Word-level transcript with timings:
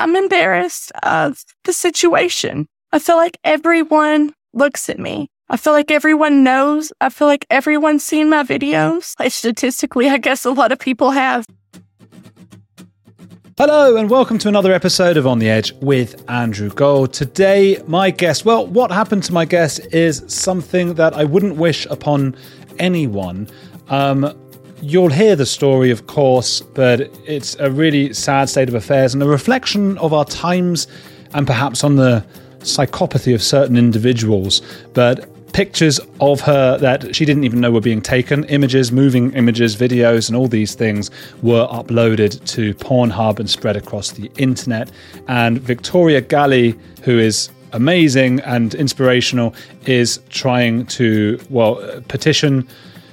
I'm 0.00 0.16
embarrassed 0.16 0.92
of 1.02 1.44
the 1.64 1.74
situation. 1.74 2.66
I 2.90 2.98
feel 2.98 3.16
like 3.16 3.36
everyone 3.44 4.32
looks 4.54 4.88
at 4.88 4.98
me. 4.98 5.28
I 5.50 5.58
feel 5.58 5.74
like 5.74 5.90
everyone 5.90 6.42
knows. 6.42 6.90
I 7.02 7.10
feel 7.10 7.28
like 7.28 7.44
everyone's 7.50 8.02
seen 8.02 8.30
my 8.30 8.42
videos. 8.42 9.14
Like 9.20 9.30
statistically, 9.30 10.08
I 10.08 10.16
guess 10.16 10.46
a 10.46 10.52
lot 10.52 10.72
of 10.72 10.78
people 10.78 11.10
have. 11.10 11.44
Hello, 13.58 13.94
and 13.98 14.08
welcome 14.08 14.38
to 14.38 14.48
another 14.48 14.72
episode 14.72 15.18
of 15.18 15.26
On 15.26 15.38
the 15.38 15.50
Edge 15.50 15.74
with 15.82 16.24
Andrew 16.30 16.70
Gold. 16.70 17.12
Today, 17.12 17.82
my 17.86 18.10
guest, 18.10 18.46
well, 18.46 18.66
what 18.66 18.90
happened 18.90 19.24
to 19.24 19.34
my 19.34 19.44
guest 19.44 19.80
is 19.92 20.24
something 20.28 20.94
that 20.94 21.12
I 21.12 21.24
wouldn't 21.24 21.56
wish 21.56 21.84
upon 21.90 22.34
anyone. 22.78 23.48
Um, 23.90 24.34
you'll 24.82 25.10
hear 25.10 25.36
the 25.36 25.46
story, 25.46 25.90
of 25.90 26.06
course, 26.06 26.60
but 26.60 27.00
it's 27.26 27.54
a 27.56 27.70
really 27.70 28.12
sad 28.12 28.48
state 28.48 28.68
of 28.68 28.74
affairs 28.74 29.14
and 29.14 29.22
a 29.22 29.28
reflection 29.28 29.98
of 29.98 30.12
our 30.12 30.24
times 30.24 30.86
and 31.34 31.46
perhaps 31.46 31.84
on 31.84 31.96
the 31.96 32.24
psychopathy 32.60 33.34
of 33.34 33.42
certain 33.42 33.76
individuals. 33.76 34.62
But 34.92 35.28
pictures 35.52 36.00
of 36.20 36.40
her 36.40 36.78
that 36.78 37.14
she 37.14 37.24
didn't 37.24 37.44
even 37.44 37.60
know 37.60 37.70
were 37.70 37.80
being 37.80 38.00
taken, 38.00 38.44
images, 38.44 38.92
moving 38.92 39.32
images, 39.32 39.76
videos, 39.76 40.28
and 40.28 40.36
all 40.36 40.48
these 40.48 40.74
things 40.74 41.10
were 41.42 41.66
uploaded 41.68 42.44
to 42.46 42.74
Pornhub 42.74 43.38
and 43.38 43.48
spread 43.50 43.76
across 43.76 44.12
the 44.12 44.30
internet. 44.36 44.90
And 45.28 45.60
Victoria 45.60 46.22
Galy, 46.22 46.78
who 47.02 47.18
is 47.18 47.50
amazing 47.72 48.40
and 48.40 48.74
inspirational, 48.74 49.54
is 49.86 50.20
trying 50.28 50.86
to, 50.86 51.40
well, 51.50 51.78
uh, 51.78 52.00
petition 52.08 52.68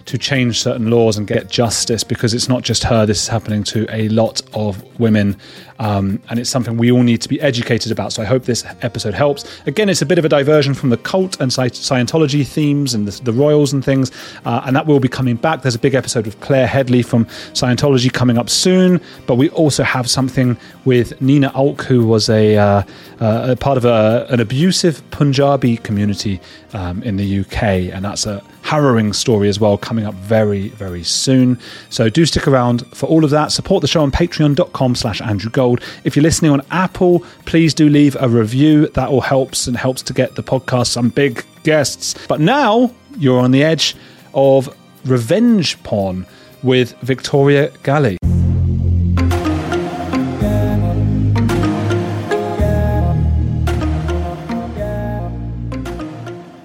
to 0.08 0.18
change 0.18 0.62
certain 0.62 0.90
laws 0.90 1.18
and 1.18 1.28
get 1.28 1.50
justice 1.50 2.04
because 2.04 2.34
it's 2.34 2.50
not 2.50 2.64
just 2.64 2.84
her. 2.84 3.06
This 3.06 3.22
is 3.22 3.28
happening 3.28 3.64
to 3.66 3.86
a 3.94 4.10
lot 4.10 4.42
of 4.54 4.84
women, 5.00 5.38
um, 5.80 6.22
and 6.30 6.40
it's 6.40 6.50
something 6.50 6.78
we 6.78 6.92
all 6.92 7.04
need 7.04 7.22
to 7.22 7.30
be 7.30 7.40
educated 7.42 7.92
about. 7.92 8.14
So 8.14 8.22
I 8.22 8.26
hope 8.26 8.44
this 8.44 8.66
episode 8.82 9.14
helps. 9.14 9.46
Again, 9.68 9.90
it's 9.90 10.02
a 10.02 10.06
bit 10.06 10.18
of 10.18 10.26
a 10.26 10.30
diversion 10.30 10.74
from 10.74 10.90
the 10.90 10.98
cult 10.98 11.40
and 11.40 11.52
Scientology 11.52 12.46
themes 12.46 12.94
and 12.94 13.08
the, 13.08 13.24
the 13.24 13.34
royals 13.34 13.74
and 13.74 13.84
things, 13.84 14.12
uh, 14.46 14.62
and 14.66 14.76
that 14.76 14.88
will 14.88 15.00
be 15.00 15.08
coming 15.08 15.36
back. 15.36 15.62
There's 15.62 15.76
a 15.76 15.80
big 15.80 15.94
episode 15.94 16.26
with 16.26 16.40
Claire 16.40 16.68
Headley 16.68 17.02
from 17.02 17.26
Scientology 17.54 18.12
coming 18.12 18.38
up 18.38 18.50
soon, 18.50 19.02
but 19.26 19.36
we 19.36 19.50
also 19.50 19.84
have 19.84 20.10
something 20.10 20.58
with 20.86 21.20
Nina 21.22 21.52
Alk, 21.52 21.82
who 21.82 22.06
was 22.06 22.30
a, 22.30 22.58
uh, 22.58 22.84
uh, 23.20 23.48
a 23.52 23.56
part 23.56 23.78
of 23.78 23.86
a, 23.86 24.26
an 24.30 24.40
abusive 24.40 25.02
Punjabi 25.12 25.78
community 25.78 26.40
um, 26.74 27.02
in 27.04 27.18
the 27.18 27.40
UK, 27.40 27.64
and 27.94 28.06
that's 28.06 28.26
a 28.26 28.44
harrowing 28.68 29.14
story 29.14 29.48
as 29.48 29.62
well 29.62 29.78
coming 29.78 30.06
up 30.06 30.14
very, 30.16 30.68
very 30.70 31.02
soon. 31.04 31.58
So 31.90 32.10
do 32.10 32.26
stick 32.26 32.48
around 32.50 32.86
for 32.88 33.06
all 33.06 33.24
of 33.24 33.30
that. 33.30 33.54
Support 33.54 33.82
the 33.82 33.88
show 33.88 34.02
on 34.02 34.12
patreon.com 34.12 34.96
slash 34.96 35.22
Andrew 35.22 35.50
Gold. 35.50 35.67
If 36.04 36.16
you're 36.16 36.24
listening 36.24 36.52
on 36.52 36.62
Apple, 36.72 37.26
please 37.46 37.74
do 37.74 37.90
leave 37.90 38.16
a 38.20 38.30
review. 38.30 38.88
That 38.90 39.10
all 39.10 39.22
helps 39.22 39.68
and 39.68 39.76
helps 39.76 40.02
to 40.04 40.14
get 40.14 40.36
the 40.36 40.44
podcast 40.44 40.88
some 40.88 41.10
big 41.10 41.44
guests. 41.64 42.16
But 42.28 42.40
now 42.40 42.92
you're 43.18 43.40
on 43.40 43.52
the 43.52 43.64
edge 43.64 43.96
of 44.34 44.74
revenge 45.06 45.82
porn 45.84 46.26
with 46.64 46.94
Victoria 47.02 47.70
Galy. 47.84 48.18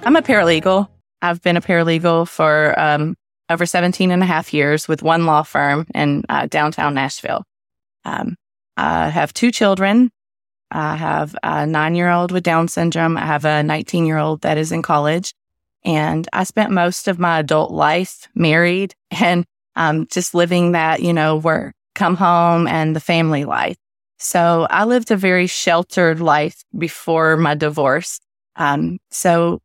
I'm 0.05 0.17
a 0.17 0.23
paralegal. 0.23 0.89
I've 1.23 1.41
been 1.41 1.56
a 1.56 1.61
paralegal 1.61 2.28
for 2.28 2.78
um, 2.78 3.17
over 3.48 3.64
17 3.64 4.11
and 4.11 4.23
a 4.23 4.27
half 4.27 4.53
years 4.53 4.89
with 4.89 5.03
one 5.03 5.27
law 5.27 5.42
firm 5.42 5.86
in 5.95 6.25
uh, 6.28 6.47
downtown 6.47 6.95
Nashville. 6.95 7.45
Um, 8.05 8.36
I 8.77 9.09
have 9.09 9.33
two 9.33 9.51
children. 9.51 10.11
I 10.70 10.97
have 10.97 11.37
a 11.42 11.67
nine 11.67 11.95
year 11.95 12.11
old 12.11 12.33
with 12.33 12.42
Down 12.45 12.69
syndrome. 12.69 13.17
I 13.17 13.27
have 13.27 13.45
a 13.45 13.62
19 13.62 14.06
year 14.06 14.19
old 14.19 14.41
that 14.42 14.59
is 14.59 14.73
in 14.73 14.83
college. 14.83 15.34
And 15.84 16.29
I 16.33 16.45
spent 16.45 16.70
most 16.70 17.09
of 17.09 17.19
my 17.19 17.41
adult 17.41 17.73
life 17.73 18.29
married 18.35 18.95
and 19.11 19.45
um, 19.77 20.07
just 20.11 20.35
living 20.35 20.73
that, 20.73 21.02
you 21.02 21.13
know, 21.13 21.36
work, 21.36 21.74
come 21.95 22.17
home 22.17 22.67
and 22.67 22.95
the 22.95 23.01
family 23.01 23.45
life. 23.45 23.77
So 24.19 24.67
I 24.70 24.85
lived 24.85 25.11
a 25.11 25.17
very 25.17 25.46
sheltered 25.46 26.20
life 26.20 26.63
before 26.79 27.36
my 27.36 27.55
divorce. 27.55 28.20
Um, 28.57 28.98
so 29.11 29.61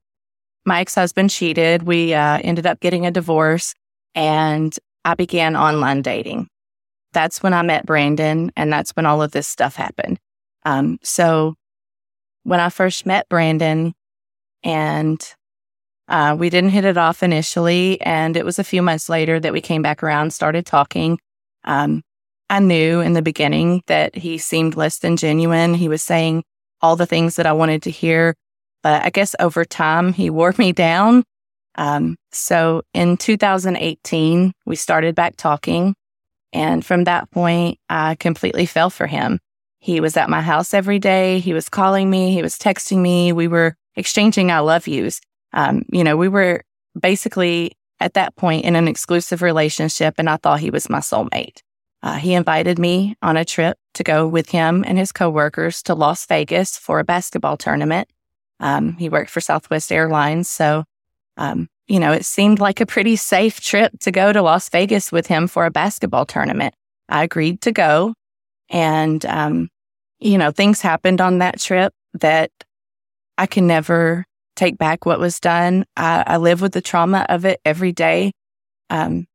my 0.66 0.82
ex 0.82 0.96
husband 0.96 1.30
cheated. 1.30 1.84
We 1.84 2.14
uh, 2.14 2.40
ended 2.44 2.66
up 2.66 2.80
getting 2.80 3.06
a 3.06 3.12
divorce 3.12 3.74
and 4.16 4.76
I 5.06 5.14
began 5.14 5.56
online 5.56 6.02
dating. 6.02 6.48
That's 7.18 7.42
when 7.42 7.56
I 7.56 7.64
met 7.64 7.84
Brandon 7.84 8.52
and 8.56 8.72
that's 8.72 8.92
when 8.92 9.08
all 9.08 9.24
of 9.24 9.32
this 9.32 9.48
stuff 9.48 9.76
happened. 9.76 10.20
Um, 10.66 11.00
so 11.02 11.56
when 12.44 12.60
I 12.60 12.70
first 12.70 13.08
met 13.08 13.28
Brandon 13.28 13.96
and 14.62 15.20
uh, 16.08 16.36
we 16.38 16.52
didn't 16.52 16.70
hit 16.70 16.86
it 16.86 16.96
off 16.96 17.24
initially, 17.24 18.00
and 18.02 18.38
it 18.38 18.46
was 18.46 18.60
a 18.60 18.64
few 18.64 18.84
months 18.84 19.10
later 19.10 19.40
that 19.40 19.52
we 19.52 19.62
came 19.62 19.82
back 19.82 20.04
around, 20.04 20.32
started 20.32 20.68
talking. 20.68 21.18
Um, 21.64 22.04
I 22.52 22.60
knew 22.60 23.00
in 23.00 23.14
the 23.14 23.24
beginning 23.24 23.82
that 23.88 24.14
he 24.14 24.38
seemed 24.38 24.78
less 24.78 25.00
than 25.00 25.18
genuine. 25.18 25.74
He 25.74 25.90
was 25.90 26.04
saying 26.04 26.44
all 26.82 26.96
the 26.96 27.08
things 27.08 27.36
that 27.38 27.48
I 27.48 27.54
wanted 27.54 27.82
to 27.82 27.90
hear, 27.90 28.36
but 28.84 29.04
I 29.04 29.10
guess 29.10 29.36
over 29.40 29.66
time, 29.66 30.14
he 30.14 30.30
wore 30.40 30.54
me 30.60 30.72
down. 30.72 31.24
Um, 31.74 32.16
so 32.32 32.84
in 32.94 33.18
2018, 33.18 34.54
we 34.68 34.76
started 34.76 35.16
back 35.16 35.36
talking. 35.36 35.96
And 36.54 36.86
from 36.86 37.04
that 37.04 37.30
point, 37.32 37.80
I 37.90 38.16
completely 38.16 38.66
fell 38.66 38.90
for 38.90 39.08
him. 39.08 39.40
He 39.80 40.00
was 40.00 40.18
at 40.18 40.30
my 40.30 40.42
house 40.42 40.74
every 40.74 41.00
day. 41.00 41.40
He 41.40 41.54
was 41.54 41.70
calling 41.70 42.10
me. 42.10 42.34
He 42.34 42.42
was 42.42 42.58
texting 42.58 42.98
me. 42.98 43.32
We 43.32 43.48
were 43.48 43.76
exchanging 43.96 44.52
I 44.52 44.60
love 44.60 44.88
yous. 44.88 45.20
Um, 45.54 45.84
you 45.92 46.04
know, 46.04 46.18
we 46.18 46.28
were 46.28 46.64
basically 47.00 47.74
at 48.00 48.14
that 48.14 48.36
point 48.36 48.66
in 48.66 48.76
an 48.76 48.88
exclusive 48.88 49.42
relationship, 49.42 50.16
and 50.18 50.30
I 50.30 50.38
thought 50.38 50.60
he 50.60 50.70
was 50.70 50.90
my 50.90 51.00
soulmate. 51.00 51.62
Uh, 52.04 52.16
he 52.16 52.34
invited 52.34 52.78
me 52.78 53.16
on 53.22 53.38
a 53.38 53.46
trip 53.46 53.78
to 53.96 54.04
go 54.04 54.28
with 54.28 54.50
him 54.50 54.84
and 54.88 54.98
his 54.98 55.12
coworkers 55.12 55.82
to 55.84 55.96
Las 55.96 56.26
Vegas 56.28 56.78
for 56.78 57.00
a 57.00 57.04
basketball 57.04 57.58
tournament. 57.58 58.08
Um, 58.60 58.94
he 58.98 59.10
worked 59.10 59.32
for 59.32 59.42
Southwest 59.42 59.92
Airlines. 59.92 60.48
So, 60.48 60.84
um, 61.38 61.70
you 61.88 62.00
know, 62.00 62.12
it 62.12 62.26
seemed 62.26 62.60
like 62.60 62.82
a 62.82 62.86
pretty 62.86 63.16
safe 63.16 63.62
trip 63.62 63.94
to 64.02 64.12
go 64.12 64.34
to 64.34 64.42
Las 64.42 64.70
Vegas 64.70 65.12
with 65.12 65.28
him 65.28 65.48
for 65.48 65.66
a 65.66 65.72
basketball 65.72 66.26
tournament. 66.26 66.74
I 67.08 67.24
agreed 67.24 67.62
to 67.62 67.72
go. 67.72 68.14
And, 68.70 69.26
um, 69.26 69.70
you 70.20 70.38
know, 70.38 70.52
things 70.52 70.82
happened 70.82 71.22
on 71.22 71.38
that 71.38 71.60
trip 71.60 71.94
that 72.16 72.52
I 73.38 73.46
can 73.46 73.68
never 73.68 74.26
take 74.56 74.78
back 74.78 75.06
what 75.06 75.20
was 75.20 75.40
done. 75.40 75.86
I, 75.96 76.24
I 76.28 76.38
live 76.38 76.62
with 76.62 76.74
the 76.74 76.82
trauma 76.82 77.26
of 77.30 77.46
it 77.46 77.62
every 77.64 77.94
day. 77.94 78.34
Um, 78.90 79.28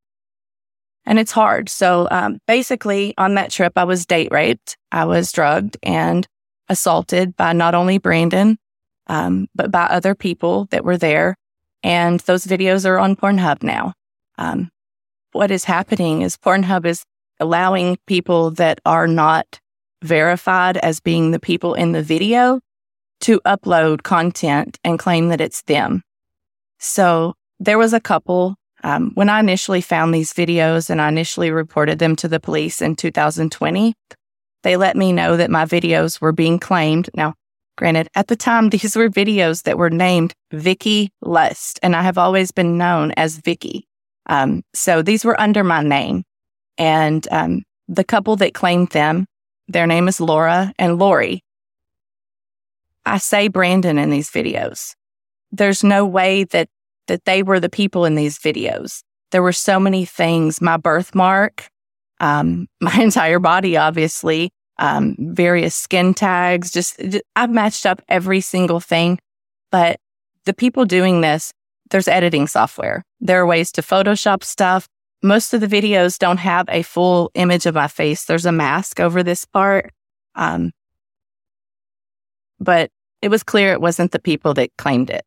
and 1.06 1.18
it's 1.18 1.32
hard. 1.32 1.68
So, 1.68 2.06
um, 2.10 2.38
basically 2.46 3.14
on 3.16 3.34
that 3.34 3.50
trip, 3.50 3.72
I 3.76 3.84
was 3.84 4.06
date 4.06 4.28
raped. 4.30 4.76
I 4.90 5.04
was 5.04 5.32
drugged 5.32 5.76
and 5.82 6.26
assaulted 6.68 7.36
by 7.36 7.52
not 7.52 7.74
only 7.74 7.98
Brandon, 7.98 8.58
um, 9.06 9.48
but 9.54 9.70
by 9.70 9.84
other 9.84 10.14
people 10.14 10.66
that 10.70 10.84
were 10.84 10.98
there. 10.98 11.36
And 11.82 12.20
those 12.20 12.46
videos 12.46 12.86
are 12.86 12.98
on 12.98 13.16
Pornhub 13.16 13.62
now. 13.62 13.94
Um, 14.38 14.70
what 15.32 15.50
is 15.50 15.64
happening 15.64 16.22
is 16.22 16.36
Pornhub 16.36 16.86
is 16.86 17.04
allowing 17.40 17.98
people 18.06 18.50
that 18.52 18.80
are 18.84 19.06
not 19.06 19.60
verified 20.02 20.76
as 20.78 21.00
being 21.00 21.30
the 21.30 21.40
people 21.40 21.74
in 21.74 21.92
the 21.92 22.02
video 22.02 22.60
to 23.20 23.40
upload 23.46 24.02
content 24.02 24.78
and 24.84 24.98
claim 24.98 25.28
that 25.28 25.40
it's 25.40 25.62
them. 25.62 26.02
So 26.78 27.34
there 27.60 27.78
was 27.78 27.92
a 27.92 28.00
couple. 28.00 28.56
Um, 28.84 29.12
when 29.14 29.28
I 29.28 29.38
initially 29.38 29.80
found 29.80 30.12
these 30.12 30.32
videos 30.32 30.90
and 30.90 31.00
I 31.00 31.08
initially 31.08 31.52
reported 31.52 32.00
them 32.00 32.16
to 32.16 32.28
the 32.28 32.40
police 32.40 32.82
in 32.82 32.96
2020, 32.96 33.94
they 34.64 34.76
let 34.76 34.96
me 34.96 35.12
know 35.12 35.36
that 35.36 35.50
my 35.50 35.64
videos 35.64 36.20
were 36.20 36.32
being 36.32 36.58
claimed. 36.58 37.08
Now, 37.14 37.34
Granted, 37.76 38.08
at 38.14 38.28
the 38.28 38.36
time, 38.36 38.68
these 38.70 38.96
were 38.96 39.08
videos 39.08 39.62
that 39.62 39.78
were 39.78 39.90
named 39.90 40.34
Vicky 40.52 41.10
Lust, 41.22 41.80
and 41.82 41.96
I 41.96 42.02
have 42.02 42.18
always 42.18 42.52
been 42.52 42.76
known 42.76 43.12
as 43.16 43.38
Vicky. 43.38 43.86
Um, 44.26 44.62
so 44.74 45.02
these 45.02 45.24
were 45.24 45.40
under 45.40 45.64
my 45.64 45.82
name. 45.82 46.24
And 46.78 47.26
um, 47.30 47.64
the 47.88 48.04
couple 48.04 48.36
that 48.36 48.54
claimed 48.54 48.88
them, 48.88 49.26
their 49.68 49.86
name 49.86 50.08
is 50.08 50.20
Laura 50.20 50.72
and 50.78 50.98
Lori. 50.98 51.42
I 53.04 53.18
say 53.18 53.48
Brandon 53.48 53.98
in 53.98 54.10
these 54.10 54.30
videos. 54.30 54.94
There's 55.50 55.82
no 55.82 56.06
way 56.06 56.44
that 56.44 56.68
that 57.08 57.24
they 57.24 57.42
were 57.42 57.58
the 57.58 57.68
people 57.68 58.04
in 58.04 58.14
these 58.14 58.38
videos. 58.38 59.02
There 59.32 59.42
were 59.42 59.52
so 59.52 59.80
many 59.80 60.04
things. 60.04 60.60
My 60.60 60.76
birthmark, 60.76 61.68
um, 62.20 62.68
my 62.80 62.94
entire 63.00 63.40
body, 63.40 63.76
obviously, 63.76 64.50
um, 64.78 65.16
various 65.18 65.74
skin 65.74 66.14
tags. 66.14 66.70
Just, 66.70 66.98
just, 66.98 67.24
I've 67.36 67.50
matched 67.50 67.86
up 67.86 68.02
every 68.08 68.40
single 68.40 68.80
thing. 68.80 69.18
But 69.70 69.98
the 70.44 70.54
people 70.54 70.84
doing 70.84 71.20
this, 71.20 71.52
there's 71.90 72.08
editing 72.08 72.46
software. 72.46 73.04
There 73.20 73.40
are 73.40 73.46
ways 73.46 73.72
to 73.72 73.82
Photoshop 73.82 74.42
stuff. 74.42 74.88
Most 75.22 75.54
of 75.54 75.60
the 75.60 75.68
videos 75.68 76.18
don't 76.18 76.38
have 76.38 76.66
a 76.68 76.82
full 76.82 77.30
image 77.34 77.66
of 77.66 77.74
my 77.74 77.86
face. 77.86 78.24
There's 78.24 78.46
a 78.46 78.52
mask 78.52 78.98
over 78.98 79.22
this 79.22 79.44
part. 79.44 79.92
Um, 80.34 80.72
but 82.58 82.90
it 83.20 83.28
was 83.28 83.42
clear 83.42 83.72
it 83.72 83.80
wasn't 83.80 84.12
the 84.12 84.18
people 84.18 84.54
that 84.54 84.70
claimed 84.78 85.10
it. 85.10 85.24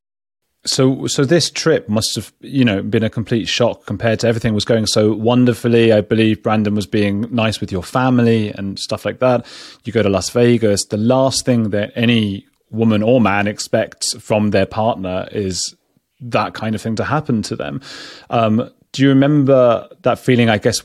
So, 0.65 1.05
so 1.07 1.25
this 1.25 1.49
trip 1.51 1.87
must 1.87 2.15
have, 2.15 2.33
you 2.41 2.65
know, 2.65 2.81
been 2.81 3.03
a 3.03 3.09
complete 3.09 3.47
shock 3.47 3.85
compared 3.85 4.19
to 4.21 4.27
everything 4.27 4.53
was 4.53 4.65
going 4.65 4.87
so 4.87 5.13
wonderfully. 5.13 5.93
I 5.93 6.01
believe 6.01 6.41
Brandon 6.41 6.73
was 6.73 6.87
being 6.87 7.21
nice 7.33 7.61
with 7.61 7.71
your 7.71 7.83
family 7.83 8.49
and 8.49 8.79
stuff 8.79 9.05
like 9.05 9.19
that. 9.19 9.45
You 9.83 9.93
go 9.93 10.01
to 10.01 10.09
Las 10.09 10.29
Vegas. 10.31 10.85
The 10.85 10.97
last 10.97 11.45
thing 11.45 11.69
that 11.69 11.91
any 11.95 12.47
woman 12.71 13.03
or 13.03 13.21
man 13.21 13.47
expects 13.47 14.13
from 14.13 14.49
their 14.49 14.65
partner 14.65 15.27
is 15.31 15.75
that 16.19 16.53
kind 16.53 16.75
of 16.75 16.81
thing 16.81 16.95
to 16.95 17.03
happen 17.03 17.41
to 17.43 17.55
them. 17.55 17.81
Um, 18.29 18.71
do 18.91 19.03
you 19.03 19.09
remember 19.09 19.87
that 20.01 20.19
feeling? 20.19 20.49
I 20.49 20.57
guess 20.57 20.81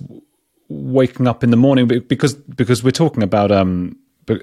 waking 0.68 1.26
up 1.26 1.42
in 1.42 1.50
the 1.50 1.56
morning 1.56 1.86
because 1.86 2.34
because 2.34 2.82
we're 2.82 2.90
talking 2.90 3.22
about 3.22 3.50
um, 3.50 3.96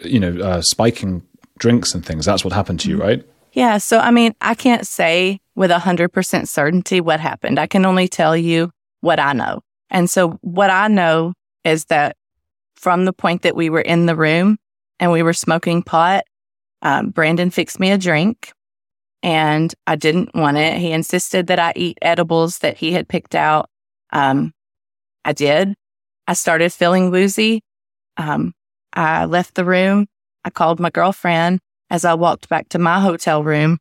you 0.04 0.20
know 0.20 0.38
uh, 0.42 0.62
spiking 0.62 1.24
drinks 1.58 1.94
and 1.94 2.06
things. 2.06 2.26
That's 2.26 2.44
what 2.44 2.54
happened 2.54 2.80
to 2.82 2.90
you, 2.90 2.98
mm-hmm. 2.98 3.08
right? 3.08 3.24
Yeah. 3.58 3.80
So, 3.80 3.98
I 3.98 4.12
mean, 4.12 4.36
I 4.40 4.54
can't 4.54 4.86
say 4.86 5.40
with 5.56 5.72
100% 5.72 6.48
certainty 6.48 7.02
what 7.02 7.20
happened. 7.20 7.58
I 7.58 7.66
can 7.66 7.88
only 7.88 8.08
tell 8.08 8.38
you 8.38 8.70
what 9.02 9.20
I 9.20 9.34
know. 9.34 9.62
And 9.90 10.08
so, 10.08 10.34
what 10.42 10.70
I 10.70 10.88
know 10.88 11.34
is 11.64 11.86
that 11.86 12.16
from 12.76 13.06
the 13.06 13.14
point 13.14 13.42
that 13.42 13.56
we 13.56 13.72
were 13.72 13.82
in 13.82 14.06
the 14.06 14.16
room 14.16 14.58
and 15.00 15.12
we 15.12 15.24
were 15.24 15.34
smoking 15.34 15.82
pot, 15.82 16.26
um, 16.84 17.10
Brandon 17.10 17.50
fixed 17.50 17.80
me 17.80 17.90
a 17.90 17.98
drink 17.98 18.52
and 19.24 19.74
I 19.88 19.96
didn't 19.96 20.36
want 20.36 20.58
it. 20.58 20.78
He 20.78 20.92
insisted 20.92 21.48
that 21.48 21.58
I 21.58 21.74
eat 21.76 21.98
edibles 22.04 22.60
that 22.60 22.78
he 22.78 22.92
had 22.92 23.08
picked 23.10 23.34
out. 23.34 23.72
Um, 24.14 24.54
I 25.26 25.34
did. 25.34 25.74
I 26.28 26.34
started 26.34 26.72
feeling 26.74 27.10
woozy. 27.10 27.62
Um, 28.18 28.54
I 28.94 29.26
left 29.26 29.56
the 29.56 29.66
room. 29.66 30.06
I 30.46 30.52
called 30.52 30.80
my 30.80 30.92
girlfriend 30.92 31.60
as 31.90 32.06
I 32.06 32.14
walked 32.14 32.50
back 32.50 32.70
to 32.70 32.80
my 32.80 33.00
hotel 33.00 33.44
room 33.44 33.80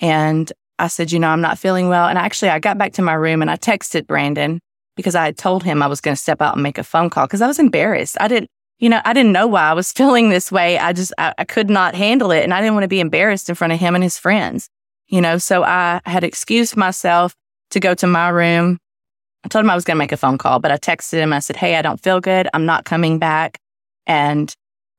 and 0.00 0.52
I 0.78 0.88
said, 0.88 1.10
you 1.10 1.18
know, 1.18 1.28
I'm 1.28 1.40
not 1.40 1.58
feeling 1.58 1.88
well. 1.88 2.06
And 2.06 2.18
actually, 2.18 2.50
I 2.50 2.58
got 2.58 2.78
back 2.78 2.92
to 2.94 3.02
my 3.02 3.14
room 3.14 3.40
and 3.40 3.50
I 3.50 3.56
texted 3.56 4.06
Brandon 4.06 4.60
because 4.94 5.14
I 5.14 5.24
had 5.24 5.38
told 5.38 5.62
him 5.62 5.82
I 5.82 5.86
was 5.86 6.00
going 6.00 6.14
to 6.14 6.20
step 6.20 6.42
out 6.42 6.54
and 6.54 6.62
make 6.62 6.78
a 6.78 6.84
phone 6.84 7.10
call 7.10 7.26
because 7.26 7.42
I 7.42 7.46
was 7.46 7.58
embarrassed. 7.58 8.16
I 8.20 8.28
didn't, 8.28 8.50
you 8.78 8.88
know, 8.88 9.00
I 9.04 9.12
didn't 9.12 9.32
know 9.32 9.46
why 9.46 9.62
I 9.62 9.72
was 9.72 9.92
feeling 9.96 10.28
this 10.28 10.52
way. 10.52 10.78
I 10.78 10.92
just, 10.92 11.12
I, 11.18 11.34
I 11.38 11.44
could 11.44 11.70
not 11.70 11.94
handle 11.94 12.30
it. 12.30 12.44
And 12.44 12.52
I 12.52 12.60
didn't 12.60 12.74
want 12.74 12.84
to 12.84 12.88
be 12.88 13.00
embarrassed 13.00 13.48
in 13.48 13.54
front 13.54 13.72
of 13.72 13.78
him 13.78 13.94
and 13.94 14.04
his 14.04 14.18
friends, 14.18 14.68
you 15.08 15.20
know, 15.20 15.38
so 15.38 15.62
I 15.62 16.00
had 16.04 16.24
excused 16.24 16.76
myself 16.76 17.34
to 17.70 17.80
go 17.80 17.94
to 17.94 18.06
my 18.06 18.28
room. 18.28 18.78
I 19.44 19.48
told 19.48 19.64
him 19.64 19.70
I 19.70 19.74
was 19.74 19.84
going 19.84 19.96
to 19.96 19.98
make 19.98 20.12
a 20.12 20.16
phone 20.16 20.38
call, 20.38 20.58
but 20.58 20.72
I 20.72 20.76
texted 20.76 21.18
him. 21.18 21.32
I 21.32 21.38
said, 21.38 21.56
Hey, 21.56 21.76
I 21.76 21.82
don't 21.82 22.00
feel 22.00 22.20
good. 22.20 22.48
I'm 22.52 22.66
not 22.66 22.84
coming 22.84 23.18
back. 23.18 23.58
And 24.06 24.52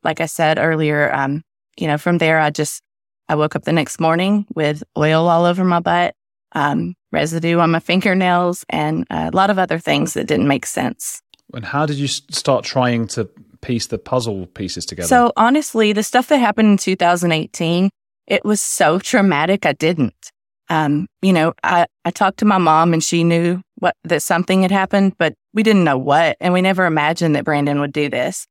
like 0.04 0.22
I 0.22 0.26
said 0.26 0.58
earlier, 0.58 1.14
um, 1.14 1.44
you 1.78 1.88
know, 1.88 1.98
from 1.98 2.18
there, 2.18 2.40
I 2.40 2.50
just, 2.50 2.82
I 3.30 3.36
woke 3.36 3.56
up 3.56 3.64
the 3.64 3.74
next 3.74 4.00
morning 4.00 4.46
with 4.56 4.84
oil 4.98 5.28
all 5.28 5.46
over 5.46 5.64
my 5.64 5.80
butt, 5.80 6.16
um, 6.54 6.96
residue 7.12 7.60
on 7.60 7.72
my 7.72 7.80
fingernails, 7.80 8.66
and 8.70 9.06
a 9.10 9.32
lot 9.32 9.50
of 9.50 9.60
other 9.60 9.80
things 9.80 10.14
that 10.14 10.28
didn't 10.28 10.48
make 10.48 10.66
sense. 10.66 11.22
And 11.54 11.66
how 11.66 11.86
did 11.86 11.98
you 11.98 12.08
start 12.08 12.66
trying 12.66 13.08
to 13.10 13.30
piece 13.62 13.88
the 13.88 13.98
puzzle 13.98 14.48
pieces 14.48 14.86
together? 14.86 15.08
So 15.08 15.32
honestly, 15.38 15.94
the 15.94 16.04
stuff 16.04 16.28
that 16.28 16.38
happened 16.38 16.70
in 16.70 16.78
2018, 16.78 17.90
it 18.28 18.44
was 18.44 18.62
so 18.62 19.00
traumatic. 19.00 19.66
I 19.66 19.74
didn't. 19.74 20.32
Um, 20.70 21.08
you 21.22 21.32
know, 21.32 21.54
I, 21.64 21.88
I 22.04 22.12
talked 22.12 22.40
to 22.40 22.46
my 22.46 22.58
mom 22.58 22.94
and 22.94 23.04
she 23.04 23.24
knew 23.24 23.62
what 23.76 23.96
that 24.04 24.22
something 24.22 24.64
had 24.64 24.72
happened, 24.72 25.14
but 25.18 25.34
we 25.54 25.64
didn't 25.64 25.86
know 25.86 25.98
what, 25.98 26.36
and 26.42 26.54
we 26.54 26.62
never 26.62 26.86
imagined 26.86 27.36
that 27.36 27.46
Brandon 27.46 27.80
would 27.80 27.94
do 27.94 28.10
this. 28.10 28.46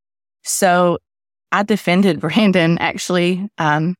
So 0.44 0.98
I 1.56 1.62
defended 1.62 2.20
Brandon 2.20 2.76
actually 2.76 3.48
um, 3.56 3.94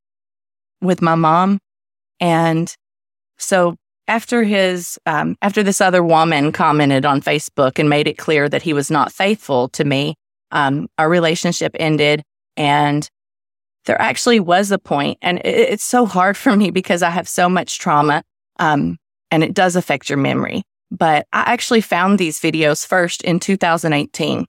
with 0.83 1.01
my 1.01 1.15
mom, 1.15 1.59
and 2.21 2.71
so 3.39 3.77
after 4.07 4.45
his 4.45 4.99
um, 5.07 5.37
after 5.41 5.63
this 5.63 5.81
other 5.81 6.05
woman 6.05 6.53
commented 6.53 7.07
on 7.07 7.23
Facebook 7.23 7.79
and 7.79 7.89
made 7.89 8.09
it 8.09 8.19
clear 8.19 8.47
that 8.51 8.61
he 8.61 8.75
was 8.75 8.91
not 8.91 9.11
faithful 9.11 9.71
to 9.71 9.87
me, 9.87 10.17
um, 10.51 10.89
our 10.99 11.09
relationship 11.09 11.75
ended, 11.81 12.23
and 12.59 13.09
there 13.87 14.01
actually 14.03 14.39
was 14.39 14.71
a 14.71 14.79
point, 14.79 15.17
and 15.23 15.39
it, 15.39 15.71
it's 15.73 15.85
so 15.85 16.05
hard 16.05 16.37
for 16.37 16.55
me 16.55 16.71
because 16.71 17.03
I 17.03 17.09
have 17.09 17.27
so 17.27 17.49
much 17.49 17.79
trauma, 17.79 18.23
um, 18.59 18.99
and 19.31 19.43
it 19.43 19.55
does 19.55 19.77
affect 19.77 20.11
your 20.11 20.19
memory. 20.19 20.63
But 20.91 21.27
I 21.33 21.45
actually 21.47 21.81
found 21.81 22.19
these 22.19 22.39
videos 22.39 22.87
first 22.87 23.23
in 23.23 23.41
2018. 23.41 24.45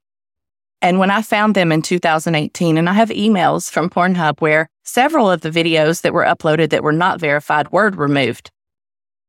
And 0.81 0.99
when 0.99 1.09
I 1.09 1.21
found 1.21 1.55
them 1.55 1.71
in 1.71 1.81
2018, 1.81 2.77
and 2.77 2.89
I 2.89 2.93
have 2.93 3.09
emails 3.09 3.71
from 3.71 3.89
Pornhub 3.89 4.39
where 4.41 4.69
several 4.83 5.29
of 5.29 5.41
the 5.41 5.49
videos 5.49 6.01
that 6.01 6.13
were 6.13 6.23
uploaded 6.23 6.69
that 6.69 6.83
were 6.83 6.91
not 6.91 7.19
verified 7.19 7.71
were 7.71 7.89
removed. 7.89 8.51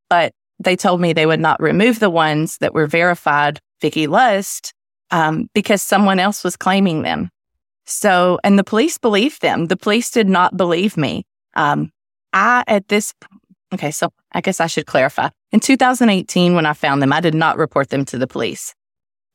But 0.09 0.33
they 0.59 0.75
told 0.75 1.01
me 1.01 1.13
they 1.13 1.25
would 1.25 1.39
not 1.39 1.61
remove 1.61 1.99
the 1.99 2.09
ones 2.09 2.57
that 2.59 2.73
were 2.73 2.87
verified, 2.87 3.59
Vicky 3.81 4.07
Lust, 4.07 4.73
um, 5.11 5.49
because 5.53 5.81
someone 5.81 6.19
else 6.19 6.43
was 6.43 6.55
claiming 6.55 7.01
them. 7.01 7.29
So, 7.85 8.39
and 8.43 8.59
the 8.59 8.63
police 8.63 8.97
believed 8.97 9.41
them. 9.41 9.65
The 9.65 9.77
police 9.77 10.11
did 10.11 10.29
not 10.29 10.55
believe 10.55 10.97
me. 10.97 11.25
Um, 11.55 11.91
I, 12.33 12.63
at 12.67 12.87
this, 12.89 13.13
okay, 13.73 13.89
so 13.89 14.11
I 14.31 14.41
guess 14.41 14.59
I 14.59 14.67
should 14.67 14.85
clarify. 14.85 15.29
In 15.51 15.59
2018, 15.59 16.53
when 16.53 16.67
I 16.67 16.73
found 16.73 17.01
them, 17.01 17.11
I 17.11 17.21
did 17.21 17.33
not 17.33 17.57
report 17.57 17.89
them 17.89 18.05
to 18.05 18.19
the 18.19 18.27
police. 18.27 18.75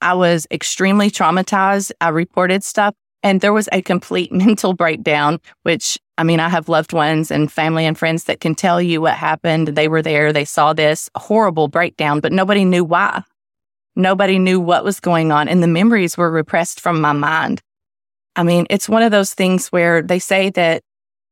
I 0.04 0.12
was 0.12 0.46
extremely 0.50 1.10
traumatized. 1.10 1.90
I 2.00 2.10
reported 2.10 2.62
stuff 2.62 2.94
and 3.22 3.40
there 3.40 3.54
was 3.54 3.70
a 3.72 3.80
complete 3.80 4.30
mental 4.44 4.74
breakdown, 4.74 5.40
which 5.62 5.98
I 6.16 6.22
mean, 6.22 6.38
I 6.38 6.48
have 6.48 6.68
loved 6.68 6.92
ones 6.92 7.32
and 7.32 7.50
family 7.50 7.86
and 7.86 7.98
friends 7.98 8.24
that 8.24 8.38
can 8.38 8.54
tell 8.54 8.80
you 8.80 9.00
what 9.00 9.14
happened. 9.14 9.68
They 9.68 9.88
were 9.88 10.02
there. 10.02 10.32
They 10.32 10.44
saw 10.44 10.74
this 10.74 11.10
horrible 11.16 11.66
breakdown, 11.66 12.20
but 12.20 12.32
nobody 12.32 12.64
knew 12.64 12.84
why. 12.84 13.24
Nobody 13.96 14.38
knew 14.38 14.60
what 14.60 14.84
was 14.84 15.00
going 15.00 15.32
on 15.32 15.48
and 15.48 15.62
the 15.62 15.68
memories 15.68 16.16
were 16.16 16.30
repressed 16.30 16.80
from 16.80 17.00
my 17.00 17.12
mind. 17.12 17.62
I 18.36 18.42
mean, 18.42 18.66
it's 18.68 18.88
one 18.88 19.02
of 19.02 19.10
those 19.10 19.32
things 19.32 19.68
where 19.68 20.02
they 20.02 20.18
say 20.18 20.50
that 20.50 20.82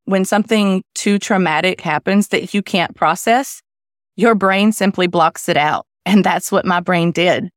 when 0.07 0.25
something 0.25 0.83
too 0.95 1.19
traumatic 1.19 1.81
happens 1.81 2.29
that 2.29 2.55
you 2.55 2.63
can't 2.63 2.97
process, 2.97 3.61
your 4.17 4.35
brain 4.35 4.73
simply 4.73 5.09
blocks 5.09 5.49
it 5.49 5.57
out. 5.57 5.85
And 6.07 6.25
that's 6.25 6.51
what 6.51 6.65
my 6.65 6.81
brain 6.81 7.13
did. 7.13 7.51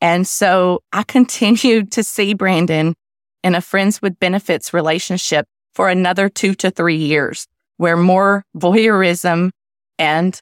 And 0.00 0.26
so 0.26 0.82
I 0.92 1.02
continued 1.02 1.92
to 1.92 2.02
see 2.02 2.34
Brandon 2.34 2.94
in 3.42 3.54
a 3.54 3.60
friends 3.60 4.00
with 4.00 4.18
benefits 4.18 4.72
relationship 4.72 5.46
for 5.74 5.88
another 5.88 6.28
two 6.28 6.54
to 6.54 6.70
three 6.70 6.96
years, 6.96 7.46
where 7.76 7.96
more 7.96 8.44
voyeurism 8.56 9.50
and 9.98 10.40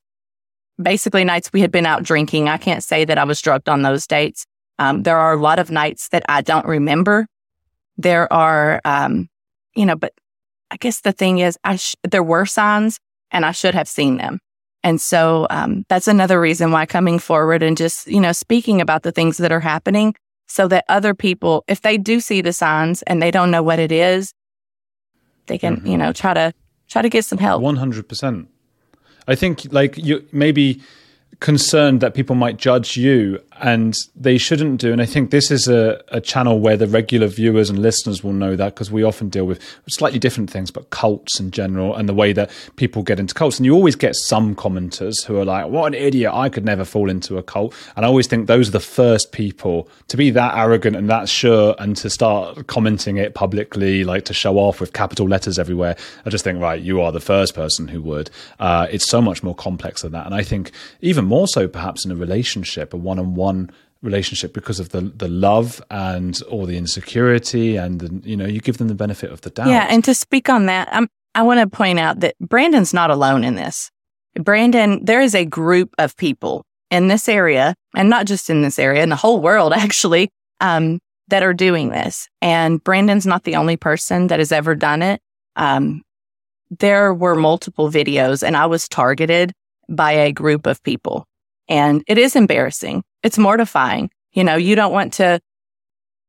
basically 0.80 1.24
nights 1.24 1.50
we 1.52 1.60
had 1.60 1.70
been 1.70 1.86
out 1.86 2.02
drinking. 2.02 2.48
I 2.48 2.58
can't 2.58 2.82
say 2.82 3.04
that 3.04 3.18
I 3.18 3.24
was 3.24 3.40
drugged 3.40 3.68
on 3.68 3.82
those 3.82 4.06
dates. 4.06 4.44
Um, 4.78 5.02
there 5.02 5.16
are 5.16 5.32
a 5.32 5.40
lot 5.40 5.58
of 5.58 5.70
nights 5.70 6.08
that 6.08 6.24
I 6.28 6.42
don't 6.42 6.66
remember. 6.66 7.26
There 7.96 8.30
are, 8.32 8.80
um, 8.84 9.28
you 9.74 9.86
know, 9.86 9.96
but 9.96 10.12
I 10.70 10.76
guess 10.76 11.00
the 11.00 11.12
thing 11.12 11.38
is, 11.38 11.58
I 11.64 11.76
sh- 11.76 11.96
there 12.02 12.22
were 12.22 12.44
signs 12.44 12.98
and 13.30 13.46
I 13.46 13.52
should 13.52 13.74
have 13.74 13.88
seen 13.88 14.18
them. 14.18 14.40
And 14.86 15.00
so 15.00 15.48
um, 15.50 15.84
that's 15.88 16.06
another 16.06 16.40
reason 16.40 16.70
why 16.70 16.86
coming 16.86 17.18
forward 17.18 17.60
and 17.60 17.76
just, 17.76 18.06
you 18.06 18.20
know, 18.20 18.30
speaking 18.30 18.80
about 18.80 19.02
the 19.02 19.10
things 19.10 19.36
that 19.38 19.50
are 19.50 19.58
happening 19.58 20.14
so 20.46 20.68
that 20.68 20.84
other 20.88 21.12
people, 21.12 21.64
if 21.66 21.80
they 21.80 21.98
do 21.98 22.20
see 22.20 22.40
the 22.40 22.52
signs 22.52 23.02
and 23.02 23.20
they 23.20 23.32
don't 23.32 23.50
know 23.50 23.64
what 23.64 23.80
it 23.80 23.90
is, 23.90 24.32
they 25.48 25.58
can, 25.58 25.78
mm-hmm. 25.78 25.88
you 25.88 25.98
know, 25.98 26.12
try 26.12 26.34
to 26.34 26.54
try 26.88 27.02
to 27.02 27.08
get 27.08 27.24
some 27.24 27.38
help. 27.38 27.64
100%. 27.64 28.46
I 29.26 29.34
think 29.34 29.66
like 29.72 29.98
you 29.98 30.24
maybe 30.30 30.80
concerned 31.40 32.00
that 32.00 32.14
people 32.14 32.34
might 32.34 32.56
judge 32.56 32.96
you 32.96 33.40
and 33.60 33.96
they 34.14 34.38
shouldn't 34.38 34.80
do. 34.80 34.92
And 34.92 35.00
i 35.00 35.06
think 35.06 35.30
this 35.30 35.50
is 35.50 35.68
a, 35.68 36.02
a 36.08 36.20
channel 36.20 36.60
where 36.60 36.76
the 36.76 36.86
regular 36.86 37.26
viewers 37.26 37.70
and 37.70 37.78
listeners 37.78 38.22
will 38.22 38.32
know 38.32 38.56
that 38.56 38.74
because 38.74 38.90
we 38.90 39.02
often 39.02 39.28
deal 39.28 39.44
with 39.46 39.60
slightly 39.88 40.18
different 40.18 40.50
things 40.50 40.70
but 40.70 40.90
cults 40.90 41.40
in 41.40 41.50
general 41.50 41.94
and 41.94 42.08
the 42.08 42.14
way 42.14 42.32
that 42.32 42.50
people 42.76 43.02
get 43.02 43.18
into 43.18 43.34
cults. 43.34 43.58
And 43.58 43.66
you 43.66 43.74
always 43.74 43.96
get 43.96 44.16
some 44.16 44.54
commenters 44.54 45.24
who 45.24 45.38
are 45.38 45.44
like 45.44 45.66
what 45.66 45.86
an 45.88 45.94
idiot 45.94 46.32
i 46.32 46.48
could 46.48 46.64
never 46.64 46.84
fall 46.84 47.10
into 47.10 47.36
a 47.36 47.42
cult. 47.42 47.74
And 47.96 48.04
i 48.04 48.08
always 48.08 48.26
think 48.26 48.46
those 48.46 48.68
are 48.68 48.72
the 48.72 48.80
first 48.80 49.32
people 49.32 49.88
to 50.08 50.16
be 50.16 50.30
that 50.30 50.56
arrogant 50.56 50.96
and 50.96 51.10
that 51.10 51.28
sure 51.28 51.74
and 51.78 51.96
to 51.98 52.08
start 52.08 52.66
commenting 52.66 53.16
it 53.16 53.34
publicly 53.34 54.04
like 54.04 54.24
to 54.26 54.34
show 54.34 54.58
off 54.58 54.80
with 54.80 54.92
capital 54.92 55.28
letters 55.28 55.58
everywhere. 55.58 55.96
I 56.24 56.30
just 56.30 56.44
think 56.44 56.60
right 56.60 56.80
you 56.80 57.00
are 57.00 57.12
the 57.12 57.20
first 57.20 57.54
person 57.54 57.88
who 57.88 58.00
would. 58.02 58.30
Uh, 58.58 58.86
it's 58.90 59.08
so 59.08 59.20
much 59.20 59.42
more 59.42 59.54
complex 59.54 60.02
than 60.02 60.12
that. 60.12 60.26
And 60.26 60.34
i 60.34 60.42
think 60.42 60.70
even 61.00 61.25
more 61.26 61.48
so 61.48 61.68
perhaps 61.68 62.04
in 62.04 62.10
a 62.10 62.16
relationship 62.16 62.94
a 62.94 62.96
one-on-one 62.96 63.70
relationship 64.02 64.52
because 64.52 64.78
of 64.80 64.90
the 64.90 65.00
the 65.00 65.28
love 65.28 65.82
and 65.90 66.40
or 66.48 66.66
the 66.66 66.76
insecurity 66.76 67.76
and 67.76 68.00
the, 68.00 68.28
you 68.28 68.36
know 68.36 68.46
you 68.46 68.60
give 68.60 68.78
them 68.78 68.88
the 68.88 68.94
benefit 68.94 69.30
of 69.30 69.40
the 69.42 69.50
doubt. 69.50 69.68
Yeah 69.68 69.86
and 69.88 70.04
to 70.04 70.14
speak 70.14 70.48
on 70.48 70.66
that 70.66 70.88
I'm, 70.92 71.08
i 71.34 71.42
want 71.42 71.60
to 71.60 71.66
point 71.66 71.98
out 71.98 72.20
that 72.20 72.34
brandon's 72.40 72.94
not 72.94 73.10
alone 73.10 73.44
in 73.44 73.54
this. 73.54 73.90
Brandon 74.34 75.04
there 75.04 75.20
is 75.20 75.34
a 75.34 75.44
group 75.44 75.94
of 75.98 76.16
people 76.16 76.64
in 76.90 77.08
this 77.08 77.28
area 77.28 77.74
and 77.94 78.08
not 78.08 78.26
just 78.26 78.48
in 78.48 78.62
this 78.62 78.78
area 78.78 79.02
in 79.02 79.08
the 79.08 79.16
whole 79.16 79.40
world 79.40 79.72
actually 79.76 80.30
um, 80.60 80.98
that 81.28 81.42
are 81.42 81.54
doing 81.54 81.88
this. 81.90 82.28
And 82.42 82.82
brandon's 82.82 83.26
not 83.26 83.44
the 83.44 83.56
only 83.56 83.76
person 83.76 84.28
that 84.28 84.38
has 84.38 84.52
ever 84.52 84.74
done 84.74 85.02
it. 85.02 85.20
Um, 85.56 86.02
there 86.70 87.14
were 87.14 87.34
multiple 87.34 87.90
videos 87.90 88.42
and 88.42 88.56
I 88.56 88.66
was 88.66 88.88
targeted 88.88 89.52
by 89.88 90.12
a 90.12 90.32
group 90.32 90.66
of 90.66 90.82
people. 90.82 91.26
And 91.68 92.02
it 92.06 92.18
is 92.18 92.36
embarrassing. 92.36 93.02
It's 93.22 93.38
mortifying. 93.38 94.10
You 94.32 94.44
know, 94.44 94.56
you 94.56 94.76
don't 94.76 94.92
want 94.92 95.14
to, 95.14 95.40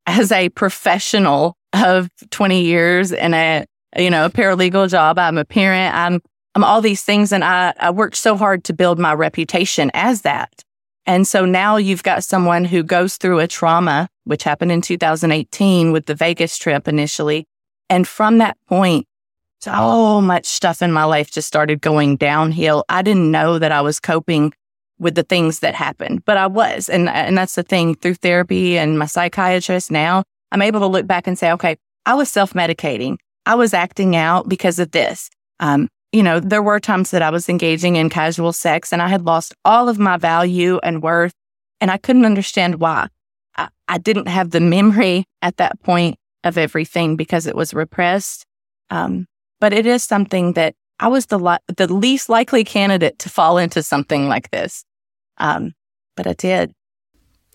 as 0.05 0.31
a 0.31 0.49
professional 0.49 1.55
of 1.73 2.09
20 2.31 2.63
years 2.63 3.11
in 3.11 3.33
a, 3.33 3.65
you 3.97 4.09
know, 4.09 4.25
a 4.25 4.29
paralegal 4.29 4.89
job, 4.89 5.19
I'm 5.19 5.37
a 5.37 5.45
parent, 5.45 5.95
I'm, 5.95 6.21
I'm 6.55 6.63
all 6.63 6.81
these 6.81 7.03
things. 7.03 7.31
And 7.31 7.43
I, 7.43 7.73
I 7.79 7.91
worked 7.91 8.15
so 8.15 8.35
hard 8.35 8.63
to 8.65 8.73
build 8.73 8.99
my 8.99 9.13
reputation 9.13 9.91
as 9.93 10.21
that. 10.21 10.63
And 11.05 11.25
so 11.25 11.45
now 11.45 11.77
you've 11.77 12.03
got 12.03 12.23
someone 12.23 12.65
who 12.65 12.83
goes 12.83 13.15
through 13.15 13.39
a 13.39 13.47
trauma, 13.47 14.09
which 14.25 14.43
happened 14.43 14.73
in 14.73 14.81
2018 14.81 15.93
with 15.93 16.05
the 16.05 16.15
Vegas 16.15 16.57
trip 16.57 16.87
initially. 16.87 17.45
And 17.89 18.05
from 18.05 18.39
that 18.39 18.57
point, 18.67 19.07
so 19.61 20.21
much 20.21 20.45
stuff 20.45 20.81
in 20.81 20.91
my 20.91 21.03
life 21.03 21.31
just 21.31 21.47
started 21.47 21.81
going 21.81 22.17
downhill. 22.17 22.85
I 22.89 23.01
didn't 23.01 23.31
know 23.31 23.59
that 23.59 23.71
I 23.71 23.81
was 23.81 23.99
coping 23.99 24.53
with 24.99 25.15
the 25.15 25.23
things 25.23 25.59
that 25.59 25.75
happened, 25.75 26.25
but 26.25 26.37
I 26.37 26.47
was. 26.47 26.89
And, 26.89 27.09
and 27.09 27.37
that's 27.37 27.55
the 27.55 27.63
thing 27.63 27.95
through 27.95 28.15
therapy 28.15 28.77
and 28.77 28.97
my 28.97 29.05
psychiatrist 29.05 29.91
now, 29.91 30.23
I'm 30.51 30.61
able 30.61 30.79
to 30.79 30.87
look 30.87 31.05
back 31.05 31.27
and 31.27 31.37
say, 31.37 31.51
okay, 31.51 31.77
I 32.05 32.13
was 32.13 32.29
self 32.29 32.53
medicating. 32.53 33.17
I 33.45 33.55
was 33.55 33.73
acting 33.73 34.15
out 34.15 34.49
because 34.49 34.79
of 34.79 34.91
this. 34.91 35.29
Um, 35.59 35.89
you 36.11 36.23
know, 36.23 36.39
there 36.39 36.63
were 36.63 36.79
times 36.79 37.11
that 37.11 37.21
I 37.21 37.29
was 37.29 37.49
engaging 37.49 37.95
in 37.95 38.09
casual 38.09 38.53
sex 38.53 38.93
and 38.93 39.01
I 39.01 39.07
had 39.07 39.25
lost 39.25 39.53
all 39.65 39.89
of 39.89 39.99
my 39.99 40.17
value 40.17 40.79
and 40.83 41.03
worth, 41.03 41.33
and 41.81 41.91
I 41.91 41.97
couldn't 41.97 42.25
understand 42.25 42.79
why. 42.79 43.07
I, 43.55 43.69
I 43.87 43.97
didn't 43.97 44.27
have 44.27 44.51
the 44.51 44.59
memory 44.59 45.25
at 45.41 45.57
that 45.57 45.81
point 45.83 46.17
of 46.43 46.57
everything 46.57 47.15
because 47.17 47.45
it 47.45 47.55
was 47.55 47.73
repressed. 47.73 48.45
Um, 48.89 49.27
but 49.59 49.73
it 49.73 49.85
is 49.85 50.03
something 50.03 50.53
that 50.53 50.75
I 50.99 51.07
was 51.07 51.27
the 51.27 51.39
li- 51.39 51.57
the 51.75 51.91
least 51.91 52.29
likely 52.29 52.63
candidate 52.63 53.19
to 53.19 53.29
fall 53.29 53.57
into 53.57 53.83
something 53.83 54.27
like 54.27 54.49
this. 54.51 54.83
Um, 55.37 55.73
but 56.15 56.27
I 56.27 56.33
did. 56.33 56.73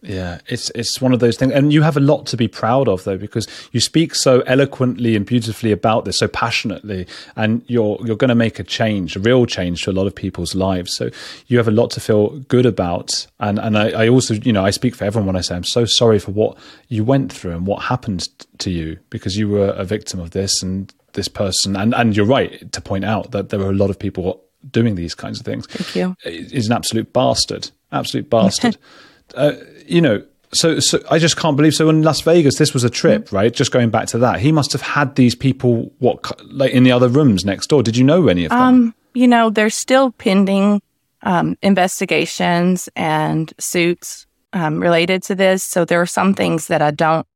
Yeah, 0.04 0.40
it's 0.49 0.68
it's 0.75 1.00
one 1.00 1.12
of 1.12 1.21
those 1.21 1.37
things, 1.37 1.52
and 1.52 1.73
you 1.73 1.82
have 1.82 1.97
a 1.97 2.00
lot 2.00 2.26
to 2.26 2.37
be 2.37 2.49
proud 2.49 2.88
of, 2.88 3.04
though, 3.04 3.16
because 3.16 3.47
you 3.71 3.78
speak 3.78 4.16
so 4.16 4.40
eloquently 4.40 5.14
and 5.14 5.25
beautifully 5.25 5.71
about 5.71 6.04
this, 6.04 6.18
so 6.18 6.26
passionately, 6.26 7.06
and 7.37 7.62
you're 7.68 7.97
you're 8.04 8.16
going 8.16 8.28
to 8.28 8.35
make 8.35 8.59
a 8.59 8.64
change, 8.64 9.14
a 9.14 9.21
real 9.21 9.47
change 9.47 9.85
to 9.85 9.90
a 9.90 9.92
lot 9.92 10.09
of 10.09 10.14
people's 10.14 10.56
lives. 10.56 10.97
So 10.97 11.11
you 11.47 11.56
have 11.59 11.68
a 11.68 11.73
lot 11.73 11.92
to 11.92 12.00
feel 12.00 12.30
good 12.49 12.66
about, 12.66 13.28
and 13.38 13.61
and 13.61 13.78
I, 13.78 13.90
I 13.90 14.09
also, 14.09 14.35
you 14.35 14.52
know, 14.52 14.64
I 14.64 14.71
speak 14.71 14.97
for 14.97 15.04
everyone 15.04 15.26
when 15.26 15.37
I 15.37 15.40
say 15.40 15.54
I'm 15.54 15.62
so 15.62 15.85
sorry 15.85 16.18
for 16.18 16.32
what 16.32 16.59
you 16.88 17.04
went 17.04 17.32
through 17.32 17.52
and 17.52 17.64
what 17.64 17.85
happened 17.85 18.28
to 18.59 18.71
you, 18.73 18.99
because 19.09 19.37
you 19.37 19.49
were 19.49 19.68
a 19.68 19.85
victim 19.85 20.18
of 20.18 20.32
this, 20.32 20.64
and 20.64 20.92
this 21.12 21.28
person, 21.28 21.76
and 21.76 21.95
and 21.95 22.16
you're 22.16 22.26
right 22.26 22.71
to 22.73 22.81
point 22.81 23.04
out 23.04 23.31
that 23.33 23.50
there 23.50 23.61
are 23.61 23.71
a 23.71 23.75
lot 23.75 23.90
of 23.90 23.99
people 23.99 24.42
doing 24.71 24.95
these 24.95 25.14
kinds 25.14 25.40
of 25.40 25.47
things. 25.47 25.66
Thank 25.66 25.97
you. 25.97 26.16
Is 26.25 26.66
an 26.66 26.73
absolute 26.73 27.12
bastard, 27.12 27.71
absolute 27.90 28.31
bastard. 28.31 28.76
uh, 29.35 29.52
you 29.87 30.00
know, 30.00 30.23
so, 30.52 30.81
so 30.81 31.02
I 31.11 31.19
just 31.19 31.37
can't 31.37 31.57
believe. 31.57 31.75
So 31.75 31.88
in 31.88 32.02
Las 32.02 32.21
Vegas, 32.21 32.57
this 32.59 32.75
was 32.75 32.85
a 32.85 32.90
trip, 32.90 33.28
mm. 33.28 33.33
right? 33.33 33.52
Just 33.52 33.73
going 33.73 33.90
back 33.90 34.07
to 34.09 34.19
that, 34.19 34.40
he 34.40 34.52
must 34.52 34.73
have 34.73 34.83
had 34.83 35.16
these 35.16 35.35
people 35.35 35.92
what 35.99 36.40
like 36.52 36.73
in 36.73 36.85
the 36.85 36.92
other 36.92 37.09
rooms 37.09 37.45
next 37.45 37.69
door. 37.69 37.83
Did 37.83 37.97
you 37.97 38.04
know 38.04 38.28
any 38.28 38.45
of 38.45 38.50
them? 38.50 38.61
Um, 38.61 38.95
you 39.14 39.26
know, 39.26 39.50
there's 39.50 39.75
still 39.75 40.12
pending 40.12 40.83
um, 41.23 41.57
investigations 41.62 42.88
and 42.97 43.52
suits 43.59 44.26
um, 44.52 44.81
related 44.81 45.23
to 45.25 45.35
this. 45.35 45.62
So 45.62 45.85
there 45.85 46.00
are 46.00 46.07
some 46.07 46.35
things 46.35 46.66
that 46.66 46.83
I 46.83 46.90
don't 46.90 47.26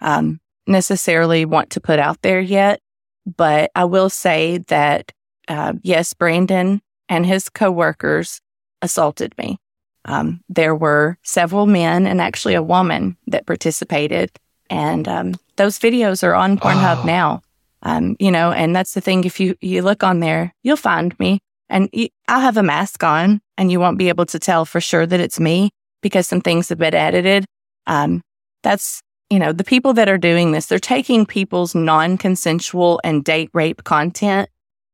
um, 0.00 0.40
necessarily 0.66 1.44
want 1.44 1.70
to 1.70 1.80
put 1.80 1.98
out 1.98 2.20
there 2.22 2.40
yet. 2.40 2.80
But 3.26 3.70
I 3.74 3.84
will 3.84 4.08
say 4.08 4.58
that 4.68 5.12
uh, 5.48 5.74
yes, 5.82 6.14
Brandon 6.14 6.80
and 7.08 7.26
his 7.26 7.48
coworkers 7.48 8.40
assaulted 8.82 9.36
me. 9.38 9.58
Um, 10.04 10.40
there 10.48 10.74
were 10.74 11.18
several 11.22 11.66
men 11.66 12.06
and 12.06 12.20
actually 12.20 12.54
a 12.54 12.62
woman 12.62 13.16
that 13.26 13.46
participated. 13.46 14.30
And 14.70 15.08
um, 15.08 15.34
those 15.56 15.78
videos 15.78 16.22
are 16.22 16.34
on 16.34 16.58
Pornhub 16.58 17.02
oh. 17.02 17.06
now. 17.06 17.42
Um, 17.82 18.16
you 18.18 18.30
know, 18.30 18.52
and 18.52 18.74
that's 18.74 18.94
the 18.94 19.00
thing. 19.00 19.24
If 19.24 19.38
you, 19.38 19.56
you 19.60 19.82
look 19.82 20.02
on 20.02 20.20
there, 20.20 20.52
you'll 20.62 20.76
find 20.76 21.18
me 21.20 21.40
and 21.68 21.88
you, 21.92 22.08
I'll 22.28 22.40
have 22.40 22.56
a 22.56 22.62
mask 22.62 23.04
on 23.04 23.40
and 23.58 23.70
you 23.70 23.78
won't 23.80 23.98
be 23.98 24.08
able 24.08 24.26
to 24.26 24.38
tell 24.38 24.64
for 24.64 24.80
sure 24.80 25.06
that 25.06 25.20
it's 25.20 25.38
me 25.38 25.70
because 26.02 26.26
some 26.26 26.40
things 26.40 26.68
have 26.68 26.78
been 26.78 26.94
edited. 26.94 27.44
Um, 27.86 28.22
that's, 28.62 29.02
you 29.30 29.38
know, 29.38 29.52
the 29.52 29.64
people 29.64 29.92
that 29.94 30.08
are 30.08 30.18
doing 30.18 30.52
this, 30.52 30.66
they're 30.66 30.78
taking 30.78 31.26
people's 31.26 31.74
non 31.74 32.16
consensual 32.18 33.00
and 33.02 33.24
date 33.24 33.50
rape 33.52 33.84
content 33.84 34.48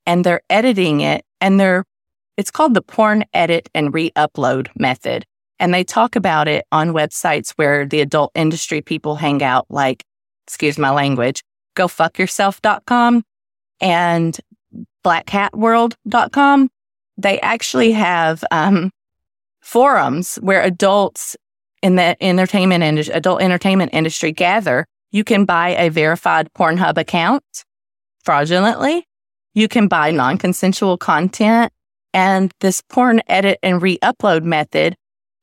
and 0.07 0.25
they're 0.25 0.43
editing 0.51 1.01
it 1.01 1.25
and 1.41 1.61
they're 1.61 1.85
it's 2.37 2.51
called 2.51 2.75
the 2.75 2.83
porn 2.83 3.25
edit 3.35 3.69
and 3.75 3.93
re-upload 3.93 4.69
method. 4.75 5.27
And 5.59 5.73
they 5.73 5.85
talk 5.85 6.17
about 6.17 6.49
it 6.49 6.65
on 6.73 6.93
websites 6.93 7.53
where 7.57 7.87
the 7.87 8.01
adult 8.01 8.33
industry 8.35 8.81
people 8.81 9.17
hang 9.17 9.43
out, 9.43 9.67
like, 9.69 10.05
excuse 10.47 10.79
my 10.79 10.91
language, 10.91 11.45
gofuckyourself.com 11.77 13.23
and 13.81 14.41
blackhatworld.com. 15.05 16.71
They 17.19 17.39
actually 17.41 17.93
have 17.93 18.43
um, 18.51 18.91
forums 19.61 20.37
where 20.37 20.63
adults 20.63 21.37
in 21.83 21.97
the 21.97 22.17
entertainment 22.23 22.85
industry, 22.85 23.15
adult 23.15 23.43
entertainment 23.43 23.93
industry 23.93 24.33
gather. 24.33 24.87
You 25.11 25.25
can 25.25 25.45
buy 25.45 25.71
a 25.71 25.91
verified 25.91 26.49
Pornhub 26.55 26.97
account 26.97 27.45
fraudulently. 28.25 29.07
You 29.55 29.69
can 29.69 29.89
buy 29.89 30.11
non-consensual 30.11 30.97
content 30.99 31.73
and 32.15 32.53
this 32.61 32.81
porn 32.81 33.21
edit 33.27 33.59
and 33.63 33.83
re 33.83 33.99
upload 33.99 34.45
method, 34.45 34.97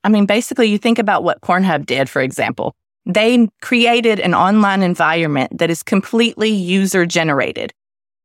I 0.04 0.10
mean, 0.10 0.26
basically, 0.26 0.68
you 0.68 0.78
think 0.78 1.00
about 1.00 1.24
what 1.24 1.42
Pornhub 1.42 1.86
did, 1.86 2.10
for 2.10 2.22
example. 2.22 2.76
They 3.06 3.50
created 3.62 4.20
an 4.20 4.34
online 4.34 4.82
environment 4.82 5.58
that 5.58 5.70
is 5.70 5.84
completely 5.84 6.50
user 6.50 7.06
generated. 7.06 7.74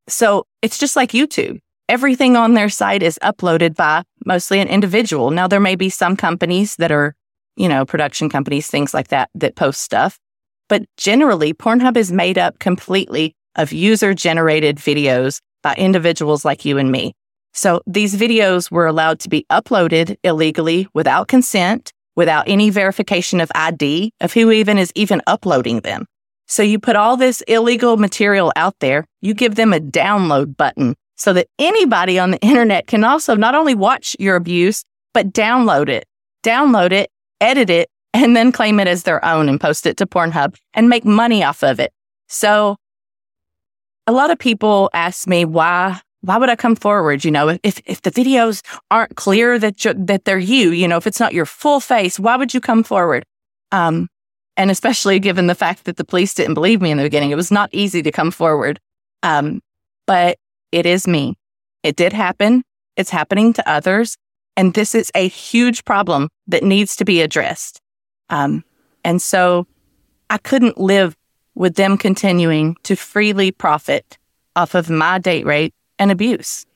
So 0.09 0.47
it's 0.63 0.79
just 0.79 0.97
like 0.97 1.13
YouTube. 1.13 1.61
Everything 1.89 2.37
on 2.37 2.55
their 2.55 2.69
site 2.69 3.03
is 3.03 3.19
uploaded 3.23 3.75
by 3.75 4.03
mostly 4.25 4.61
an 4.61 4.69
individual. 4.69 5.31
Now, 5.31 5.49
there 5.49 5.61
may 5.61 5.75
be 5.75 5.91
some 5.91 6.17
companies 6.17 6.77
that 6.77 6.93
are, 6.93 7.15
you 7.57 7.69
know, 7.69 7.85
production 7.85 8.29
companies, 8.29 8.67
things 8.67 8.95
like 8.95 9.09
that, 9.09 9.31
that 9.35 9.57
post 9.57 9.81
stuff. 9.81 10.19
But 10.69 10.85
generally, 10.97 11.53
Pornhub 11.53 11.97
is 11.97 12.11
made 12.11 12.39
up 12.39 12.59
completely 12.59 13.35
of 13.57 13.73
user 13.73 14.15
generated 14.15 14.77
videos 14.77 15.41
by 15.63 15.75
individuals 15.75 16.45
like 16.45 16.65
you 16.65 16.79
and 16.79 16.91
me. 16.91 17.15
So 17.53 17.83
these 17.87 18.17
videos 18.17 18.71
were 18.71 18.87
allowed 18.87 19.21
to 19.21 19.29
be 19.29 19.47
uploaded 19.51 20.17
illegally 20.25 20.89
without 20.93 21.29
consent, 21.29 21.93
without 22.17 22.49
any 22.49 22.71
verification 22.71 23.41
of 23.41 23.51
ID 23.55 24.13
of 24.21 24.33
who 24.33 24.51
even 24.51 24.77
is 24.79 24.93
even 24.95 25.23
uploading 25.27 25.81
them. 25.81 26.07
So 26.47 26.63
you 26.63 26.79
put 26.79 26.97
all 26.97 27.17
this 27.17 27.41
illegal 27.43 27.97
material 27.97 28.53
out 28.57 28.75
there, 28.81 29.07
you 29.23 29.35
give 29.35 29.55
them 29.55 29.73
a 29.73 29.81
download 29.81 30.57
button 30.57 30.95
so 31.17 31.33
that 31.33 31.47
anybody 31.59 32.19
on 32.19 32.33
the 32.33 32.41
internet 32.41 32.87
can 32.87 33.05
also 33.05 33.35
not 33.37 33.55
only 33.55 33.75
watch 33.75 34.17
your 34.19 34.37
abuse, 34.37 34.85
but 35.15 35.33
download 35.33 35.89
it, 35.89 36.05
download 36.43 36.93
it, 36.93 37.09
edit 37.41 37.71
it, 37.71 37.91
and 38.13 38.37
then 38.37 38.53
claim 38.53 38.79
it 38.81 38.87
as 38.87 39.03
their 39.03 39.25
own 39.25 39.49
and 39.49 39.61
post 39.61 39.87
it 39.87 39.97
to 39.99 40.07
Pornhub 40.07 40.57
and 40.73 40.89
make 40.89 41.05
money 41.05 41.43
off 41.43 41.63
of 41.63 41.81
it. 41.81 41.93
So 42.29 42.77
a 44.07 44.13
lot 44.13 44.31
of 44.31 44.39
people 44.39 44.91
ask 44.93 45.27
me 45.27 45.45
why 45.45 46.01
why 46.25 46.39
would 46.39 46.49
I 46.49 46.57
come 46.57 46.75
forward? 46.75 47.23
You 47.23 47.31
know, 47.31 47.59
if, 47.63 47.83
if 47.85 48.01
the 48.01 48.11
videos 48.11 48.63
aren't 48.91 49.15
clear 49.15 49.59
that 49.59 49.85
you, 49.85 49.93
that 49.93 50.25
they're 50.25 50.39
you, 50.39 50.71
you 50.71 50.89
know, 50.89 50.97
if 50.97 51.07
it's 51.07 51.21
not 51.21 51.35
your 51.35 51.45
full 51.45 51.81
face, 51.81 52.19
why 52.19 52.37
would 52.37 52.55
you 52.55 52.63
come 52.63 52.83
forward? 52.83 53.27
Um, 53.73 54.09
and 54.57 54.71
especially 54.71 55.19
given 55.19 55.49
the 55.49 55.55
fact 55.55 55.85
that 55.85 55.99
the 55.99 56.05
police 56.05 56.33
didn't 56.33 56.55
believe 56.55 56.81
me 56.81 56.91
in 56.91 56.97
the 56.97 57.03
beginning, 57.03 57.31
it 57.31 57.37
was 57.37 57.51
not 57.51 57.69
easy 57.73 58.03
to 58.03 58.11
come 58.11 58.31
forward. 58.31 58.81
Um, 59.23 59.61
but 60.07 60.39
it 60.73 60.87
is 60.87 61.07
me. 61.07 61.37
It 61.83 61.97
did 61.97 62.15
happen. 62.15 62.63
It's 62.97 63.11
happening 63.11 63.53
to 63.55 63.69
others. 63.69 64.17
And 64.57 64.75
this 64.75 64.95
is 64.95 65.11
a 65.15 65.29
huge 65.29 65.85
problem 65.85 66.29
that 66.47 66.63
needs 66.63 66.97
to 66.97 67.05
be 67.05 67.21
addressed. 67.21 67.81
Um, 68.31 68.65
and 69.05 69.21
so 69.21 69.67
I 70.31 70.39
couldn't 70.39 70.79
live 70.79 71.17
with 71.55 71.75
them 71.75 71.99
continuing 71.99 72.77
to 72.85 72.97
freely 72.97 73.51
profit 73.51 74.19
off 74.57 74.75
of 74.75 74.91
my 74.91 75.19
date 75.19 75.47
rate 75.47 75.75
and 75.99 76.11
abuse. 76.11 76.67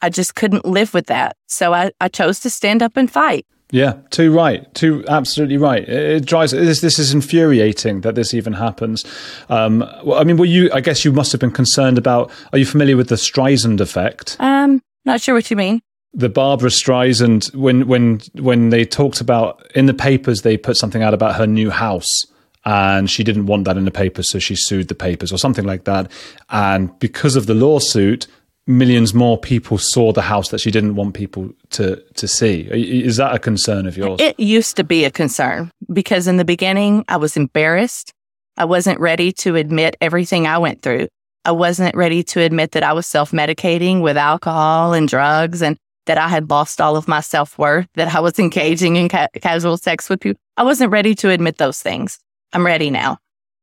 I 0.00 0.10
just 0.10 0.34
couldn't 0.34 0.64
live 0.64 0.94
with 0.94 1.06
that. 1.06 1.36
So 1.46 1.72
I, 1.72 1.92
I 2.00 2.08
chose 2.08 2.40
to 2.40 2.50
stand 2.50 2.82
up 2.82 2.96
and 2.96 3.10
fight. 3.10 3.46
Yeah, 3.70 3.94
too 4.10 4.34
right, 4.34 4.72
too 4.74 5.02
absolutely 5.08 5.56
right. 5.56 5.82
It, 5.88 6.16
it 6.16 6.26
drives. 6.26 6.52
This, 6.52 6.82
this 6.82 6.98
is 6.98 7.14
infuriating 7.14 8.02
that 8.02 8.14
this 8.14 8.34
even 8.34 8.52
happens. 8.52 9.02
Um, 9.48 9.78
well, 10.04 10.18
I 10.18 10.24
mean, 10.24 10.36
were 10.36 10.44
you? 10.44 10.70
I 10.74 10.82
guess 10.82 11.06
you 11.06 11.12
must 11.12 11.32
have 11.32 11.40
been 11.40 11.52
concerned 11.52 11.96
about. 11.96 12.30
Are 12.52 12.58
you 12.58 12.66
familiar 12.66 12.98
with 12.98 13.08
the 13.08 13.14
Streisand 13.14 13.80
effect? 13.80 14.36
Um, 14.40 14.82
not 15.06 15.22
sure 15.22 15.34
what 15.34 15.50
you 15.50 15.56
mean. 15.56 15.80
The 16.14 16.28
Barbra 16.28 16.70
Streisand 16.70 17.54
when 17.54 17.86
when 17.86 18.20
when 18.34 18.70
they 18.70 18.84
talked 18.84 19.20
about 19.20 19.70
in 19.74 19.86
the 19.86 19.94
papers, 19.94 20.42
they 20.42 20.56
put 20.56 20.76
something 20.76 21.02
out 21.02 21.14
about 21.14 21.36
her 21.36 21.46
new 21.46 21.70
house 21.70 22.26
and 22.64 23.10
she 23.10 23.24
didn't 23.24 23.46
want 23.46 23.64
that 23.64 23.76
in 23.76 23.84
the 23.84 23.90
papers, 23.90 24.28
so 24.28 24.38
she 24.38 24.54
sued 24.54 24.88
the 24.88 24.94
papers 24.94 25.32
or 25.32 25.38
something 25.38 25.64
like 25.64 25.84
that. 25.84 26.10
And 26.50 26.96
because 26.98 27.34
of 27.34 27.46
the 27.46 27.54
lawsuit, 27.54 28.26
millions 28.66 29.12
more 29.12 29.36
people 29.38 29.78
saw 29.78 30.12
the 30.12 30.22
house 30.22 30.50
that 30.50 30.60
she 30.60 30.70
didn't 30.70 30.94
want 30.94 31.14
people 31.14 31.50
to 31.70 32.02
to 32.14 32.28
see. 32.28 32.68
Is 32.70 33.16
that 33.16 33.34
a 33.34 33.38
concern 33.38 33.86
of 33.86 33.96
yours? 33.96 34.20
It 34.20 34.38
used 34.38 34.76
to 34.76 34.84
be 34.84 35.04
a 35.04 35.10
concern 35.10 35.70
because 35.92 36.28
in 36.28 36.36
the 36.36 36.44
beginning 36.44 37.04
I 37.08 37.16
was 37.16 37.36
embarrassed. 37.36 38.12
I 38.58 38.66
wasn't 38.66 39.00
ready 39.00 39.32
to 39.32 39.56
admit 39.56 39.96
everything 40.02 40.46
I 40.46 40.58
went 40.58 40.82
through. 40.82 41.08
I 41.46 41.52
wasn't 41.52 41.96
ready 41.96 42.22
to 42.24 42.40
admit 42.40 42.72
that 42.72 42.82
I 42.82 42.92
was 42.92 43.06
self-medicating 43.06 44.02
with 44.02 44.16
alcohol 44.16 44.92
and 44.92 45.08
drugs 45.08 45.62
and 45.62 45.78
that 46.06 46.18
I 46.18 46.28
had 46.28 46.50
lost 46.50 46.80
all 46.80 46.96
of 46.96 47.08
my 47.08 47.20
self-worth, 47.20 47.86
that 47.94 48.14
I 48.14 48.20
was 48.20 48.38
engaging 48.38 48.96
in 48.96 49.08
ca- 49.08 49.28
casual 49.40 49.76
sex 49.76 50.08
with 50.08 50.20
people. 50.20 50.40
I 50.56 50.64
wasn't 50.64 50.92
ready 50.92 51.14
to 51.16 51.30
admit 51.30 51.58
those 51.58 51.80
things. 51.80 52.18
I'm 52.52 52.66
ready 52.66 52.90
now. 52.90 53.18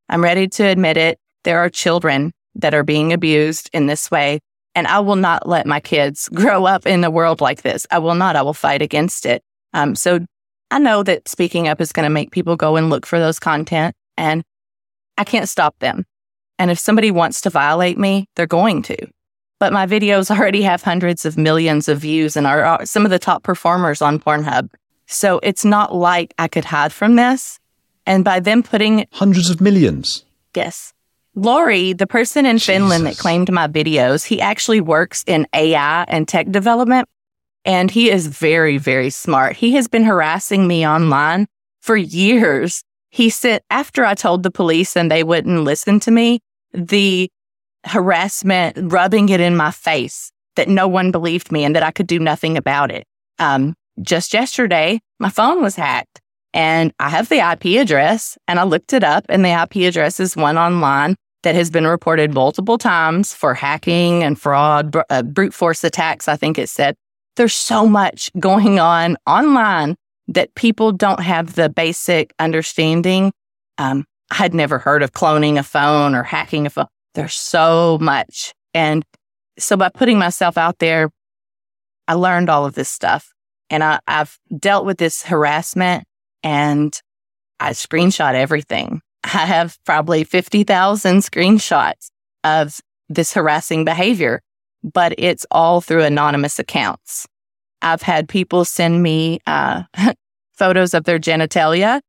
I'm 0.08 0.24
ready 0.24 0.48
to 0.48 0.64
admit 0.64 0.98
it. 0.98 1.20
There 1.44 1.60
are 1.60 1.70
children 1.70 2.32
that 2.56 2.74
are 2.74 2.84
being 2.84 3.14
abused 3.14 3.70
in 3.74 3.88
this 3.88 4.10
way 4.10 4.40
and 4.76 4.88
I 4.88 5.00
will 5.00 5.16
not 5.16 5.48
let 5.48 5.66
my 5.66 5.80
kids 5.80 6.30
grow 6.34 6.66
up 6.66 6.86
in 6.86 7.04
a 7.04 7.12
world 7.12 7.42
like 7.42 7.62
this. 7.62 7.86
I 7.92 8.00
will 8.00 8.16
not. 8.16 8.36
I 8.36 8.42
will 8.42 8.54
fight 8.54 8.82
against 8.82 9.26
it. 9.26 9.44
Um, 9.74 9.96
so 9.96 10.26
I 10.72 10.80
know 10.80 11.04
that 11.04 11.28
speaking 11.28 11.68
up 11.68 11.82
is 11.82 11.92
going 11.92 12.06
to 12.06 12.10
make 12.10 12.32
people 12.32 12.56
go 12.56 12.76
and 12.76 12.90
look 12.90 13.06
for 13.06 13.20
those 13.20 13.40
content 13.40 13.96
and 14.18 14.44
I 15.18 15.24
can't 15.24 15.50
stop 15.50 15.78
them. 15.80 16.06
And 16.58 16.72
if 16.72 16.80
somebody 16.80 17.12
wants 17.12 17.42
to 17.42 17.50
violate 17.50 17.98
me, 17.98 18.28
they're 18.36 18.48
going 18.48 18.82
to. 18.84 19.08
But 19.60 19.74
my 19.74 19.86
videos 19.86 20.32
already 20.36 20.62
have 20.62 20.82
hundreds 20.82 21.26
of 21.26 21.38
millions 21.38 21.88
of 21.88 22.00
views 22.00 22.36
and 22.38 22.48
are, 22.48 22.86
some 22.86 23.06
of 23.06 23.12
the 23.12 23.20
top 23.20 23.44
performers 23.44 24.02
on 24.02 24.20
Pornhub. 24.20 24.70
So 25.06 25.40
it's 25.44 25.66
not 25.66 25.94
like 25.94 26.34
I 26.40 26.48
could 26.48 26.66
hide 26.66 26.94
from 26.94 27.16
this. 27.16 27.60
And 28.06 28.24
by 28.24 28.40
them 28.40 28.64
putting 28.64 29.06
hundreds 29.12 29.50
of 29.50 29.62
millions. 29.62 30.24
Yes. 30.56 30.94
Lori, 31.36 31.94
the 31.94 32.08
person 32.08 32.46
in 32.46 32.58
Jesus. 32.58 32.74
Finland 32.74 33.06
that 33.06 33.18
claimed 33.18 33.52
my 33.52 33.68
videos, 33.68 34.26
he 34.26 34.42
actually 34.42 34.82
works 34.82 35.24
in 35.28 35.46
AI 35.54 36.04
and 36.08 36.28
tech 36.28 36.50
development. 36.50 37.08
And 37.66 37.92
he 37.92 38.10
is 38.10 38.28
very, 38.28 38.78
very 38.78 39.10
smart. 39.10 39.56
He 39.56 39.74
has 39.74 39.88
been 39.88 40.04
harassing 40.04 40.68
me 40.68 40.88
online 40.88 41.48
for 41.82 41.98
years. 41.98 42.84
He 43.10 43.30
said, 43.30 43.62
after 43.70 44.06
I 44.06 44.16
told 44.16 44.44
the 44.44 44.52
police 44.52 44.96
and 44.96 45.12
they 45.12 45.24
wouldn't 45.24 45.64
listen 45.64 46.00
to 46.02 46.12
me, 46.12 46.40
the 46.74 47.30
harassment, 47.86 48.92
rubbing 48.92 49.30
it 49.30 49.40
in 49.40 49.56
my 49.56 49.72
face 49.72 50.32
that 50.56 50.68
no 50.68 50.88
one 50.88 51.12
believed 51.12 51.52
me 51.52 51.64
and 51.64 51.76
that 51.76 51.84
I 51.84 51.92
could 51.92 52.08
do 52.08 52.20
nothing 52.20 52.58
about 52.58 52.92
it. 52.92 53.06
Um, 53.38 53.76
just 54.02 54.34
yesterday, 54.34 55.00
my 55.20 55.30
phone 55.30 55.62
was 55.62 55.76
hacked 55.76 56.20
and 56.54 56.92
I 57.00 57.10
have 57.10 57.30
the 57.30 57.40
IP 57.40 57.80
address 57.80 58.38
and 58.48 58.60
I 58.60 58.64
looked 58.64 58.94
it 58.94 59.04
up 59.04 59.26
and 59.30 59.44
the 59.46 59.52
IP 59.52 59.88
address 59.88 60.20
is 60.20 60.36
one 60.36 60.58
online 60.58 61.16
that 61.44 61.56
has 61.56 61.70
been 61.70 61.88
reported 61.88 62.34
multiple 62.34 62.78
times 62.78 63.34
for 63.34 63.54
hacking 63.54 64.24
and 64.24 64.40
fraud, 64.40 64.96
uh, 65.10 65.24
brute 65.24 65.54
force 65.54 65.84
attacks. 65.84 66.28
I 66.28 66.36
think 66.36 66.58
it 66.58 66.70
said 66.70 66.96
there's 67.36 67.54
so 67.54 67.88
much 67.88 68.30
going 68.40 68.80
on 68.80 69.16
online 69.26 69.96
that 70.28 70.54
people 70.56 70.92
don't 70.92 71.22
have 71.22 71.56
the 71.56 71.70
basic 71.70 72.34
understanding. 72.40 73.32
Um, 73.78 74.06
I'd 74.32 74.54
never 74.54 74.78
heard 74.78 75.02
of 75.02 75.14
cloning 75.14 75.58
a 75.58 75.64
phone 75.64 76.14
or 76.14 76.24
hacking 76.24 76.66
a 76.66 76.70
phone. 76.70 76.88
There's 77.16 77.36
so 77.36 77.98
much. 78.02 78.54
And 78.74 79.04
so 79.58 79.76
by 79.76 79.90
putting 79.90 80.18
myself 80.18 80.58
out 80.58 80.80
there, 80.80 81.10
I 82.08 82.14
learned 82.14 82.50
all 82.50 82.66
of 82.66 82.76
this 82.76 82.90
stuff 82.90 83.34
and 83.70 83.84
I, 83.84 84.00
I've 84.08 84.38
dealt 84.58 84.86
with 84.86 84.98
this 84.98 85.24
harassment 85.24 86.06
and 86.44 87.00
I 87.60 87.72
screenshot 87.72 88.34
everything. 88.34 89.02
I 89.24 89.46
have 89.46 89.78
probably 89.86 90.24
50,000 90.24 91.20
screenshots 91.20 92.10
of 92.44 92.80
this 93.10 93.34
harassing 93.34 93.86
behavior, 93.86 94.42
but 94.84 95.14
it's 95.18 95.46
all 95.52 95.82
through 95.82 96.04
anonymous 96.04 96.60
accounts. 96.60 97.28
I've 97.82 98.02
had 98.02 98.28
people 98.28 98.66
send 98.66 99.02
me 99.04 99.40
uh, 99.46 99.84
photos 100.54 100.94
of 100.94 101.06
their 101.06 101.20
genitalia. 101.20 102.02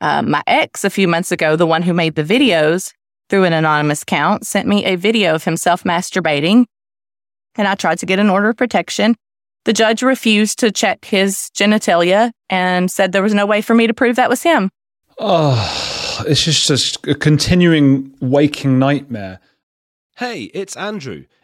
Uh, 0.00 0.22
my 0.22 0.42
ex, 0.46 0.84
a 0.84 0.90
few 0.90 1.08
months 1.08 1.32
ago, 1.32 1.56
the 1.56 1.66
one 1.66 1.82
who 1.82 1.92
made 1.92 2.14
the 2.14 2.22
videos 2.22 2.92
through 3.28 3.44
an 3.44 3.52
anonymous 3.52 4.02
account, 4.02 4.46
sent 4.46 4.66
me 4.68 4.84
a 4.84 4.96
video 4.96 5.34
of 5.34 5.44
himself 5.44 5.84
masturbating. 5.84 6.66
And 7.56 7.68
I 7.68 7.74
tried 7.74 7.98
to 7.98 8.06
get 8.06 8.18
an 8.18 8.30
order 8.30 8.50
of 8.50 8.56
protection. 8.56 9.16
The 9.64 9.72
judge 9.72 10.02
refused 10.02 10.58
to 10.60 10.70
check 10.70 11.04
his 11.04 11.50
genitalia 11.54 12.32
and 12.48 12.90
said 12.90 13.12
there 13.12 13.22
was 13.22 13.34
no 13.34 13.46
way 13.46 13.60
for 13.60 13.74
me 13.74 13.86
to 13.86 13.94
prove 13.94 14.16
that 14.16 14.30
was 14.30 14.42
him. 14.42 14.70
Oh, 15.18 16.24
it's 16.26 16.44
just 16.44 17.06
a 17.06 17.14
continuing 17.14 18.14
waking 18.20 18.78
nightmare. 18.78 19.40
Hey, 20.16 20.44
it's 20.54 20.76
Andrew. 20.76 21.24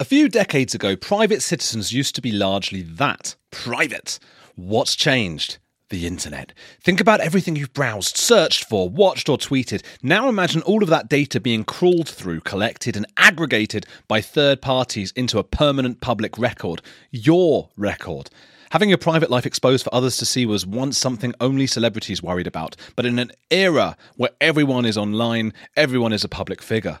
A 0.00 0.04
few 0.06 0.30
decades 0.30 0.74
ago, 0.74 0.96
private 0.96 1.42
citizens 1.42 1.92
used 1.92 2.14
to 2.14 2.22
be 2.22 2.32
largely 2.32 2.80
that 2.80 3.36
private. 3.50 4.18
What's 4.56 4.96
changed? 4.96 5.58
The 5.90 6.06
internet. 6.06 6.54
Think 6.82 7.02
about 7.02 7.20
everything 7.20 7.54
you've 7.54 7.74
browsed, 7.74 8.16
searched 8.16 8.64
for, 8.64 8.88
watched, 8.88 9.28
or 9.28 9.36
tweeted. 9.36 9.82
Now 10.02 10.30
imagine 10.30 10.62
all 10.62 10.82
of 10.82 10.88
that 10.88 11.10
data 11.10 11.38
being 11.38 11.64
crawled 11.64 12.08
through, 12.08 12.40
collected, 12.40 12.96
and 12.96 13.04
aggregated 13.18 13.84
by 14.08 14.22
third 14.22 14.62
parties 14.62 15.12
into 15.16 15.38
a 15.38 15.44
permanent 15.44 16.00
public 16.00 16.38
record. 16.38 16.80
Your 17.10 17.68
record. 17.76 18.30
Having 18.70 18.88
your 18.88 18.96
private 18.96 19.30
life 19.30 19.44
exposed 19.44 19.84
for 19.84 19.94
others 19.94 20.16
to 20.16 20.24
see 20.24 20.46
was 20.46 20.64
once 20.64 20.96
something 20.96 21.34
only 21.42 21.66
celebrities 21.66 22.22
worried 22.22 22.46
about, 22.46 22.74
but 22.96 23.04
in 23.04 23.18
an 23.18 23.32
era 23.50 23.98
where 24.16 24.30
everyone 24.40 24.86
is 24.86 24.96
online, 24.96 25.52
everyone 25.76 26.14
is 26.14 26.24
a 26.24 26.28
public 26.28 26.62
figure. 26.62 27.00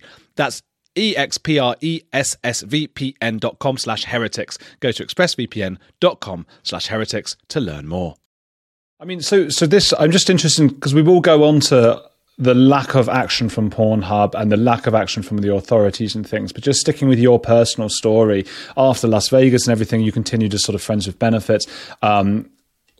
That's 0.35 0.61
expressvpn.com 0.95 3.77
slash 3.77 4.03
heretics. 4.03 4.57
Go 4.79 4.91
to 4.91 5.05
expressvpn.com 5.05 6.45
slash 6.63 6.87
heretics 6.87 7.37
to 7.47 7.59
learn 7.59 7.87
more. 7.87 8.15
I 8.99 9.05
mean, 9.05 9.21
so 9.21 9.49
so 9.49 9.65
this 9.65 9.93
I'm 9.97 10.11
just 10.11 10.29
interested 10.29 10.67
because 10.67 10.93
we 10.93 11.01
will 11.01 11.21
go 11.21 11.45
on 11.45 11.61
to 11.61 12.03
the 12.37 12.53
lack 12.53 12.95
of 12.95 13.09
action 13.09 13.49
from 13.49 13.69
Pornhub 13.69 14.33
and 14.35 14.51
the 14.51 14.57
lack 14.57 14.87
of 14.87 14.95
action 14.95 15.23
from 15.23 15.37
the 15.37 15.53
authorities 15.53 16.15
and 16.15 16.27
things. 16.27 16.51
But 16.51 16.63
just 16.63 16.79
sticking 16.79 17.07
with 17.07 17.19
your 17.19 17.39
personal 17.39 17.89
story, 17.89 18.45
after 18.77 19.07
Las 19.07 19.29
Vegas 19.29 19.67
and 19.67 19.71
everything, 19.71 20.01
you 20.01 20.11
continued 20.11 20.51
to 20.51 20.59
sort 20.59 20.75
of 20.75 20.81
friends 20.81 21.07
with 21.07 21.19
benefits. 21.19 21.67
Um, 22.01 22.49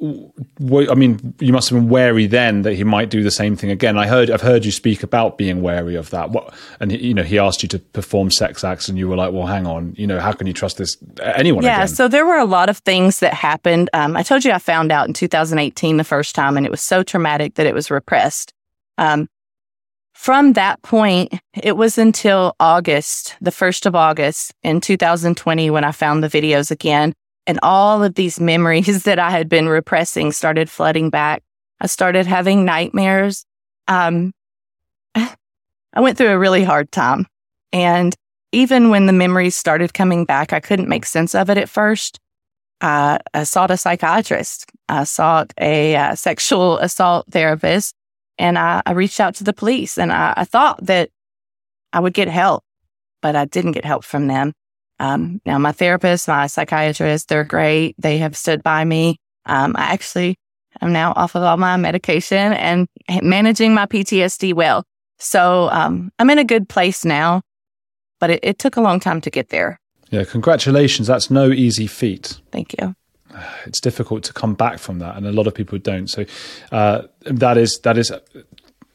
I 0.03 0.95
mean, 0.95 1.35
you 1.39 1.53
must 1.53 1.69
have 1.69 1.77
been 1.77 1.87
wary 1.87 2.25
then 2.25 2.63
that 2.63 2.73
he 2.73 2.83
might 2.83 3.09
do 3.11 3.21
the 3.21 3.29
same 3.29 3.55
thing 3.55 3.69
again. 3.69 3.99
I 3.99 4.07
heard, 4.07 4.31
I've 4.31 4.41
heard 4.41 4.65
you 4.65 4.71
speak 4.71 5.03
about 5.03 5.37
being 5.37 5.61
wary 5.61 5.95
of 5.95 6.09
that. 6.09 6.31
What, 6.31 6.55
and 6.79 6.91
you 6.91 7.13
know, 7.13 7.21
he 7.21 7.37
asked 7.37 7.61
you 7.61 7.69
to 7.69 7.77
perform 7.79 8.31
sex 8.31 8.63
acts, 8.63 8.89
and 8.89 8.97
you 8.97 9.07
were 9.07 9.15
like, 9.15 9.31
"Well, 9.31 9.45
hang 9.45 9.67
on, 9.67 9.93
you 9.97 10.07
know, 10.07 10.19
how 10.19 10.31
can 10.31 10.47
you 10.47 10.53
trust 10.53 10.77
this 10.77 10.97
anyone?" 11.21 11.63
Yeah. 11.63 11.83
Again? 11.83 11.87
So 11.89 12.07
there 12.07 12.25
were 12.25 12.39
a 12.39 12.45
lot 12.45 12.67
of 12.67 12.79
things 12.79 13.19
that 13.19 13.35
happened. 13.35 13.91
Um, 13.93 14.17
I 14.17 14.23
told 14.23 14.43
you 14.43 14.51
I 14.51 14.57
found 14.57 14.91
out 14.91 15.07
in 15.07 15.13
2018 15.13 15.97
the 15.97 16.03
first 16.03 16.33
time, 16.33 16.57
and 16.57 16.65
it 16.65 16.71
was 16.71 16.81
so 16.81 17.03
traumatic 17.03 17.55
that 17.55 17.67
it 17.67 17.75
was 17.75 17.91
repressed. 17.91 18.53
Um, 18.97 19.27
from 20.13 20.53
that 20.53 20.81
point, 20.81 21.33
it 21.61 21.77
was 21.77 21.97
until 21.97 22.55
August, 22.59 23.35
the 23.41 23.51
1st 23.51 23.85
of 23.85 23.95
August 23.95 24.53
in 24.61 24.81
2020, 24.81 25.69
when 25.69 25.83
I 25.83 25.91
found 25.91 26.23
the 26.23 26.27
videos 26.27 26.69
again. 26.71 27.13
And 27.47 27.59
all 27.63 28.03
of 28.03 28.15
these 28.15 28.39
memories 28.39 29.03
that 29.05 29.19
I 29.19 29.31
had 29.31 29.49
been 29.49 29.67
repressing 29.67 30.31
started 30.31 30.69
flooding 30.69 31.09
back. 31.09 31.43
I 31.79 31.87
started 31.87 32.25
having 32.27 32.65
nightmares. 32.65 33.45
Um, 33.87 34.33
I 35.15 35.99
went 35.99 36.17
through 36.17 36.29
a 36.29 36.39
really 36.39 36.63
hard 36.63 36.91
time. 36.91 37.25
And 37.73 38.15
even 38.51 38.89
when 38.89 39.05
the 39.05 39.13
memories 39.13 39.55
started 39.55 39.93
coming 39.93 40.25
back, 40.25 40.53
I 40.53 40.59
couldn't 40.59 40.89
make 40.89 41.05
sense 41.05 41.33
of 41.33 41.49
it 41.49 41.57
at 41.57 41.69
first. 41.69 42.19
Uh, 42.81 43.19
I 43.33 43.43
sought 43.43 43.71
a 43.71 43.77
psychiatrist. 43.77 44.65
I 44.89 45.03
sought 45.03 45.53
a 45.59 45.95
uh, 45.95 46.15
sexual 46.15 46.79
assault 46.79 47.27
therapist 47.29 47.93
and 48.37 48.57
I, 48.57 48.81
I 48.85 48.91
reached 48.91 49.19
out 49.19 49.35
to 49.35 49.43
the 49.43 49.53
police 49.53 49.97
and 49.97 50.11
I, 50.11 50.33
I, 50.35 50.45
thought 50.45 50.83
that 50.85 51.09
I 51.93 51.99
would 51.99 52.13
get 52.13 52.27
help, 52.27 52.63
but 53.21 53.35
I 53.35 53.45
didn't 53.45 53.73
get 53.73 53.85
help 53.85 54.03
from 54.03 54.27
them. 54.27 54.53
Um, 55.01 55.41
now, 55.47 55.57
my 55.57 55.71
therapist, 55.71 56.27
my 56.27 56.45
psychiatrist, 56.45 57.27
they're 57.27 57.43
great. 57.43 57.95
They 57.97 58.19
have 58.19 58.37
stood 58.37 58.61
by 58.61 58.85
me. 58.85 59.17
Um, 59.47 59.75
I 59.75 59.93
actually 59.93 60.37
am 60.79 60.93
now 60.93 61.13
off 61.15 61.33
of 61.33 61.41
all 61.41 61.57
my 61.57 61.75
medication 61.75 62.53
and 62.53 62.87
managing 63.23 63.73
my 63.73 63.87
PTSD 63.87 64.53
well. 64.53 64.83
So 65.17 65.69
um, 65.71 66.11
I'm 66.19 66.29
in 66.29 66.37
a 66.37 66.43
good 66.43 66.69
place 66.69 67.03
now, 67.03 67.41
but 68.19 68.29
it, 68.29 68.39
it 68.43 68.59
took 68.59 68.75
a 68.75 68.81
long 68.81 68.99
time 68.99 69.21
to 69.21 69.31
get 69.31 69.49
there. 69.49 69.79
Yeah, 70.11 70.23
congratulations. 70.23 71.07
That's 71.07 71.31
no 71.31 71.49
easy 71.49 71.87
feat. 71.87 72.39
Thank 72.51 72.75
you 72.79 72.95
it's 73.65 73.79
difficult 73.79 74.23
to 74.23 74.33
come 74.33 74.53
back 74.53 74.79
from 74.79 74.99
that, 74.99 75.15
and 75.15 75.25
a 75.25 75.31
lot 75.31 75.47
of 75.47 75.53
people 75.53 75.77
don't. 75.77 76.07
So 76.07 76.25
uh, 76.71 77.03
that 77.21 77.57
is 77.57 77.79
that 77.83 77.97
is 77.97 78.11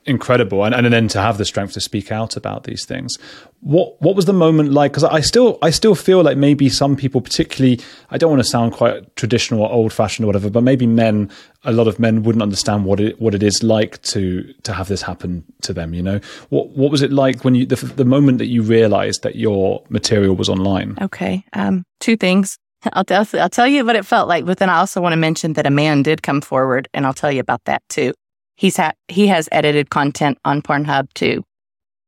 incredible, 0.06 0.64
and, 0.64 0.74
and 0.74 0.92
then 0.92 1.08
to 1.08 1.20
have 1.20 1.38
the 1.38 1.44
strength 1.44 1.72
to 1.74 1.80
speak 1.80 2.12
out 2.12 2.36
about 2.36 2.64
these 2.64 2.84
things. 2.84 3.18
What 3.60 4.00
what 4.00 4.14
was 4.14 4.26
the 4.26 4.32
moment 4.32 4.72
like? 4.72 4.92
Because 4.92 5.04
I 5.04 5.20
still 5.20 5.58
I 5.62 5.70
still 5.70 5.94
feel 5.94 6.22
like 6.22 6.36
maybe 6.36 6.68
some 6.68 6.96
people, 6.96 7.20
particularly, 7.20 7.80
I 8.10 8.18
don't 8.18 8.30
want 8.30 8.40
to 8.40 8.48
sound 8.48 8.72
quite 8.72 9.14
traditional 9.16 9.62
or 9.62 9.70
old 9.70 9.92
fashioned 9.92 10.24
or 10.24 10.28
whatever, 10.28 10.50
but 10.50 10.62
maybe 10.62 10.86
men, 10.86 11.30
a 11.64 11.72
lot 11.72 11.88
of 11.88 11.98
men 11.98 12.22
wouldn't 12.22 12.42
understand 12.42 12.84
what 12.84 13.00
it 13.00 13.20
what 13.20 13.34
it 13.34 13.42
is 13.42 13.62
like 13.62 14.00
to 14.02 14.52
to 14.62 14.72
have 14.72 14.88
this 14.88 15.02
happen 15.02 15.44
to 15.62 15.72
them. 15.72 15.94
You 15.94 16.02
know, 16.02 16.20
what 16.50 16.70
what 16.70 16.90
was 16.90 17.02
it 17.02 17.12
like 17.12 17.44
when 17.44 17.54
you 17.54 17.66
the, 17.66 17.76
the 17.76 18.04
moment 18.04 18.38
that 18.38 18.46
you 18.46 18.62
realized 18.62 19.22
that 19.22 19.36
your 19.36 19.82
material 19.88 20.36
was 20.36 20.48
online? 20.48 20.96
Okay, 21.00 21.44
um, 21.52 21.84
two 22.00 22.16
things. 22.16 22.56
I'll 22.92 23.04
tell, 23.04 23.26
I'll 23.34 23.48
tell 23.48 23.66
you 23.66 23.84
what 23.84 23.96
it 23.96 24.06
felt 24.06 24.28
like, 24.28 24.44
but 24.44 24.58
then 24.58 24.68
I 24.68 24.78
also 24.78 25.00
want 25.00 25.12
to 25.12 25.16
mention 25.16 25.54
that 25.54 25.66
a 25.66 25.70
man 25.70 26.02
did 26.02 26.22
come 26.22 26.40
forward, 26.40 26.88
and 26.94 27.06
I'll 27.06 27.14
tell 27.14 27.32
you 27.32 27.40
about 27.40 27.64
that 27.64 27.82
too. 27.88 28.12
He's 28.56 28.76
ha- 28.76 28.94
he 29.08 29.26
has 29.28 29.48
edited 29.52 29.90
content 29.90 30.38
on 30.44 30.62
Pornhub 30.62 31.12
too. 31.14 31.44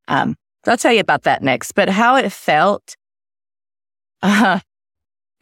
Um, 0.09 0.37
I'll 0.67 0.77
tell 0.77 0.93
you 0.93 1.01
about 1.01 1.23
that 1.23 1.43
next. 1.43 1.73
But 1.73 1.89
how 1.89 2.17
it 2.17 2.31
felt, 2.33 2.97
uh, 4.23 4.61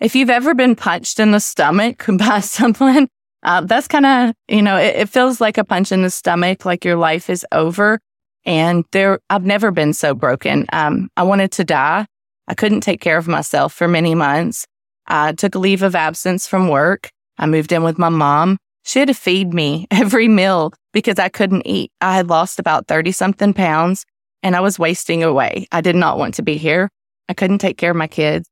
if 0.00 0.14
you've 0.14 0.30
ever 0.30 0.54
been 0.54 0.76
punched 0.76 1.18
in 1.20 1.30
the 1.30 1.40
stomach 1.40 2.04
by 2.18 2.40
someone, 2.40 3.08
uh, 3.42 3.60
that's 3.62 3.88
kind 3.88 4.06
of 4.06 4.34
you 4.48 4.62
know 4.62 4.76
it, 4.76 4.96
it 4.96 5.08
feels 5.08 5.40
like 5.40 5.58
a 5.58 5.64
punch 5.64 5.92
in 5.92 6.02
the 6.02 6.10
stomach, 6.10 6.64
like 6.64 6.84
your 6.84 6.96
life 6.96 7.30
is 7.30 7.46
over. 7.52 7.98
And 8.44 8.84
there, 8.92 9.18
I've 9.28 9.44
never 9.44 9.72
been 9.72 9.92
so 9.92 10.14
broken. 10.14 10.66
Um, 10.72 11.08
I 11.16 11.24
wanted 11.24 11.50
to 11.52 11.64
die. 11.64 12.06
I 12.46 12.54
couldn't 12.54 12.82
take 12.82 13.00
care 13.00 13.18
of 13.18 13.26
myself 13.26 13.72
for 13.72 13.88
many 13.88 14.14
months. 14.14 14.66
I 15.08 15.32
took 15.32 15.56
a 15.56 15.58
leave 15.58 15.82
of 15.82 15.96
absence 15.96 16.46
from 16.46 16.68
work. 16.68 17.10
I 17.38 17.46
moved 17.46 17.72
in 17.72 17.82
with 17.82 17.98
my 17.98 18.08
mom. 18.08 18.58
She 18.86 19.00
had 19.00 19.08
to 19.08 19.14
feed 19.14 19.52
me 19.52 19.88
every 19.90 20.28
meal 20.28 20.72
because 20.92 21.18
I 21.18 21.28
couldn't 21.28 21.66
eat. 21.66 21.90
I 22.00 22.14
had 22.14 22.28
lost 22.28 22.58
about 22.58 22.86
30 22.86 23.12
something 23.12 23.52
pounds 23.52 24.06
and 24.42 24.54
I 24.54 24.60
was 24.60 24.78
wasting 24.78 25.24
away. 25.24 25.66
I 25.72 25.80
did 25.80 25.96
not 25.96 26.18
want 26.18 26.34
to 26.34 26.42
be 26.42 26.56
here. 26.56 26.88
I 27.28 27.34
couldn't 27.34 27.58
take 27.58 27.78
care 27.78 27.90
of 27.90 27.96
my 27.96 28.06
kids. 28.06 28.48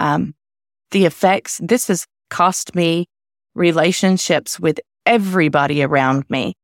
Um, 0.00 0.34
the 0.90 1.06
effects, 1.06 1.60
this 1.62 1.86
has 1.86 2.04
cost 2.30 2.74
me 2.74 3.06
relationships 3.54 4.58
with 4.58 4.80
everybody 5.06 5.82
around 5.84 6.28
me. 6.28 6.54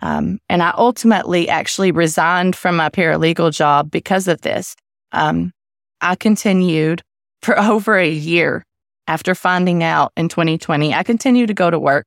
Um, 0.00 0.40
and 0.48 0.60
I 0.60 0.74
ultimately 0.76 1.48
actually 1.48 1.92
resigned 1.92 2.56
from 2.56 2.74
my 2.74 2.88
paralegal 2.88 3.52
job 3.52 3.92
because 3.92 4.26
of 4.26 4.40
this. 4.40 4.74
Um, 5.12 5.52
I 6.00 6.16
continued 6.16 7.02
for 7.42 7.56
over 7.56 7.96
a 7.96 8.10
year 8.10 8.64
after 9.06 9.36
finding 9.36 9.84
out 9.84 10.12
in 10.16 10.28
2020, 10.28 10.94
I 10.94 11.04
continued 11.04 11.46
to 11.46 11.54
go 11.54 11.70
to 11.70 11.78
work 11.78 12.06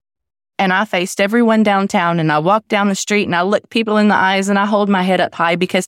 and 0.58 0.72
I 0.72 0.86
faced 0.86 1.20
everyone 1.20 1.64
downtown 1.64 2.20
and 2.20 2.32
I 2.32 2.40
walked 2.40 2.70
down 2.70 2.88
the 2.88 2.96
street 2.96 3.26
and 3.26 3.36
I 3.36 3.42
look 3.42 3.70
people 3.70 3.98
in 3.98 4.08
the 4.08 4.16
eyes 4.16 4.50
and 4.50 4.58
I 4.58 4.66
hold 4.66 4.90
my 4.90 5.04
head 5.04 5.20
up 5.20 5.36
high 5.36 5.56
because 5.56 5.88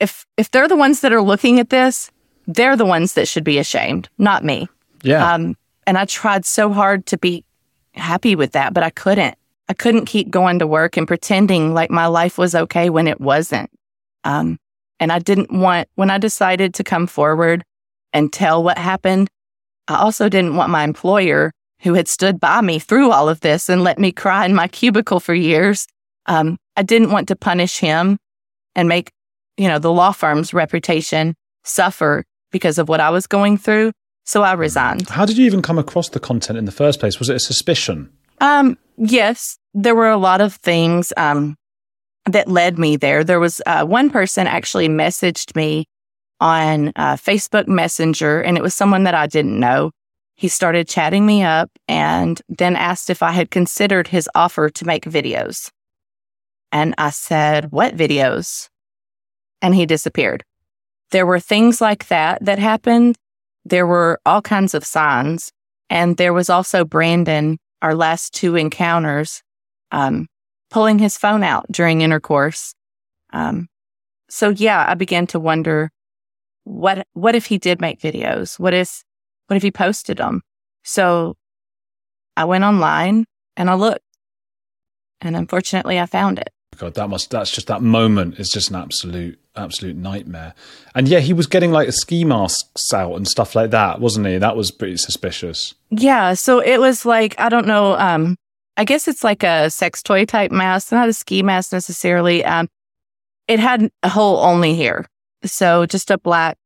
if 0.00 0.26
if 0.36 0.50
they're 0.50 0.68
the 0.68 0.76
ones 0.76 1.00
that 1.00 1.12
are 1.12 1.22
looking 1.22 1.58
at 1.58 1.70
this, 1.70 2.10
they're 2.46 2.76
the 2.76 2.84
ones 2.84 3.14
that 3.14 3.28
should 3.28 3.44
be 3.44 3.58
ashamed, 3.58 4.08
not 4.18 4.44
me. 4.44 4.68
Yeah. 5.02 5.34
Um, 5.34 5.56
and 5.86 5.96
I 5.96 6.04
tried 6.04 6.44
so 6.44 6.72
hard 6.72 7.06
to 7.06 7.18
be 7.18 7.44
happy 7.94 8.36
with 8.36 8.52
that, 8.52 8.74
but 8.74 8.82
I 8.82 8.90
couldn't. 8.90 9.36
I 9.68 9.74
couldn't 9.74 10.06
keep 10.06 10.30
going 10.30 10.60
to 10.60 10.66
work 10.66 10.96
and 10.96 11.08
pretending 11.08 11.74
like 11.74 11.90
my 11.90 12.06
life 12.06 12.38
was 12.38 12.54
okay 12.54 12.88
when 12.88 13.08
it 13.08 13.20
wasn't. 13.20 13.68
Um, 14.22 14.58
and 15.00 15.10
I 15.10 15.18
didn't 15.18 15.50
want 15.50 15.88
when 15.96 16.10
I 16.10 16.18
decided 16.18 16.74
to 16.74 16.84
come 16.84 17.06
forward 17.06 17.64
and 18.12 18.32
tell 18.32 18.62
what 18.62 18.78
happened. 18.78 19.28
I 19.88 19.96
also 19.96 20.28
didn't 20.28 20.56
want 20.56 20.70
my 20.70 20.84
employer, 20.84 21.52
who 21.80 21.94
had 21.94 22.08
stood 22.08 22.40
by 22.40 22.60
me 22.60 22.78
through 22.78 23.10
all 23.10 23.28
of 23.28 23.40
this 23.40 23.68
and 23.68 23.82
let 23.82 23.98
me 23.98 24.12
cry 24.12 24.44
in 24.44 24.54
my 24.54 24.68
cubicle 24.68 25.20
for 25.20 25.34
years, 25.34 25.86
um, 26.26 26.56
I 26.76 26.82
didn't 26.82 27.10
want 27.10 27.28
to 27.28 27.36
punish 27.36 27.78
him 27.78 28.18
and 28.74 28.88
make, 28.88 29.10
you 29.56 29.68
know, 29.68 29.78
the 29.78 29.92
law 29.92 30.12
firm's 30.12 30.52
reputation 30.52 31.34
suffer 31.64 32.24
because 32.50 32.78
of 32.78 32.88
what 32.88 33.00
I 33.00 33.10
was 33.10 33.26
going 33.26 33.58
through. 33.58 33.92
So 34.24 34.42
I 34.42 34.54
resigned. 34.54 35.08
How 35.08 35.24
did 35.24 35.38
you 35.38 35.46
even 35.46 35.62
come 35.62 35.78
across 35.78 36.08
the 36.08 36.18
content 36.18 36.58
in 36.58 36.64
the 36.64 36.72
first 36.72 36.98
place? 36.98 37.18
Was 37.18 37.28
it 37.28 37.36
a 37.36 37.40
suspicion? 37.40 38.10
Um, 38.40 38.76
yes, 38.96 39.56
there 39.72 39.94
were 39.94 40.10
a 40.10 40.16
lot 40.16 40.40
of 40.40 40.54
things 40.54 41.12
um, 41.16 41.56
that 42.24 42.48
led 42.48 42.78
me 42.78 42.96
there. 42.96 43.22
There 43.22 43.38
was 43.38 43.62
uh, 43.66 43.84
one 43.84 44.10
person 44.10 44.46
actually 44.46 44.88
messaged 44.88 45.54
me 45.54 45.86
on 46.40 46.92
uh, 46.96 47.14
Facebook 47.14 47.68
Messenger, 47.68 48.40
and 48.40 48.56
it 48.56 48.62
was 48.62 48.74
someone 48.74 49.04
that 49.04 49.14
I 49.14 49.26
didn't 49.26 49.58
know. 49.58 49.92
He 50.36 50.48
started 50.48 50.86
chatting 50.86 51.24
me 51.24 51.42
up 51.42 51.70
and 51.88 52.40
then 52.48 52.76
asked 52.76 53.08
if 53.08 53.22
I 53.22 53.32
had 53.32 53.50
considered 53.50 54.08
his 54.08 54.28
offer 54.34 54.68
to 54.68 54.84
make 54.84 55.04
videos. 55.04 55.70
And 56.70 56.94
I 56.98 57.10
said, 57.10 57.72
What 57.72 57.96
videos? 57.96 58.68
And 59.62 59.74
he 59.74 59.86
disappeared. 59.86 60.44
There 61.10 61.24
were 61.24 61.40
things 61.40 61.80
like 61.80 62.08
that 62.08 62.44
that 62.44 62.58
happened. 62.58 63.16
There 63.64 63.86
were 63.86 64.20
all 64.26 64.42
kinds 64.42 64.74
of 64.74 64.84
signs. 64.84 65.52
And 65.88 66.16
there 66.16 66.34
was 66.34 66.50
also 66.50 66.84
Brandon, 66.84 67.58
our 67.80 67.94
last 67.94 68.34
two 68.34 68.56
encounters, 68.56 69.42
um, 69.90 70.26
pulling 70.70 70.98
his 70.98 71.16
phone 71.16 71.42
out 71.42 71.64
during 71.70 72.02
intercourse. 72.02 72.74
Um, 73.32 73.68
so 74.28 74.50
yeah, 74.50 74.84
I 74.86 74.94
began 74.94 75.26
to 75.28 75.40
wonder 75.40 75.90
what 76.64 77.06
what 77.12 77.34
if 77.34 77.46
he 77.46 77.58
did 77.58 77.80
make 77.80 78.00
videos? 78.00 78.58
What 78.58 78.74
if 78.74 79.04
what 79.46 79.56
if 79.56 79.62
he 79.62 79.70
posted 79.70 80.18
them? 80.18 80.42
So 80.84 81.36
I 82.36 82.44
went 82.44 82.64
online 82.64 83.24
and 83.56 83.70
I 83.70 83.74
looked, 83.74 84.04
and 85.20 85.36
unfortunately, 85.36 85.98
I 85.98 86.06
found 86.06 86.38
it. 86.38 86.50
God, 86.76 86.94
that 86.94 87.08
must 87.08 87.30
that's 87.30 87.50
just 87.50 87.68
that 87.68 87.82
moment 87.82 88.38
is 88.38 88.50
just 88.50 88.70
an 88.70 88.76
absolute 88.76 89.38
absolute 89.56 89.96
nightmare. 89.96 90.54
And 90.94 91.08
yeah, 91.08 91.20
he 91.20 91.32
was 91.32 91.46
getting 91.46 91.72
like 91.72 91.86
the 91.86 91.92
ski 91.92 92.24
masks 92.24 92.92
out 92.92 93.14
and 93.14 93.26
stuff 93.26 93.54
like 93.54 93.70
that, 93.70 94.00
wasn't 94.00 94.26
he? 94.26 94.38
That 94.38 94.56
was 94.56 94.70
pretty 94.70 94.98
suspicious. 94.98 95.74
Yeah, 95.90 96.34
so 96.34 96.60
it 96.60 96.78
was 96.78 97.06
like 97.06 97.34
I 97.38 97.48
don't 97.48 97.66
know. 97.66 97.96
Um, 97.96 98.36
I 98.76 98.84
guess 98.84 99.08
it's 99.08 99.24
like 99.24 99.42
a 99.42 99.70
sex 99.70 100.02
toy 100.02 100.26
type 100.26 100.50
mask, 100.50 100.92
not 100.92 101.08
a 101.08 101.14
ski 101.14 101.42
mask 101.42 101.72
necessarily. 101.72 102.44
Um, 102.44 102.68
it 103.48 103.58
had 103.58 103.90
a 104.02 104.08
hole 104.08 104.38
only 104.38 104.74
here, 104.74 105.06
so 105.44 105.86
just 105.86 106.10
a 106.10 106.18
black 106.18 106.58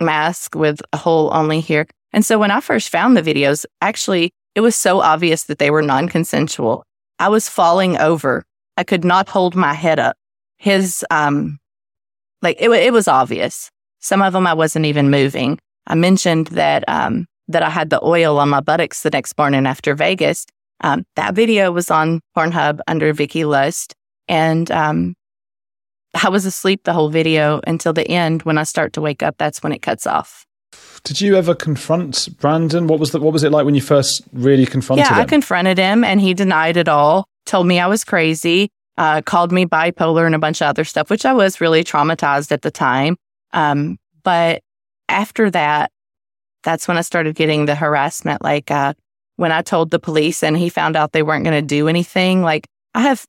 mask 0.00 0.54
with 0.54 0.80
a 0.92 0.96
hole 0.96 1.30
only 1.32 1.60
here. 1.60 1.86
And 2.12 2.24
so 2.24 2.38
when 2.38 2.50
I 2.50 2.60
first 2.60 2.88
found 2.88 3.16
the 3.16 3.22
videos, 3.22 3.64
actually, 3.80 4.32
it 4.54 4.60
was 4.60 4.74
so 4.74 5.00
obvious 5.00 5.44
that 5.44 5.58
they 5.58 5.70
were 5.70 5.82
non-consensual. 5.82 6.84
I 7.18 7.28
was 7.28 7.48
falling 7.48 7.98
over. 7.98 8.44
I 8.76 8.84
could 8.84 9.04
not 9.04 9.28
hold 9.28 9.54
my 9.54 9.74
head 9.74 9.98
up. 9.98 10.16
His, 10.56 11.04
um, 11.10 11.58
like 12.42 12.56
it, 12.60 12.70
it 12.70 12.92
was 12.92 13.08
obvious. 13.08 13.70
Some 14.00 14.22
of 14.22 14.32
them 14.32 14.46
I 14.46 14.54
wasn't 14.54 14.86
even 14.86 15.10
moving. 15.10 15.58
I 15.86 15.94
mentioned 15.94 16.48
that, 16.48 16.84
um, 16.88 17.26
that 17.48 17.62
I 17.62 17.70
had 17.70 17.90
the 17.90 18.04
oil 18.04 18.38
on 18.38 18.48
my 18.48 18.60
buttocks 18.60 19.02
the 19.02 19.10
next 19.10 19.36
morning 19.36 19.66
after 19.66 19.94
Vegas. 19.94 20.46
Um, 20.82 21.04
that 21.16 21.34
video 21.34 21.72
was 21.72 21.90
on 21.90 22.20
Pornhub 22.36 22.80
under 22.88 23.12
Vicky 23.12 23.44
Lust. 23.44 23.94
And, 24.28 24.70
um, 24.70 25.14
I 26.14 26.28
was 26.28 26.44
asleep 26.44 26.84
the 26.84 26.92
whole 26.92 27.08
video 27.08 27.60
until 27.66 27.92
the 27.92 28.08
end. 28.08 28.42
When 28.42 28.58
I 28.58 28.64
start 28.64 28.92
to 28.94 29.00
wake 29.00 29.22
up, 29.22 29.36
that's 29.38 29.62
when 29.62 29.72
it 29.72 29.80
cuts 29.80 30.06
off. 30.06 30.46
Did 31.04 31.20
you 31.20 31.36
ever 31.36 31.54
confront 31.54 32.28
Brandon? 32.38 32.86
What 32.86 33.00
was 33.00 33.12
the, 33.12 33.20
what 33.20 33.32
was 33.32 33.42
it 33.42 33.52
like 33.52 33.64
when 33.64 33.74
you 33.74 33.80
first 33.80 34.22
really 34.32 34.66
confronted 34.66 35.06
yeah, 35.06 35.14
him? 35.14 35.20
I 35.20 35.24
confronted 35.24 35.78
him 35.78 36.04
and 36.04 36.20
he 36.20 36.34
denied 36.34 36.76
it 36.76 36.88
all, 36.88 37.26
told 37.46 37.66
me 37.66 37.80
I 37.80 37.86
was 37.86 38.04
crazy, 38.04 38.70
uh, 38.98 39.22
called 39.22 39.50
me 39.50 39.64
bipolar 39.66 40.26
and 40.26 40.34
a 40.34 40.38
bunch 40.38 40.60
of 40.60 40.68
other 40.68 40.84
stuff, 40.84 41.10
which 41.10 41.24
I 41.24 41.32
was 41.32 41.60
really 41.60 41.84
traumatized 41.84 42.52
at 42.52 42.62
the 42.62 42.70
time. 42.70 43.16
Um, 43.52 43.98
but 44.22 44.62
after 45.08 45.50
that, 45.50 45.90
that's 46.62 46.86
when 46.86 46.98
I 46.98 47.02
started 47.02 47.34
getting 47.34 47.64
the 47.64 47.74
harassment. 47.74 48.42
Like 48.42 48.70
uh, 48.70 48.92
when 49.36 49.52
I 49.52 49.62
told 49.62 49.90
the 49.90 49.98
police 49.98 50.42
and 50.42 50.56
he 50.56 50.68
found 50.68 50.96
out 50.96 51.12
they 51.12 51.22
weren't 51.22 51.44
going 51.44 51.60
to 51.60 51.66
do 51.66 51.88
anything, 51.88 52.42
like 52.42 52.66
I 52.94 53.02
have 53.02 53.24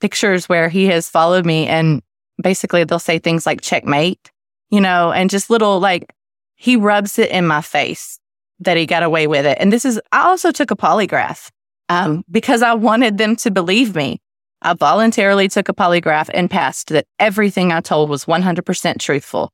pictures 0.00 0.48
where 0.48 0.68
he 0.68 0.86
has 0.86 1.08
followed 1.08 1.46
me 1.46 1.66
and 1.66 2.02
basically 2.42 2.84
they'll 2.84 2.98
say 2.98 3.18
things 3.18 3.46
like 3.46 3.60
checkmate, 3.60 4.30
you 4.70 4.80
know, 4.80 5.12
and 5.12 5.30
just 5.30 5.50
little 5.50 5.78
like 5.78 6.12
he 6.56 6.76
rubs 6.76 7.18
it 7.18 7.30
in 7.30 7.46
my 7.46 7.60
face 7.60 8.18
that 8.60 8.76
he 8.76 8.86
got 8.86 9.02
away 9.02 9.26
with 9.26 9.46
it. 9.46 9.56
And 9.60 9.72
this 9.72 9.84
is, 9.84 10.00
I 10.12 10.22
also 10.28 10.52
took 10.52 10.70
a 10.70 10.76
polygraph 10.76 11.50
um, 11.88 12.24
because 12.30 12.62
I 12.62 12.74
wanted 12.74 13.18
them 13.18 13.36
to 13.36 13.50
believe 13.50 13.94
me. 13.94 14.20
I 14.62 14.74
voluntarily 14.74 15.48
took 15.48 15.70
a 15.70 15.74
polygraph 15.74 16.28
and 16.34 16.50
passed 16.50 16.88
that 16.88 17.06
everything 17.18 17.72
I 17.72 17.80
told 17.80 18.10
was 18.10 18.26
100% 18.26 18.98
truthful. 18.98 19.50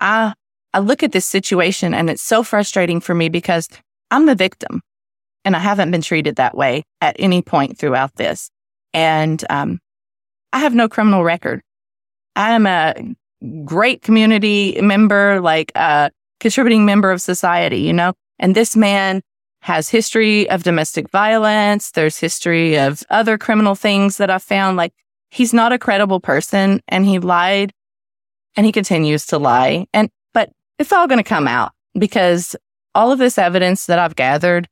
I, 0.00 0.34
I 0.72 0.78
look 0.78 1.02
at 1.02 1.12
this 1.12 1.26
situation 1.26 1.92
and 1.92 2.08
it's 2.08 2.22
so 2.22 2.44
frustrating 2.44 3.00
for 3.00 3.14
me 3.14 3.28
because 3.28 3.68
I'm 4.12 4.26
the 4.26 4.36
victim 4.36 4.80
and 5.44 5.56
I 5.56 5.58
haven't 5.58 5.90
been 5.90 6.02
treated 6.02 6.36
that 6.36 6.56
way 6.56 6.84
at 7.00 7.16
any 7.18 7.42
point 7.42 7.78
throughout 7.78 8.14
this. 8.14 8.50
And 8.94 9.44
um, 9.50 9.80
I 10.52 10.60
have 10.60 10.74
no 10.74 10.88
criminal 10.88 11.24
record. 11.24 11.60
I 12.36 12.52
am 12.52 12.66
a 12.66 12.94
great 13.64 14.02
community 14.02 14.80
member, 14.80 15.40
like 15.40 15.72
a 15.74 16.10
contributing 16.40 16.86
member 16.86 17.10
of 17.10 17.20
society, 17.20 17.80
you 17.80 17.92
know? 17.92 18.14
And 18.38 18.54
this 18.54 18.76
man 18.76 19.20
has 19.60 19.88
history 19.88 20.48
of 20.50 20.62
domestic 20.62 21.10
violence. 21.10 21.90
There's 21.90 22.18
history 22.18 22.78
of 22.78 23.02
other 23.10 23.38
criminal 23.38 23.74
things 23.74 24.18
that 24.18 24.30
I 24.30 24.38
found. 24.38 24.76
Like 24.76 24.92
he's 25.30 25.54
not 25.54 25.72
a 25.72 25.78
credible 25.78 26.20
person 26.20 26.80
and 26.88 27.06
he 27.06 27.18
lied 27.18 27.72
and 28.56 28.66
he 28.66 28.72
continues 28.72 29.26
to 29.26 29.38
lie. 29.38 29.86
And, 29.94 30.10
but 30.34 30.50
it's 30.78 30.92
all 30.92 31.06
going 31.06 31.18
to 31.18 31.28
come 31.28 31.48
out 31.48 31.72
because 31.98 32.54
all 32.94 33.10
of 33.10 33.18
this 33.18 33.38
evidence 33.38 33.86
that 33.86 33.98
I've 33.98 34.16
gathered, 34.16 34.68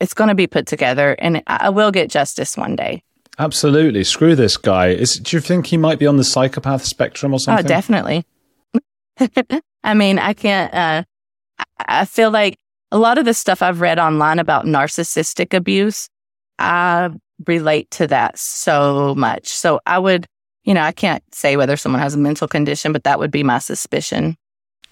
it's 0.00 0.14
going 0.14 0.28
to 0.28 0.34
be 0.34 0.46
put 0.46 0.66
together 0.66 1.16
and 1.18 1.42
I 1.46 1.70
will 1.70 1.90
get 1.90 2.08
justice 2.08 2.56
one 2.56 2.76
day. 2.76 3.02
Absolutely. 3.38 4.02
Screw 4.04 4.34
this 4.34 4.56
guy. 4.56 4.88
Is, 4.88 5.16
do 5.16 5.36
you 5.36 5.40
think 5.40 5.66
he 5.66 5.76
might 5.76 5.98
be 5.98 6.06
on 6.06 6.16
the 6.16 6.24
psychopath 6.24 6.84
spectrum 6.84 7.32
or 7.32 7.38
something? 7.38 7.64
Oh, 7.64 7.68
definitely. 7.68 8.24
I 9.84 9.94
mean, 9.94 10.18
I 10.18 10.32
can't, 10.32 10.74
uh, 10.74 11.04
I 11.78 12.04
feel 12.04 12.30
like 12.30 12.56
a 12.90 12.98
lot 12.98 13.18
of 13.18 13.24
the 13.24 13.34
stuff 13.34 13.62
I've 13.62 13.80
read 13.80 13.98
online 13.98 14.38
about 14.38 14.64
narcissistic 14.64 15.54
abuse, 15.54 16.08
I 16.58 17.10
relate 17.46 17.90
to 17.92 18.06
that 18.08 18.38
so 18.38 19.14
much. 19.14 19.48
So 19.48 19.80
I 19.86 19.98
would, 19.98 20.26
you 20.64 20.74
know, 20.74 20.82
I 20.82 20.92
can't 20.92 21.22
say 21.32 21.56
whether 21.56 21.76
someone 21.76 22.02
has 22.02 22.14
a 22.14 22.18
mental 22.18 22.48
condition, 22.48 22.92
but 22.92 23.04
that 23.04 23.20
would 23.20 23.30
be 23.30 23.44
my 23.44 23.58
suspicion. 23.58 24.36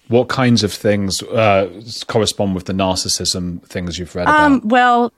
What 0.07 0.29
kinds 0.29 0.63
of 0.63 0.71
things 0.71 1.21
uh, 1.21 1.81
correspond 2.07 2.55
with 2.55 2.65
the 2.65 2.73
narcissism 2.73 3.61
things 3.63 3.99
you've 3.99 4.15
read 4.15 4.27
um, 4.27 4.53
about? 4.53 4.65
Well, 4.65 5.13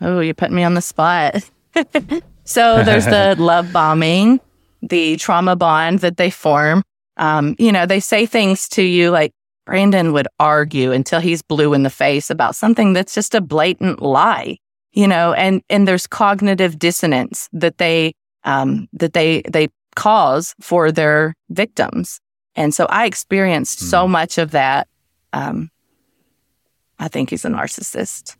oh, 0.00 0.18
you're 0.18 0.34
putting 0.34 0.56
me 0.56 0.64
on 0.64 0.74
the 0.74 0.82
spot. 0.82 1.48
So 2.44 2.82
there's 2.84 3.06
the 3.06 3.36
love 3.38 3.72
bombing, 3.72 4.40
the 4.82 5.16
trauma 5.16 5.56
bond 5.56 6.00
that 6.00 6.16
they 6.16 6.30
form. 6.30 6.82
Um, 7.16 7.54
you 7.58 7.72
know, 7.72 7.86
they 7.86 8.00
say 8.00 8.26
things 8.26 8.68
to 8.70 8.82
you 8.82 9.10
like 9.10 9.32
Brandon 9.66 10.12
would 10.12 10.28
argue 10.40 10.92
until 10.92 11.20
he's 11.20 11.42
blue 11.42 11.72
in 11.72 11.82
the 11.82 11.90
face 11.90 12.30
about 12.30 12.56
something 12.56 12.92
that's 12.92 13.14
just 13.14 13.34
a 13.34 13.40
blatant 13.40 14.02
lie, 14.02 14.58
you 14.92 15.06
know, 15.06 15.32
and, 15.34 15.62
and 15.70 15.86
there's 15.86 16.06
cognitive 16.06 16.78
dissonance 16.78 17.48
that 17.52 17.78
they, 17.78 18.14
um, 18.44 18.88
that 18.92 19.12
they, 19.12 19.42
they 19.48 19.68
cause 19.94 20.54
for 20.60 20.90
their 20.90 21.34
victims. 21.50 22.18
And 22.54 22.74
so 22.74 22.86
I 22.86 23.06
experienced 23.06 23.78
mm. 23.78 23.82
so 23.90 24.06
hmm. 24.06 24.12
much 24.12 24.38
of 24.38 24.50
that. 24.50 24.88
Um, 25.32 25.70
I 26.98 27.08
think 27.08 27.30
he's 27.30 27.44
a 27.44 27.48
narcissist. 27.48 28.36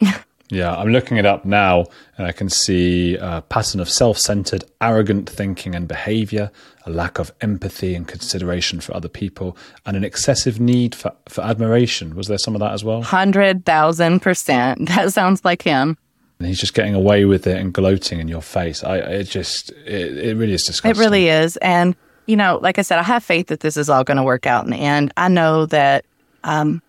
Yeah, 0.52 0.76
I'm 0.76 0.88
looking 0.88 1.16
it 1.16 1.24
up 1.24 1.46
now 1.46 1.86
and 2.18 2.26
I 2.26 2.32
can 2.32 2.50
see 2.50 3.16
a 3.16 3.40
pattern 3.40 3.80
of 3.80 3.88
self 3.88 4.18
centered, 4.18 4.64
arrogant 4.82 5.26
thinking 5.28 5.74
and 5.74 5.88
behavior, 5.88 6.50
a 6.84 6.90
lack 6.90 7.18
of 7.18 7.32
empathy 7.40 7.94
and 7.94 8.06
consideration 8.06 8.80
for 8.80 8.94
other 8.94 9.08
people, 9.08 9.56
and 9.86 9.96
an 9.96 10.04
excessive 10.04 10.60
need 10.60 10.94
for, 10.94 11.14
for 11.26 11.40
admiration. 11.40 12.14
Was 12.14 12.26
there 12.26 12.36
some 12.36 12.54
of 12.54 12.60
that 12.60 12.72
as 12.72 12.84
well? 12.84 13.02
100,000%. 13.02 14.88
That 14.92 15.12
sounds 15.14 15.42
like 15.42 15.62
him. 15.62 15.96
And 16.38 16.46
he's 16.46 16.60
just 16.60 16.74
getting 16.74 16.94
away 16.94 17.24
with 17.24 17.46
it 17.46 17.56
and 17.56 17.72
gloating 17.72 18.20
in 18.20 18.28
your 18.28 18.42
face. 18.42 18.84
I, 18.84 18.98
it 18.98 19.24
just, 19.24 19.70
it, 19.86 20.18
it 20.18 20.36
really 20.36 20.52
is 20.52 20.64
disgusting. 20.64 21.00
It 21.00 21.02
really 21.02 21.28
is. 21.28 21.56
And, 21.58 21.96
you 22.26 22.36
know, 22.36 22.58
like 22.60 22.78
I 22.78 22.82
said, 22.82 22.98
I 22.98 23.04
have 23.04 23.24
faith 23.24 23.46
that 23.46 23.60
this 23.60 23.78
is 23.78 23.88
all 23.88 24.04
going 24.04 24.18
to 24.18 24.22
work 24.22 24.46
out 24.46 24.66
in 24.66 24.70
the 24.70 24.76
end. 24.76 25.14
I 25.16 25.28
know 25.28 25.64
that, 25.66 26.04
um, 26.44 26.82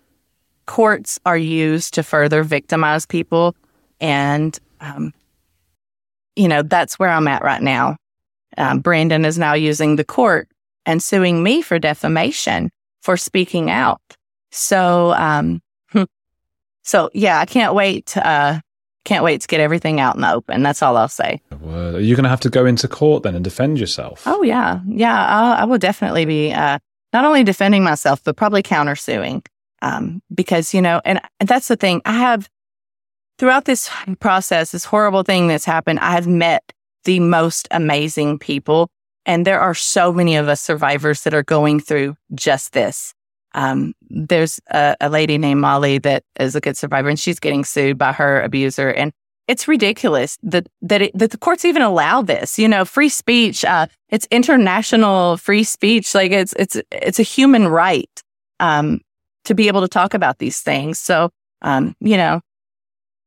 courts 0.66 1.20
are 1.26 1.38
used 1.38 1.94
to 1.96 2.04
further 2.04 2.44
victimize 2.44 3.06
people. 3.06 3.56
And, 4.00 4.58
um, 4.82 5.14
you 6.36 6.48
know, 6.48 6.62
that's 6.62 7.00
where 7.00 7.10
I'm 7.10 7.28
at 7.28 7.44
right 7.44 7.62
now. 7.62 7.98
Um, 8.58 8.80
Brandon 8.80 9.26
is 9.26 9.38
now 9.38 9.54
using 9.54 9.96
the 9.96 10.04
court 10.04 10.48
and 10.86 11.02
suing 11.02 11.44
me 11.44 11.62
for 11.62 11.80
defamation 11.80 12.70
for 13.02 13.18
speaking 13.18 13.70
out. 13.70 14.02
So, 14.52 15.14
um, 15.14 15.62
so 16.84 17.10
yeah, 17.14 17.40
I 17.40 17.46
can't 17.46 17.74
wait. 17.74 18.16
Uh, 18.16 18.60
can't 19.06 19.24
wait 19.24 19.42
to 19.42 19.48
get 19.48 19.60
everything 19.60 20.00
out 20.00 20.16
in 20.16 20.22
the 20.22 20.32
open. 20.32 20.64
That's 20.64 20.82
all 20.82 20.96
I'll 20.96 21.10
say. 21.10 21.42
Are 21.52 22.00
you 22.00 22.16
going 22.16 22.24
to 22.24 22.30
have 22.30 22.40
to 22.42 22.50
go 22.50 22.66
into 22.66 22.88
court 22.88 23.24
then 23.24 23.36
and 23.36 23.44
defend 23.44 23.80
yourself? 23.80 24.24
Oh 24.26 24.44
yeah, 24.44 24.80
yeah. 24.88 25.26
I'll, 25.28 25.54
I 25.54 25.66
will 25.66 25.78
definitely 25.78 26.26
be 26.26 26.54
uh, 26.54 26.80
not 27.12 27.26
only 27.26 27.44
defending 27.44 27.84
myself, 27.84 28.24
but 28.24 28.38
probably 28.38 28.64
countersuing. 28.64 29.46
Um, 29.84 30.22
because, 30.34 30.74
you 30.74 30.82
know, 30.82 31.02
and 31.04 31.20
that's 31.42 31.68
the 31.68 31.76
thing. 31.76 32.02
I 32.06 32.14
have, 32.14 32.50
throughout 33.38 33.66
this 33.66 33.90
process, 34.22 34.72
this 34.72 34.86
horrible 34.86 35.24
thing 35.24 35.50
that's 35.50 35.66
happened, 35.66 36.00
I 36.00 36.12
have 36.12 36.26
met 36.26 36.72
the 37.04 37.20
most 37.20 37.68
amazing 37.70 38.40
people. 38.40 38.90
And 39.26 39.46
there 39.46 39.60
are 39.60 39.74
so 39.74 40.14
many 40.14 40.38
of 40.38 40.48
us 40.48 40.62
survivors 40.62 41.24
that 41.24 41.34
are 41.34 41.44
going 41.44 41.82
through 41.82 42.16
just 42.34 42.72
this. 42.72 43.14
Um, 43.56 43.94
there's 44.10 44.60
a, 44.72 44.96
a, 45.02 45.10
lady 45.10 45.38
named 45.38 45.60
Molly 45.60 45.98
that 46.00 46.24
is 46.40 46.56
a 46.56 46.62
good 46.62 46.78
survivor 46.78 47.10
and 47.10 47.20
she's 47.20 47.40
getting 47.40 47.66
sued 47.66 47.98
by 47.98 48.14
her 48.14 48.42
abuser. 48.42 48.90
And 48.90 49.12
it's 49.48 49.68
ridiculous 49.68 50.38
that, 50.44 50.68
that, 50.82 51.04
it, 51.04 51.18
that 51.18 51.32
the 51.32 51.38
courts 51.38 51.66
even 51.66 51.82
allow 51.82 52.22
this, 52.22 52.58
you 52.58 52.68
know, 52.68 52.84
free 52.84 53.10
speech. 53.10 53.64
Uh, 53.64 53.88
it's 54.10 54.28
international 54.32 55.38
free 55.38 55.66
speech. 55.66 56.16
Like 56.16 56.32
it's, 56.32 56.54
it's, 56.54 56.78
it's 56.92 57.20
a 57.20 57.24
human 57.24 57.68
right. 57.68 58.24
Um, 58.60 59.02
to 59.46 59.54
be 59.54 59.68
able 59.68 59.82
to 59.82 59.88
talk 59.88 60.14
about 60.14 60.40
these 60.40 60.62
things. 60.62 61.00
So, 61.00 61.30
um, 61.62 61.96
you 62.00 62.18
know, 62.18 62.42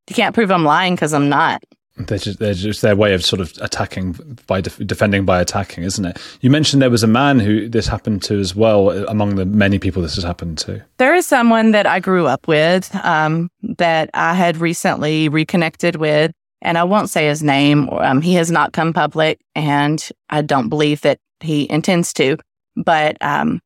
you 0.09 0.15
can't 0.15 0.35
prove 0.35 0.51
I'm 0.51 0.65
lying 0.65 0.95
because 0.95 1.13
I'm 1.13 1.29
not. 1.29 1.63
They're 1.99 2.19
just, 2.19 2.39
they're 2.39 2.53
just 2.53 2.83
their 2.83 2.95
way 2.95 3.15
of 3.15 3.25
sort 3.25 3.41
of 3.41 3.55
attacking 3.63 4.39
by 4.47 4.61
def- 4.61 4.87
defending 4.87 5.25
by 5.25 5.41
attacking, 5.41 5.85
isn't 5.85 6.05
it? 6.05 6.19
You 6.43 6.51
mentioned 6.51 6.83
there 6.83 6.91
was 6.91 7.03
a 7.03 7.09
man 7.09 7.41
who 7.41 7.69
this 7.71 7.87
happened 7.87 8.23
to 8.25 8.39
as 8.39 8.55
well, 8.55 8.91
among 9.07 9.37
the 9.37 9.47
many 9.47 9.79
people 9.79 10.03
this 10.03 10.17
has 10.17 10.25
happened 10.25 10.59
to. 10.59 10.85
There 10.99 11.15
is 11.15 11.25
someone 11.25 11.71
that 11.71 11.87
I 11.87 12.01
grew 12.01 12.27
up 12.27 12.47
with 12.47 12.95
um, 13.03 13.49
that 13.63 14.11
I 14.13 14.35
had 14.35 14.59
recently 14.59 15.31
reconnected 15.31 15.97
with, 15.97 16.33
and 16.61 16.77
I 16.77 16.85
won't 16.85 17.09
say 17.09 17.29
his 17.29 17.43
name. 17.43 17.89
Um, 17.89 18.21
he 18.21 18.35
has 18.35 18.51
not 18.51 18.75
come 18.75 18.93
public, 18.93 19.41
and 19.55 20.07
I 20.29 20.43
don't 20.43 20.69
believe 20.69 21.01
that 21.01 21.19
he 21.41 21.71
intends 21.71 22.13
to. 22.15 22.37
But 22.77 23.17
um, 23.23 23.61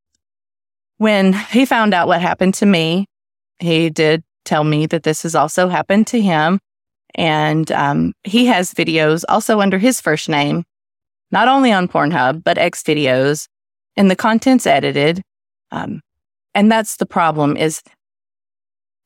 when 1.00 1.32
he 1.32 1.64
found 1.64 1.94
out 1.94 2.08
what 2.08 2.20
happened 2.20 2.52
to 2.52 2.66
me, 2.66 3.06
he 3.58 3.88
did 3.88 4.22
tell 4.44 4.64
me 4.64 4.84
that 4.84 5.02
this 5.02 5.22
has 5.22 5.34
also 5.34 5.66
happened 5.66 6.06
to 6.06 6.20
him. 6.20 6.60
And 7.14 7.72
um, 7.72 8.12
he 8.22 8.44
has 8.46 8.74
videos 8.74 9.24
also 9.26 9.60
under 9.60 9.78
his 9.78 9.98
first 9.98 10.28
name, 10.28 10.62
not 11.30 11.48
only 11.48 11.72
on 11.72 11.88
Pornhub, 11.88 12.44
but 12.44 12.58
X 12.58 12.82
videos, 12.82 13.46
and 13.96 14.10
the 14.10 14.14
content's 14.14 14.66
edited. 14.66 15.22
Um, 15.70 16.02
and 16.54 16.70
that's 16.70 16.96
the 16.98 17.06
problem 17.06 17.56
is 17.56 17.80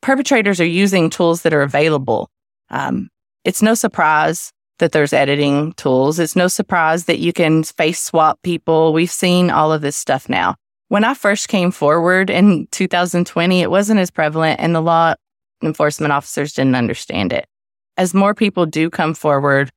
perpetrators 0.03 0.61
are 0.61 0.67
using 0.67 1.11
tools 1.11 1.43
that 1.43 1.55
are 1.55 1.63
available. 1.63 2.29
Um, 2.71 3.09
it's 3.45 3.63
no 3.63 3.75
surprise 3.75 4.51
that 4.81 4.91
there's 4.91 5.13
editing 5.13 5.75
tools. 5.75 6.19
It's 6.19 6.35
no 6.35 6.49
surprise 6.49 7.05
that 7.05 7.21
you 7.21 7.33
can 7.33 7.63
face 7.63 8.01
swap 8.01 8.43
people. 8.43 8.93
We've 8.93 9.09
seen 9.09 9.49
all 9.49 9.73
of 9.73 9.81
this 9.81 9.97
stuff 9.97 10.29
now. 10.29 10.57
When 10.95 11.03
I 11.03 11.15
first 11.15 11.49
came 11.49 11.73
forward 11.73 12.31
in 12.31 12.69
2020, 12.71 13.63
it 13.63 13.69
wasn't 13.69 13.99
as 13.99 14.13
prevalent 14.13 14.61
and 14.61 14.77
the 14.77 14.81
law 14.81 15.15
enforcement 15.61 16.13
officers 16.13 16.53
didn't 16.53 16.77
understand 16.77 17.33
it. 17.33 17.49
As 17.97 18.15
more 18.15 18.33
people 18.33 18.65
do 18.65 18.91
come 18.91 19.13
forward, 19.13 19.73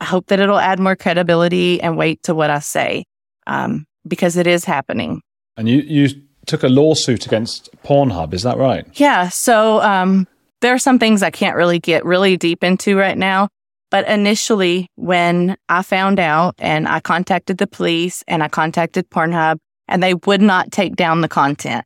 I 0.00 0.06
hope 0.06 0.28
that 0.28 0.40
it'll 0.40 0.58
add 0.58 0.78
more 0.78 0.96
credibility 0.96 1.82
and 1.82 1.98
weight 1.98 2.22
to 2.22 2.34
what 2.34 2.48
I 2.48 2.60
say 2.60 3.04
um, 3.46 3.84
because 4.06 4.38
it 4.38 4.46
is 4.46 4.64
happening. 4.64 5.20
And 5.58 5.68
you, 5.68 5.80
you 5.80 6.08
took 6.46 6.62
a 6.62 6.68
lawsuit 6.70 7.26
against 7.26 7.68
Pornhub, 7.82 8.32
is 8.32 8.44
that 8.44 8.56
right? 8.56 8.86
Yeah. 8.94 9.28
So 9.28 9.82
um, 9.82 10.26
there 10.62 10.72
are 10.72 10.78
some 10.78 10.98
things 10.98 11.22
I 11.22 11.30
can't 11.30 11.56
really 11.56 11.78
get 11.78 12.06
really 12.06 12.38
deep 12.38 12.64
into 12.64 12.96
right 12.96 13.18
now. 13.18 13.50
But 13.90 14.08
initially, 14.08 14.88
when 14.94 15.58
I 15.68 15.82
found 15.82 16.18
out 16.18 16.54
and 16.58 16.88
I 16.88 17.00
contacted 17.00 17.58
the 17.58 17.66
police 17.66 18.24
and 18.26 18.42
I 18.42 18.48
contacted 18.48 19.10
Pornhub 19.10 19.58
and 19.88 20.02
they 20.02 20.14
would 20.14 20.42
not 20.42 20.70
take 20.70 20.96
down 20.96 21.20
the 21.20 21.28
content, 21.28 21.84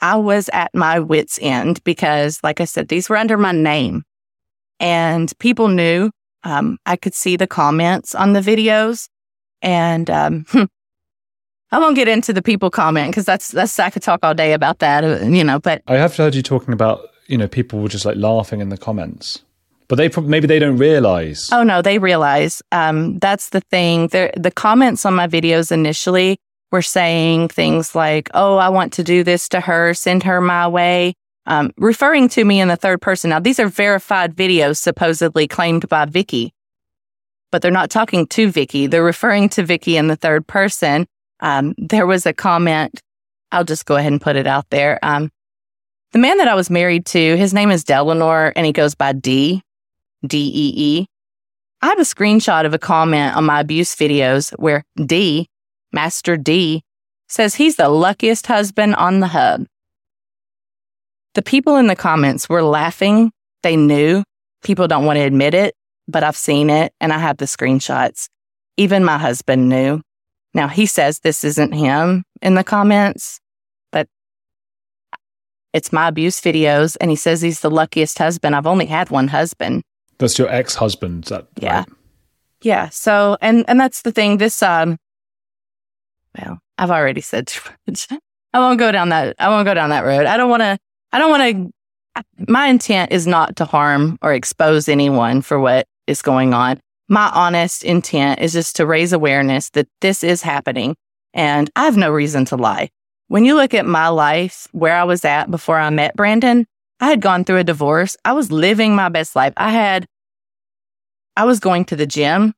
I 0.00 0.16
was 0.16 0.50
at 0.52 0.74
my 0.74 0.98
wits' 0.98 1.38
end 1.40 1.82
because, 1.84 2.40
like 2.42 2.60
I 2.60 2.64
said, 2.64 2.88
these 2.88 3.08
were 3.08 3.16
under 3.16 3.36
my 3.36 3.52
name 3.52 4.02
and 4.80 5.32
people 5.38 5.68
knew. 5.68 6.10
Um, 6.42 6.76
I 6.84 6.96
could 6.96 7.14
see 7.14 7.36
the 7.36 7.46
comments 7.46 8.14
on 8.14 8.34
the 8.34 8.40
videos 8.40 9.08
and, 9.62 10.10
um, 10.10 10.44
I 11.72 11.78
won't 11.78 11.96
get 11.96 12.06
into 12.06 12.32
the 12.32 12.42
people 12.42 12.70
comment 12.70 13.10
because 13.10 13.24
that's, 13.24 13.50
that's, 13.50 13.78
I 13.78 13.90
could 13.90 14.02
talk 14.02 14.20
all 14.22 14.34
day 14.34 14.52
about 14.52 14.80
that, 14.80 15.04
uh, 15.04 15.24
you 15.24 15.42
know, 15.42 15.58
but 15.58 15.82
I 15.86 15.96
have 15.96 16.14
heard 16.16 16.34
you 16.34 16.42
talking 16.42 16.74
about, 16.74 17.08
you 17.26 17.38
know, 17.38 17.48
people 17.48 17.80
were 17.80 17.88
just 17.88 18.04
like 18.04 18.16
laughing 18.16 18.60
in 18.60 18.68
the 18.68 18.76
comments. 18.76 19.42
But 19.88 19.96
they 19.96 20.08
maybe 20.22 20.46
they 20.46 20.58
don't 20.58 20.78
realize. 20.78 21.50
Oh 21.52 21.62
no, 21.62 21.82
they 21.82 21.98
realize. 21.98 22.62
Um, 22.72 23.18
that's 23.18 23.50
the 23.50 23.60
thing. 23.60 24.08
They're, 24.08 24.32
the 24.36 24.50
comments 24.50 25.04
on 25.04 25.14
my 25.14 25.26
videos 25.26 25.70
initially 25.70 26.38
were 26.72 26.82
saying 26.82 27.48
things 27.48 27.94
like, 27.94 28.30
"Oh, 28.34 28.56
I 28.56 28.68
want 28.68 28.92
to 28.94 29.04
do 29.04 29.22
this 29.22 29.48
to 29.50 29.60
her. 29.60 29.94
Send 29.94 30.22
her 30.24 30.40
my 30.40 30.66
way," 30.68 31.14
um, 31.46 31.72
referring 31.76 32.28
to 32.30 32.44
me 32.44 32.60
in 32.60 32.68
the 32.68 32.76
third 32.76 33.00
person. 33.00 33.30
Now, 33.30 33.40
these 33.40 33.60
are 33.60 33.68
verified 33.68 34.34
videos 34.34 34.78
supposedly 34.78 35.46
claimed 35.46 35.88
by 35.88 36.04
Vicky, 36.06 36.52
but 37.52 37.62
they're 37.62 37.70
not 37.70 37.90
talking 37.90 38.26
to 38.28 38.50
Vicky. 38.50 38.86
They're 38.86 39.04
referring 39.04 39.48
to 39.50 39.62
Vicky 39.62 39.96
in 39.96 40.08
the 40.08 40.16
third 40.16 40.46
person. 40.46 41.06
Um, 41.40 41.74
there 41.78 42.06
was 42.06 42.26
a 42.26 42.32
comment. 42.32 43.00
I'll 43.52 43.64
just 43.64 43.86
go 43.86 43.96
ahead 43.96 44.12
and 44.12 44.20
put 44.20 44.36
it 44.36 44.46
out 44.46 44.68
there. 44.70 44.98
Um, 45.02 45.30
the 46.12 46.18
man 46.18 46.38
that 46.38 46.48
I 46.48 46.54
was 46.54 46.70
married 46.70 47.06
to, 47.06 47.36
his 47.36 47.52
name 47.52 47.70
is 47.70 47.84
Delanor, 47.84 48.52
and 48.56 48.66
he 48.66 48.72
goes 48.72 48.94
by 48.94 49.12
D. 49.12 49.62
D 50.26 50.38
E 50.38 50.72
E. 50.76 51.06
I 51.82 51.88
have 51.88 51.98
a 51.98 52.02
screenshot 52.02 52.64
of 52.64 52.72
a 52.72 52.78
comment 52.78 53.36
on 53.36 53.44
my 53.44 53.60
abuse 53.60 53.94
videos 53.94 54.52
where 54.52 54.84
D, 55.04 55.48
Master 55.94 56.36
D, 56.36 56.82
says 57.28 57.54
he's 57.54 57.76
the 57.76 57.88
luckiest 57.88 58.46
husband 58.46 58.94
on 58.96 59.20
the 59.20 59.28
hub. 59.28 59.64
The 61.34 61.42
people 61.42 61.76
in 61.76 61.86
the 61.86 61.96
comments 61.96 62.48
were 62.48 62.62
laughing. 62.62 63.32
They 63.62 63.76
knew. 63.76 64.22
People 64.62 64.88
don't 64.88 65.04
want 65.04 65.16
to 65.16 65.22
admit 65.22 65.54
it, 65.54 65.74
but 66.06 66.22
I've 66.22 66.36
seen 66.36 66.70
it 66.70 66.92
and 67.00 67.12
I 67.12 67.18
have 67.18 67.38
the 67.38 67.44
screenshots. 67.46 68.28
Even 68.76 69.04
my 69.04 69.18
husband 69.18 69.68
knew. 69.68 70.00
Now 70.52 70.68
he 70.68 70.86
says 70.86 71.20
this 71.20 71.42
isn't 71.44 71.72
him 71.72 72.24
in 72.40 72.54
the 72.54 72.64
comments, 72.64 73.40
but 73.90 74.06
it's 75.72 75.92
my 75.92 76.08
abuse 76.08 76.40
videos 76.40 76.96
and 77.00 77.10
he 77.10 77.16
says 77.16 77.42
he's 77.42 77.60
the 77.60 77.70
luckiest 77.70 78.18
husband. 78.18 78.54
I've 78.54 78.66
only 78.66 78.86
had 78.86 79.10
one 79.10 79.28
husband. 79.28 79.82
That's 80.18 80.38
your 80.38 80.48
ex 80.48 80.76
husband. 80.76 81.24
That 81.24 81.48
yeah, 81.58 81.78
right? 81.78 81.88
yeah. 82.62 82.88
So 82.90 83.36
and 83.40 83.64
and 83.68 83.80
that's 83.80 84.02
the 84.02 84.12
thing. 84.12 84.38
This 84.38 84.62
um, 84.62 84.96
well, 86.38 86.58
I've 86.78 86.90
already 86.90 87.20
said 87.20 87.46
too 87.46 87.68
much. 87.86 88.08
I 88.52 88.58
won't 88.58 88.78
go 88.78 88.92
down 88.92 89.08
that. 89.08 89.36
I 89.38 89.48
won't 89.48 89.66
go 89.66 89.74
down 89.74 89.90
that 89.90 90.04
road. 90.04 90.26
I 90.26 90.36
don't 90.36 90.50
want 90.50 90.62
to. 90.62 90.78
I 91.12 91.18
don't 91.18 91.30
want 91.30 91.74
to. 92.16 92.24
My 92.48 92.68
intent 92.68 93.12
is 93.12 93.26
not 93.26 93.56
to 93.56 93.64
harm 93.64 94.18
or 94.22 94.32
expose 94.32 94.88
anyone 94.88 95.42
for 95.42 95.58
what 95.58 95.86
is 96.06 96.22
going 96.22 96.54
on. 96.54 96.80
My 97.08 97.30
honest 97.34 97.82
intent 97.84 98.40
is 98.40 98.52
just 98.52 98.76
to 98.76 98.86
raise 98.86 99.12
awareness 99.12 99.70
that 99.70 99.88
this 100.00 100.24
is 100.24 100.42
happening, 100.42 100.96
and 101.32 101.70
I 101.76 101.84
have 101.84 101.96
no 101.96 102.10
reason 102.10 102.44
to 102.46 102.56
lie. 102.56 102.90
When 103.28 103.44
you 103.44 103.54
look 103.54 103.74
at 103.74 103.86
my 103.86 104.08
life, 104.08 104.68
where 104.72 104.94
I 104.94 105.04
was 105.04 105.24
at 105.24 105.50
before 105.50 105.78
I 105.78 105.90
met 105.90 106.16
Brandon, 106.16 106.66
I 107.00 107.08
had 107.08 107.20
gone 107.20 107.44
through 107.44 107.58
a 107.58 107.64
divorce. 107.64 108.16
I 108.24 108.32
was 108.32 108.52
living 108.52 108.94
my 108.94 109.08
best 109.08 109.34
life. 109.34 109.52
I 109.56 109.70
had, 109.70 110.06
I 111.36 111.44
was 111.44 111.58
going 111.58 111.84
to 111.86 111.96
the 111.96 112.06
gym. 112.06 112.54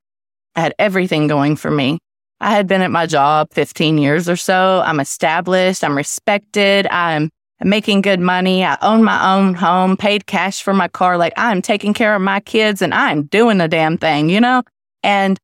I 0.55 0.61
had 0.61 0.75
everything 0.79 1.27
going 1.27 1.57
for 1.57 1.71
me. 1.71 1.99
I 2.41 2.51
had 2.51 2.67
been 2.67 2.83
at 2.83 2.91
my 2.91 3.07
job 3.07 3.53
15 3.53 3.99
years 3.99 4.29
or 4.29 4.37
so. 4.37 4.83
I'm 4.85 5.01
established. 5.01 5.83
I'm 5.83 5.97
respected. 5.97 6.87
I'm 6.89 7.31
making 7.63 8.03
good 8.03 8.21
money. 8.21 8.65
I 8.65 8.77
own 8.83 9.03
my 9.03 9.35
own 9.35 9.55
home, 9.55 9.97
paid 9.97 10.27
cash 10.27 10.63
for 10.63 10.75
my 10.75 10.89
car. 10.89 11.17
Like 11.17 11.33
I'm 11.37 11.63
taking 11.63 11.95
care 11.95 12.15
of 12.15 12.21
my 12.21 12.41
kids 12.41 12.83
and 12.83 12.93
I'm 12.93 13.25
doing 13.25 13.59
the 13.59 13.69
damn 13.69 13.97
thing, 13.97 14.29
you 14.29 14.41
know? 14.41 14.63
And 15.03 15.39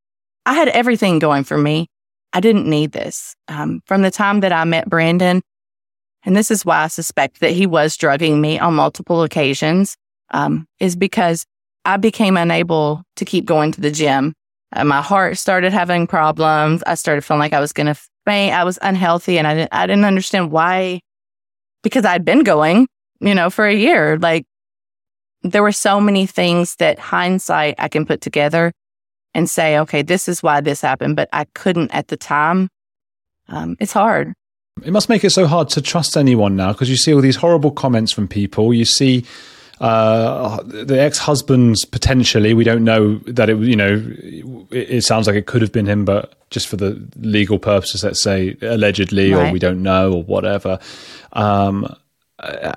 I 0.45 0.55
had 0.55 0.69
everything 0.69 1.19
going 1.19 1.45
for 1.45 1.57
me. 1.57 1.89
I 2.33 2.41
didn't 2.41 2.69
need 2.69 2.93
this. 2.93 3.37
Um, 3.49 3.83
from 3.87 4.03
the 4.03 4.11
time 4.11 4.41
that 4.41 4.53
I 4.53 4.65
met 4.65 4.89
Brandon, 4.89 5.43
and 6.25 6.37
this 6.37 6.51
is 6.51 6.65
why 6.65 6.85
I 6.85 6.89
suspect 6.89 7.41
that 7.41 7.51
he 7.53 7.67
was 7.67 7.97
drugging 7.97 8.41
me 8.41 8.59
on 8.59 8.75
multiple 8.75 9.23
occasions, 9.23 9.97
um, 10.31 10.67
is 10.81 10.97
because 10.97 11.45
I 11.85 11.97
became 11.97 12.37
unable 12.37 13.03
to 13.17 13.25
keep 13.25 13.45
going 13.45 13.73
to 13.73 13.81
the 13.81 13.91
gym. 13.91 14.35
Uh, 14.73 14.85
my 14.85 15.03
heart 15.03 15.39
started 15.39 15.73
having 15.73 16.07
problems. 16.07 16.83
I 16.87 16.95
started 16.95 17.23
feeling 17.23 17.41
like 17.41 17.53
I 17.53 17.61
was 17.61 17.73
going 17.73 17.87
to 17.87 18.01
faint. 18.25 18.55
I 18.55 18.65
was 18.65 18.79
unhealthy 18.83 19.39
and 19.39 19.47
I 19.47 19.55
didn't, 19.55 19.69
I 19.73 19.87
didn't 19.87 20.05
understand 20.05 20.51
why, 20.51 21.01
because 21.83 22.05
I'd 22.05 22.25
been 22.25 22.45
going, 22.45 22.89
you 23.21 23.35
know, 23.35 23.51
for 23.51 23.67
a 23.67 23.75
year. 23.75 24.19
Like 24.19 24.45
there 25.43 25.63
were 25.63 25.73
so 25.73 26.01
many 26.01 26.27
things 26.27 26.77
that 26.77 26.99
hindsight 26.99 27.75
I 27.79 27.89
can 27.89 28.07
put 28.07 28.21
together 28.21 28.73
and 29.35 29.49
say, 29.49 29.79
okay, 29.79 30.03
this 30.03 30.29
is 30.29 30.43
why 30.43 30.61
this 30.61 30.81
happened, 30.81 31.17
but 31.17 31.29
I 31.33 31.47
couldn't 31.55 31.91
at 31.95 32.09
the 32.09 32.17
time. 32.17 32.69
Um, 33.49 33.77
it's 33.81 33.93
hard. 33.93 34.33
It 34.85 34.93
must 34.93 35.09
make 35.09 35.25
it 35.25 35.31
so 35.31 35.47
hard 35.47 35.69
to 35.71 35.83
trust 35.83 36.17
anyone 36.17 36.57
now 36.57 36.73
because 36.73 36.89
you 36.89 36.97
see 36.97 37.13
all 37.13 37.21
these 37.21 37.37
horrible 37.37 37.71
comments 37.71 38.13
from 38.13 38.27
people. 38.27 38.73
You 38.73 38.85
see 38.85 39.25
uh, 39.83 40.63
the 40.63 41.01
ex-husbands 41.01 41.85
potentially. 41.85 42.55
We 42.55 42.63
don't 42.63 42.85
know 42.85 43.17
that 43.27 43.51
it. 43.51 43.59
You 43.59 43.77
know, 43.77 43.95
it, 44.71 44.91
it, 44.91 45.03
sounds 45.03 45.27
like 45.27 45.35
it 45.35 45.47
could 45.47 45.61
have 45.61 45.73
been 45.73 45.87
him, 45.87 46.05
but 46.05 46.35
just 46.51 46.69
for 46.69 46.77
the 46.77 47.05
legal 47.17 47.59
purposes, 47.59 48.05
let's 48.05 48.23
say 48.23 48.57
allegedly, 48.63 49.33
right. 49.33 49.49
or 49.49 49.53
we 49.53 49.59
don't 49.59 49.83
know, 49.83 50.13
or 50.13 50.23
whatever. 50.23 50.79
Um, 51.33 51.97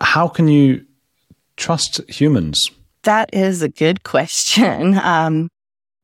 how 0.02 0.28
can 0.28 0.48
you 0.48 0.84
trust 1.58 2.02
humans? 2.10 2.72
That 3.04 3.30
is 3.34 3.62
a 3.62 3.70
good 3.70 4.04
question. 4.04 5.00
Um, 5.06 5.50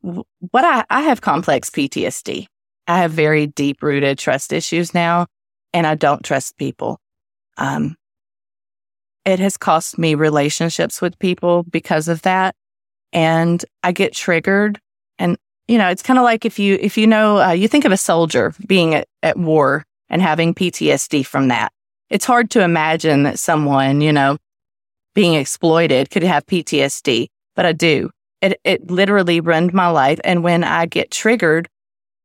what 0.01 0.65
I, 0.65 0.83
I 0.89 1.01
have 1.01 1.21
complex 1.21 1.69
PTSD. 1.69 2.47
I 2.87 2.97
have 2.99 3.11
very 3.11 3.45
deep 3.45 3.83
rooted 3.83 4.17
trust 4.17 4.51
issues 4.51 4.95
now 4.95 5.27
and 5.73 5.85
I 5.85 5.93
don't 5.93 6.23
trust 6.23 6.57
people. 6.57 6.99
Um, 7.57 7.95
it 9.25 9.39
has 9.39 9.57
cost 9.57 9.97
me 9.97 10.15
relationships 10.15 11.01
with 11.01 11.17
people 11.19 11.63
because 11.63 12.07
of 12.07 12.21
that. 12.23 12.55
And 13.13 13.63
I 13.83 13.91
get 13.91 14.13
triggered. 14.13 14.79
And, 15.19 15.37
you 15.67 15.77
know, 15.77 15.89
it's 15.89 16.03
kind 16.03 16.17
of 16.17 16.23
like 16.23 16.45
if 16.45 16.57
you, 16.59 16.77
if 16.81 16.97
you 16.97 17.07
know, 17.07 17.39
uh, 17.41 17.51
you 17.51 17.67
think 17.67 17.85
of 17.85 17.91
a 17.91 17.97
soldier 17.97 18.53
being 18.65 18.95
at, 18.95 19.07
at 19.21 19.37
war 19.37 19.85
and 20.09 20.21
having 20.21 20.53
PTSD 20.53 21.25
from 21.25 21.49
that. 21.49 21.71
It's 22.09 22.25
hard 22.25 22.49
to 22.51 22.63
imagine 22.63 23.23
that 23.23 23.39
someone, 23.39 24.01
you 24.01 24.11
know, 24.11 24.37
being 25.13 25.35
exploited 25.35 26.09
could 26.09 26.23
have 26.23 26.45
PTSD, 26.45 27.27
but 27.55 27.65
I 27.65 27.73
do. 27.73 28.09
It, 28.41 28.59
it 28.63 28.89
literally 28.89 29.39
ruined 29.39 29.73
my 29.73 29.87
life. 29.89 30.19
And 30.23 30.43
when 30.43 30.63
I 30.63 30.85
get 30.87 31.11
triggered, 31.11 31.67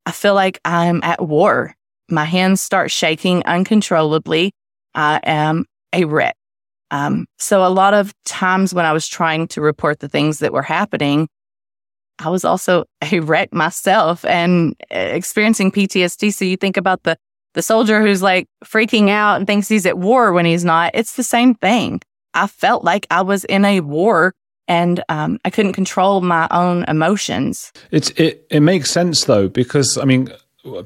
I 0.07 0.13
feel 0.13 0.35
like 0.35 0.61
I'm 0.65 1.01
at 1.03 1.21
war. 1.21 1.75
My 2.09 2.25
hands 2.25 2.61
start 2.61 2.91
shaking 2.91 3.45
uncontrollably. 3.45 4.53
I 4.95 5.21
am 5.25 5.67
a 5.93 6.05
wreck. 6.05 6.37
Um, 6.91 7.27
so 7.39 7.65
a 7.65 7.69
lot 7.69 7.95
of 7.95 8.13
times 8.25 8.73
when 8.73 8.85
I 8.85 8.93
was 8.93 9.09
trying 9.09 9.49
to 9.49 9.61
report 9.61 10.01
the 10.01 10.09
things 10.09 10.39
that 10.39 10.53
were 10.53 10.63
happening, 10.63 11.29
I 12.19 12.29
was 12.31 12.45
also 12.45 12.85
a 13.13 13.21
wreck 13.21 13.53
myself 13.53 14.25
and 14.25 14.75
uh, 14.95 14.99
experiencing 14.99 15.71
PTSD. 15.71 16.33
So 16.33 16.45
you 16.45 16.57
think 16.57 16.77
about 16.77 17.03
the 17.03 17.17
the 17.55 17.63
soldier 17.63 18.03
who's 18.03 18.23
like 18.23 18.47
freaking 18.65 19.09
out 19.09 19.37
and 19.37 19.47
thinks 19.47 19.67
he's 19.67 19.87
at 19.87 19.97
war 19.97 20.35
when 20.35 20.45
he's 20.45 20.65
not. 20.65 20.91
It's 20.93 21.17
the 21.17 21.23
same 21.23 21.55
thing. 21.55 22.03
I 22.35 22.49
felt 22.49 22.85
like 22.85 23.07
I 23.11 23.23
was 23.23 23.45
in 23.47 23.65
a 23.65 23.81
war 23.81 24.35
and 24.69 25.03
um, 25.09 25.39
I 25.43 25.49
couldn't 25.49 25.73
control 25.73 26.21
my 26.21 26.49
own 26.51 26.85
emotions. 26.87 27.73
It's 27.91 28.11
it 28.11 28.47
it 28.51 28.61
makes 28.61 28.91
sense 28.91 29.25
though 29.25 29.49
because 29.49 29.97
I 29.97 30.05
mean 30.05 30.29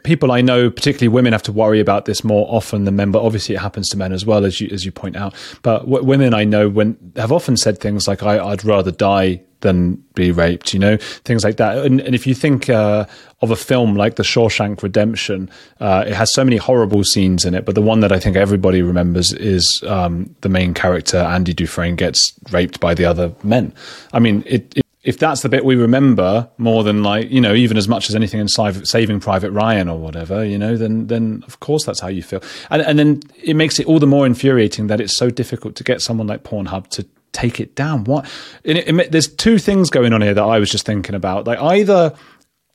people 0.05 0.33
I 0.33 0.41
know, 0.41 0.71
particularly 0.71 1.09
women, 1.09 1.33
have 1.33 1.43
to 1.45 1.53
worry 1.53 1.81
about 1.81 2.05
this 2.05 2.25
more 2.25 2.47
often 2.49 2.85
than 2.85 2.97
men. 2.97 3.11
But 3.11 3.23
obviously, 3.23 3.55
it 3.55 3.59
happens 3.59 3.89
to 3.91 3.97
men 3.97 4.13
as 4.13 4.25
well, 4.27 4.45
as 4.45 4.61
you 4.61 4.69
as 4.73 4.85
you 4.85 4.93
point 4.93 5.17
out. 5.17 5.35
But 5.63 5.81
w- 5.81 6.05
women 6.05 6.35
I 6.35 6.45
know 6.45 6.69
when 6.69 6.97
have 7.17 7.33
often 7.33 7.57
said 7.57 7.79
things 7.79 8.09
like, 8.09 8.23
I, 8.23 8.39
"I'd 8.39 8.65
rather 8.65 8.91
die 8.91 9.43
than 9.61 10.03
be 10.15 10.31
raped," 10.31 10.73
you 10.73 10.81
know, 10.81 10.97
things 11.25 11.45
like 11.45 11.57
that. 11.57 11.79
And, 11.79 12.01
and 12.01 12.15
if 12.15 12.27
you 12.27 12.35
think 12.35 12.69
uh, 12.69 13.07
of 13.43 13.51
a 13.51 13.57
film 13.57 13.95
like 13.97 14.17
The 14.17 14.23
Shawshank 14.23 14.83
Redemption, 14.83 15.51
uh, 15.81 16.05
it 16.07 16.15
has 16.15 16.33
so 16.33 16.45
many 16.45 16.57
horrible 16.57 17.05
scenes 17.05 17.45
in 17.45 17.55
it. 17.55 17.65
But 17.65 17.75
the 17.75 17.83
one 17.83 18.01
that 18.01 18.13
I 18.13 18.19
think 18.19 18.37
everybody 18.37 18.83
remembers 18.83 19.33
is 19.33 19.83
um, 19.87 20.35
the 20.41 20.49
main 20.49 20.75
character 20.75 21.19
Andy 21.19 21.53
Dufresne 21.53 21.97
gets 21.97 22.33
raped 22.51 22.81
by 22.81 22.95
the 22.95 23.05
other 23.05 23.33
men. 23.43 23.73
I 24.13 24.19
mean, 24.19 24.43
it, 24.47 24.73
it 24.77 24.85
if 25.03 25.19
that's 25.19 25.41
the 25.41 25.49
bit 25.49 25.65
we 25.65 25.77
remember 25.77 26.51
more 26.59 26.85
than 26.85 27.03
like 27.03 27.31
you 27.31 27.41
know 27.41 27.55
even 27.55 27.77
as 27.77 27.89
much 27.89 28.11
as 28.11 28.17
anything 28.17 28.41
in 28.41 28.49
Saving 28.49 29.21
Private 29.21 29.51
Ryan 29.51 29.89
or 29.89 29.99
whatever, 29.99 30.45
you 30.45 30.59
know, 30.59 30.77
then 30.77 31.07
then 31.07 31.43
of 31.47 31.61
course 31.61 31.85
that's 31.85 32.01
how 32.01 32.09
you 32.09 32.23
feel, 32.23 32.43
and 32.71 32.83
and 32.83 32.99
then 32.99 33.21
it 33.43 33.55
makes 33.55 33.79
it 33.79 33.87
all 33.87 33.99
the 33.99 34.07
more 34.07 34.27
infuriating 34.27 34.89
that 34.89 35.01
it's 35.01 35.17
so 35.17 35.31
difficult 35.31 35.77
to 35.77 35.85
get 35.85 36.03
someone 36.03 36.27
like 36.27 36.45
Pornhub 36.45 36.89
to 36.89 37.07
take 37.33 37.61
it 37.61 37.75
down. 37.75 38.05
What? 38.05 38.31
It, 38.65 38.89
it, 38.89 39.13
there's 39.13 39.29
two 39.29 39.59
things 39.59 39.89
going 39.91 40.13
on 40.13 40.21
here 40.21 40.35
that 40.35 40.43
I 40.43 40.59
was 40.59 40.71
just 40.71 40.85
thinking 40.85 41.15
about. 41.15 41.47
Like 41.47 41.61
either 41.61 42.15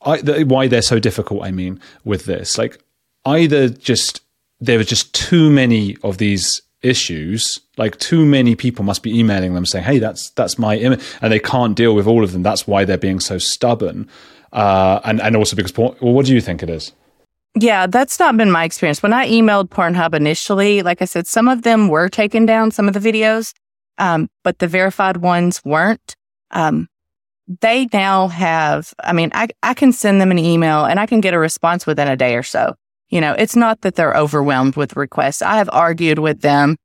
I, 0.01 0.21
the, 0.21 0.43
why 0.43 0.67
they're 0.67 0.81
so 0.81 0.99
difficult. 0.99 1.43
I 1.43 1.51
mean, 1.51 1.79
with 2.03 2.25
this, 2.25 2.57
like 2.57 2.81
either 3.25 3.69
just 3.69 4.21
there 4.59 4.79
are 4.79 4.83
just 4.83 5.13
too 5.13 5.49
many 5.49 5.97
of 6.03 6.17
these 6.17 6.61
issues 6.85 7.59
like 7.77 7.97
too 7.99 8.25
many 8.25 8.55
people 8.55 8.85
must 8.85 9.03
be 9.03 9.17
emailing 9.19 9.53
them 9.53 9.65
saying 9.65 9.83
hey 9.83 9.99
that's 9.99 10.29
that's 10.31 10.57
my 10.59 10.77
image 10.77 11.03
and 11.21 11.31
they 11.31 11.39
can't 11.39 11.75
deal 11.75 11.95
with 11.95 12.07
all 12.07 12.23
of 12.23 12.31
them. 12.31 12.43
That's 12.43 12.67
why 12.67 12.85
they're 12.85 12.97
being 12.97 13.19
so 13.19 13.37
stubborn. 13.37 14.07
Uh, 14.53 14.99
and 15.03 15.21
and 15.21 15.35
also 15.35 15.55
because 15.55 15.75
well 15.77 15.95
what 15.99 16.25
do 16.25 16.33
you 16.33 16.41
think 16.41 16.63
it 16.63 16.69
is? 16.69 16.91
Yeah 17.59 17.87
that's 17.87 18.19
not 18.19 18.37
been 18.37 18.51
my 18.51 18.63
experience. 18.63 19.01
When 19.03 19.13
i 19.13 19.27
emailed 19.27 19.69
pornhub 19.69 20.13
initially 20.13 20.81
like 20.81 21.01
i 21.01 21.05
said 21.05 21.27
some 21.27 21.47
of 21.47 21.63
them 21.63 21.89
were 21.89 22.09
taken 22.09 22.45
down 22.45 22.71
some 22.71 22.87
of 22.87 22.93
the 22.93 22.99
videos 22.99 23.53
um, 23.97 24.29
but 24.43 24.59
the 24.59 24.67
verified 24.67 25.17
ones 25.17 25.63
weren't. 25.63 26.17
Um, 26.51 26.89
they 27.61 27.87
now 27.93 28.27
have 28.27 28.93
i 29.03 29.13
mean 29.13 29.31
I, 29.33 29.47
I 29.61 29.73
can 29.73 29.91
send 29.91 30.19
them 30.19 30.31
an 30.31 30.39
email 30.39 30.85
and 30.85 30.99
i 30.99 31.05
can 31.05 31.21
get 31.21 31.33
a 31.33 31.39
response 31.39 31.85
within 31.85 32.07
a 32.07 32.17
day 32.17 32.35
or 32.35 32.43
so 32.43 32.75
you 33.09 33.21
know, 33.21 33.33
it's 33.33 33.55
not 33.55 33.81
that 33.81 33.95
they're 33.95 34.15
overwhelmed 34.15 34.75
with 34.75 34.95
requests. 34.95 35.41
I 35.41 35.57
have 35.57 35.69
argued 35.71 36.19
with 36.19 36.41
them. 36.41 36.77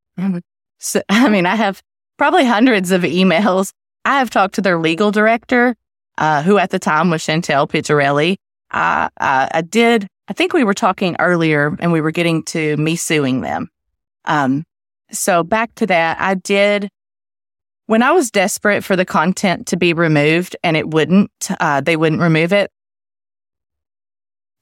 So, 0.78 1.02
I 1.08 1.28
mean, 1.28 1.46
I 1.46 1.56
have 1.56 1.82
probably 2.18 2.44
hundreds 2.44 2.90
of 2.90 3.02
emails. 3.02 3.72
I 4.04 4.18
have 4.18 4.30
talked 4.30 4.54
to 4.56 4.62
their 4.62 4.78
legal 4.78 5.10
director, 5.10 5.74
uh, 6.18 6.42
who 6.42 6.58
at 6.58 6.70
the 6.70 6.78
time 6.78 7.10
was 7.10 7.22
Chantel 7.22 7.68
Picciarelli. 7.68 8.36
I, 8.70 9.08
uh, 9.18 9.48
I 9.52 9.62
did, 9.62 10.06
I 10.28 10.32
think 10.32 10.52
we 10.52 10.64
were 10.64 10.74
talking 10.74 11.16
earlier 11.18 11.76
and 11.80 11.92
we 11.92 12.00
were 12.00 12.12
getting 12.12 12.44
to 12.44 12.76
me 12.76 12.96
suing 12.96 13.40
them. 13.40 13.68
Um, 14.26 14.64
so 15.10 15.42
back 15.42 15.74
to 15.76 15.86
that, 15.86 16.20
I 16.20 16.34
did, 16.34 16.88
when 17.86 18.02
I 18.02 18.12
was 18.12 18.30
desperate 18.30 18.84
for 18.84 18.94
the 18.94 19.04
content 19.04 19.66
to 19.68 19.76
be 19.76 19.92
removed 19.92 20.56
and 20.62 20.76
it 20.76 20.88
wouldn't, 20.88 21.32
uh, 21.58 21.80
they 21.80 21.96
wouldn't 21.96 22.22
remove 22.22 22.52
it, 22.52 22.70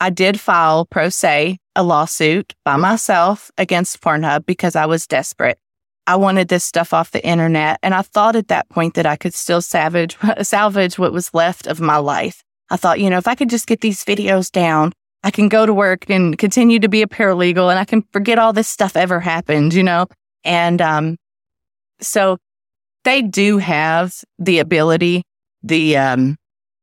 I 0.01 0.11
did 0.11 0.39
file 0.39 0.85
pro 0.87 1.09
se 1.09 1.59
a 1.75 1.83
lawsuit 1.83 2.55
by 2.65 2.77
myself 2.77 3.51
against 3.59 4.01
Pornhub 4.01 4.47
because 4.47 4.77
I 4.77 4.87
was 4.87 5.07
desperate. 5.07 5.59
I 6.07 6.17
wanted 6.17 6.49
this 6.49 6.65
stuff 6.65 6.95
off 6.95 7.11
the 7.11 7.25
internet. 7.25 7.79
And 7.83 7.95
I 7.95 8.03
thought 8.03 8.35
at 8.35 8.49
that 8.49 8.69
point 8.69 8.95
that 8.95 9.07
I 9.07 9.17
could 9.17 9.35
still 9.35 9.61
salvage, 9.61 10.17
salvage 10.43 10.99
what 10.99 11.13
was 11.13 11.35
left 11.35 11.67
of 11.67 11.81
my 11.81 11.99
life. 11.99 12.43
I 12.71 12.77
thought, 12.77 13.01
you 13.01 13.11
know, 13.11 13.19
if 13.19 13.29
I 13.29 13.35
could 13.35 13.51
just 13.51 13.67
get 13.67 13.81
these 13.81 14.05
videos 14.05 14.51
down, 14.51 14.93
I 15.23 15.31
can 15.31 15.49
go 15.49 15.67
to 15.67 15.75
work 15.75 16.09
and 16.09 16.39
continue 16.39 16.79
to 16.79 16.89
be 16.89 17.03
a 17.03 17.07
paralegal 17.07 17.71
and 17.71 17.79
I 17.79 17.85
can 17.85 18.03
forget 18.13 18.39
all 18.39 18.53
this 18.53 18.69
stuff 18.69 18.97
ever 18.97 19.21
happened, 19.21 19.75
you 19.75 19.83
know? 19.83 20.07
And, 20.45 20.81
um, 20.81 21.17
so 22.01 22.39
they 23.05 23.23
do 23.23 23.59
have 23.59 24.15
the 24.39 24.61
ability, 24.61 25.25
the, 25.63 25.97
um, 25.97 26.37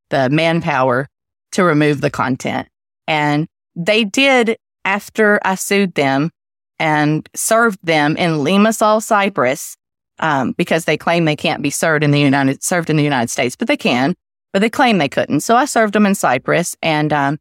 the 0.10 0.30
manpower 0.30 1.08
to 1.54 1.64
remove 1.64 2.02
the 2.02 2.10
content. 2.10 2.68
And 3.08 3.48
they 3.76 4.04
did 4.04 4.58
after 4.84 5.40
I 5.44 5.56
sued 5.56 5.96
them 5.96 6.32
and 6.80 7.28
served 7.36 7.80
them 7.84 8.18
in 8.18 8.32
Limassol, 8.32 9.02
Cyprus, 9.02 9.78
um, 10.20 10.54
because 10.54 10.86
they 10.86 10.98
claim 10.98 11.26
they 11.26 11.36
can't 11.36 11.62
be 11.62 11.70
served 11.70 12.04
in 12.04 12.12
the 12.12 12.20
United 12.20 12.64
served 12.64 12.90
in 12.90 12.98
the 12.98 13.04
United 13.04 13.30
States, 13.30 13.56
but 13.56 13.68
they 13.68 13.78
can. 13.78 14.16
But 14.54 14.60
they 14.60 14.70
claim 14.70 14.98
they 14.98 15.10
couldn't. 15.10 15.42
So 15.42 15.58
I 15.58 15.66
served 15.66 15.94
them 15.94 16.06
in 16.06 16.16
Cyprus, 16.16 16.78
and 16.82 17.12
um, 17.12 17.40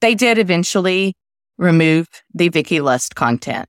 they 0.00 0.14
did 0.14 0.38
eventually 0.38 1.14
remove 1.58 2.08
the 2.32 2.48
Vicky 2.48 2.80
Lust 2.80 3.14
content. 3.14 3.68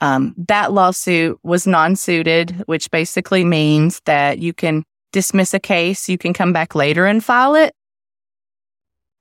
Um, 0.00 0.34
that 0.48 0.72
lawsuit 0.72 1.38
was 1.44 1.66
non-suited, 1.66 2.62
which 2.66 2.90
basically 2.90 3.44
means 3.44 4.00
that 4.06 4.38
you 4.38 4.52
can 4.52 4.82
dismiss 5.12 5.54
a 5.54 5.60
case, 5.60 6.08
you 6.08 6.18
can 6.18 6.32
come 6.32 6.52
back 6.52 6.74
later 6.74 7.06
and 7.06 7.22
file 7.22 7.54
it. 7.54 7.74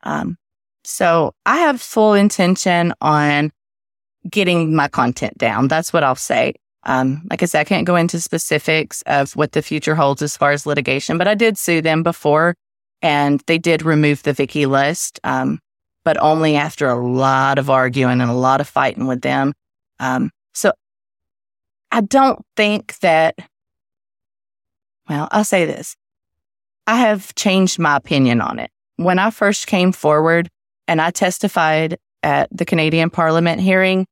Um, 0.04 0.38
so 0.90 1.36
I 1.46 1.58
have 1.60 1.80
full 1.80 2.16
intention 2.16 2.94
on 3.00 3.52
getting 4.28 4.76
my 4.76 4.88
content 4.88 5.38
down. 5.38 5.68
That's 5.68 5.94
what 5.94 6.04
I'll 6.04 6.16
say. 6.16 6.56
Um, 6.84 7.28
like 7.30 7.44
I 7.44 7.46
said, 7.46 7.62
I 7.62 7.64
can't 7.64 7.86
go 7.86 7.96
into 7.96 8.20
specifics 8.20 9.04
of 9.04 9.36
what 9.36 9.52
the 9.52 9.62
future 9.62 9.94
holds 9.94 10.24
as 10.24 10.36
far 10.36 10.52
as 10.52 10.66
litigation, 10.66 11.20
but 11.20 11.28
I 11.28 11.36
did 11.36 11.60
sue 11.60 11.82
them 11.82 12.02
before 12.02 12.56
and 13.04 13.40
they 13.46 13.60
did 13.60 13.84
remove 13.84 14.24
the 14.24 14.34
Vicky 14.34 14.66
Lust. 14.66 15.20
Um, 15.24 15.60
but 16.04 16.18
only 16.22 16.56
after 16.56 16.88
a 16.90 16.96
lot 16.96 17.60
of 17.60 17.70
arguing 17.70 18.20
and 18.20 18.32
a 18.32 18.34
lot 18.34 18.60
of 18.60 18.68
fighting 18.68 19.06
with 19.06 19.22
them. 19.22 19.54
Um, 20.00 20.32
so 20.56 20.72
I 21.92 22.02
don't 22.02 22.44
think 22.58 22.98
that, 23.00 23.36
well, 25.08 25.28
I'll 25.32 25.44
say 25.44 25.66
this. 25.66 25.96
I 26.88 26.96
have 26.96 27.36
changed 27.36 27.78
my 27.78 27.96
opinion 27.96 28.42
on 28.42 28.58
it. 28.58 28.72
When 28.96 29.20
I 29.20 29.30
first 29.30 29.68
came 29.68 29.92
forward, 29.92 30.50
and 30.90 31.00
I 31.00 31.12
testified 31.12 32.00
at 32.24 32.50
the 32.52 32.66
Canadian 32.66 33.12
Parliament 33.12 33.62
hearing, 33.62 34.08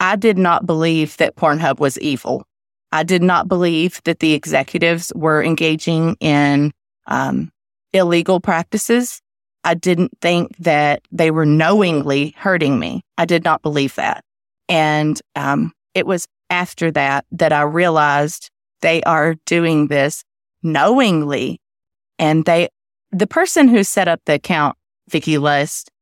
I 0.00 0.16
did 0.16 0.36
not 0.36 0.66
believe 0.66 1.16
that 1.18 1.36
Pornhub 1.36 1.78
was 1.78 1.96
evil. 2.00 2.44
I 2.90 3.04
did 3.04 3.22
not 3.22 3.46
believe 3.46 4.00
that 4.02 4.18
the 4.18 4.34
executives 4.34 5.12
were 5.14 5.42
engaging 5.42 6.16
in 6.18 6.72
um, 7.06 7.52
illegal 7.92 8.40
practices. 8.40 9.20
I 9.62 9.74
didn't 9.74 10.10
think 10.20 10.56
that 10.58 11.02
they 11.12 11.30
were 11.30 11.46
knowingly 11.46 12.34
hurting 12.36 12.80
me. 12.80 13.02
I 13.16 13.24
did 13.24 13.44
not 13.44 13.62
believe 13.62 13.94
that. 13.94 14.24
And 14.68 15.20
um, 15.36 15.72
it 15.94 16.04
was 16.04 16.26
after 16.50 16.90
that 16.90 17.26
that 17.30 17.52
I 17.52 17.62
realized 17.62 18.50
they 18.80 19.04
are 19.04 19.36
doing 19.46 19.86
this 19.86 20.24
knowingly. 20.64 21.60
And 22.18 22.44
they, 22.44 22.70
the 23.12 23.28
person 23.28 23.68
who 23.68 23.84
set 23.84 24.08
up 24.08 24.20
the 24.24 24.34
account, 24.34 24.76
Vicky 25.08 25.38
Lust, 25.38 25.92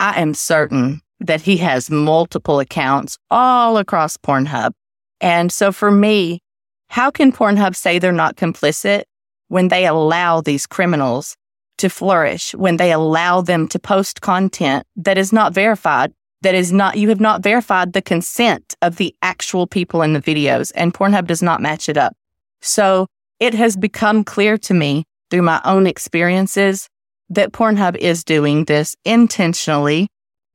I 0.00 0.20
am 0.20 0.34
certain 0.34 0.94
mm. 0.94 1.26
that 1.26 1.42
he 1.42 1.58
has 1.58 1.90
multiple 1.90 2.60
accounts 2.60 3.18
all 3.30 3.78
across 3.78 4.16
Pornhub. 4.16 4.72
And 5.20 5.50
so 5.52 5.72
for 5.72 5.90
me, 5.90 6.40
how 6.88 7.10
can 7.10 7.32
Pornhub 7.32 7.74
say 7.74 7.98
they're 7.98 8.12
not 8.12 8.36
complicit 8.36 9.04
when 9.48 9.68
they 9.68 9.86
allow 9.86 10.40
these 10.40 10.66
criminals 10.66 11.36
to 11.78 11.88
flourish, 11.88 12.54
when 12.54 12.76
they 12.76 12.92
allow 12.92 13.40
them 13.40 13.66
to 13.68 13.78
post 13.78 14.20
content 14.20 14.86
that 14.96 15.18
is 15.18 15.32
not 15.32 15.52
verified, 15.52 16.12
that 16.42 16.54
is 16.54 16.72
not, 16.72 16.96
you 16.96 17.08
have 17.08 17.20
not 17.20 17.42
verified 17.42 17.92
the 17.92 18.02
consent 18.02 18.74
of 18.82 18.96
the 18.96 19.14
actual 19.22 19.66
people 19.66 20.02
in 20.02 20.12
the 20.12 20.20
videos, 20.20 20.70
and 20.74 20.94
Pornhub 20.94 21.26
does 21.26 21.42
not 21.42 21.60
match 21.60 21.88
it 21.88 21.96
up. 21.96 22.14
So 22.60 23.06
it 23.40 23.54
has 23.54 23.76
become 23.76 24.24
clear 24.24 24.56
to 24.58 24.74
me 24.74 25.04
through 25.30 25.42
my 25.42 25.60
own 25.64 25.86
experiences 25.86 26.88
that 27.34 27.52
Pornhub 27.52 27.96
is 27.96 28.24
doing 28.24 28.64
this 28.64 28.96
intentionally. 29.04 30.08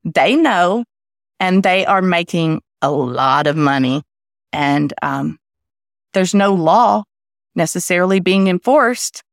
They 0.04 0.36
know 0.36 0.86
and 1.40 1.64
they 1.64 1.86
are 1.86 2.02
making 2.02 2.62
a 2.82 2.92
lot 2.92 3.48
of 3.48 3.56
money. 3.56 4.04
And 4.52 4.94
um, 5.02 5.38
there's 6.14 6.34
no 6.34 6.54
law 6.54 7.04
necessarily 7.56 8.20
being 8.20 8.48
enforced. 8.48 9.24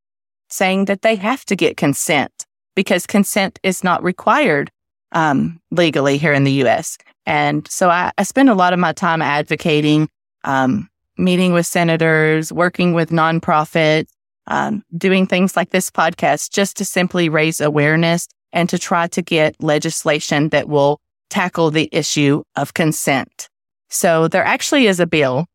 saying 0.49 0.85
that 0.85 1.03
they 1.03 1.17
have 1.17 1.45
to 1.45 1.57
get 1.57 1.77
consent 1.77 2.47
because 2.77 3.07
consent 3.07 3.59
is 3.65 3.83
not 3.83 4.03
required 4.03 4.71
um, 5.13 5.61
legally 5.73 6.19
here 6.19 6.33
in 6.33 6.45
the 6.45 6.53
U.S. 6.63 6.99
And 7.25 7.67
so 7.69 7.91
I, 7.91 8.13
I 8.17 8.23
spend 8.23 8.49
a 8.49 8.55
lot 8.55 8.73
of 8.73 8.79
my 8.79 8.93
time 8.93 9.23
advocating, 9.23 10.09
um, 10.45 10.89
meeting 11.19 11.53
with 11.53 11.67
senators, 11.67 12.53
working 12.53 12.95
with 12.95 13.11
nonprofits, 13.11 14.11
um, 14.47 14.83
doing 14.97 15.27
things 15.27 15.57
like 15.57 15.71
this 15.71 15.91
podcast 15.91 16.51
just 16.51 16.77
to 16.77 16.85
simply 16.85 17.29
raise 17.29 17.61
awareness 17.61 18.29
and 18.53 18.69
to 18.69 18.79
try 18.79 19.07
to 19.09 19.23
get 19.23 19.63
legislation 19.63 20.51
that 20.51 20.69
will 20.69 21.01
tackle 21.31 21.71
the 21.71 21.89
issue 21.93 22.43
of 22.55 22.75
consent. 22.75 23.49
So 23.89 24.29
there 24.29 24.45
actually 24.45 24.87
is 24.87 25.01
a 25.01 25.07
bill. 25.07 25.47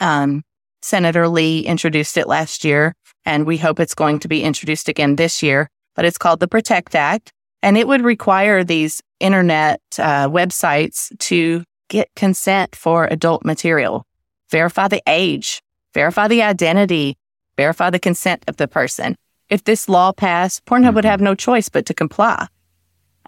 Um, 0.00 0.42
Senator 0.82 1.28
Lee 1.28 1.60
introduced 1.60 2.16
it 2.16 2.28
last 2.28 2.64
year, 2.64 2.94
and 3.24 3.46
we 3.46 3.56
hope 3.56 3.80
it's 3.80 3.94
going 3.94 4.20
to 4.20 4.28
be 4.28 4.42
introduced 4.42 4.88
again 4.88 5.16
this 5.16 5.42
year. 5.42 5.68
But 5.94 6.04
it's 6.04 6.18
called 6.18 6.40
the 6.40 6.48
Protect 6.48 6.94
Act, 6.94 7.32
and 7.62 7.76
it 7.76 7.88
would 7.88 8.02
require 8.02 8.62
these 8.62 9.00
internet 9.18 9.80
uh, 9.98 10.28
websites 10.28 11.16
to 11.18 11.64
get 11.88 12.08
consent 12.14 12.76
for 12.76 13.06
adult 13.06 13.44
material, 13.44 14.04
verify 14.50 14.88
the 14.88 15.02
age, 15.06 15.62
verify 15.94 16.28
the 16.28 16.42
identity, 16.42 17.16
verify 17.56 17.90
the 17.90 17.98
consent 17.98 18.44
of 18.48 18.56
the 18.56 18.68
person. 18.68 19.16
If 19.48 19.64
this 19.64 19.88
law 19.88 20.12
passed, 20.12 20.64
Pornhub 20.64 20.94
would 20.94 21.04
mm-hmm. 21.04 21.10
have 21.10 21.20
no 21.20 21.34
choice 21.34 21.68
but 21.68 21.86
to 21.86 21.94
comply. 21.94 22.48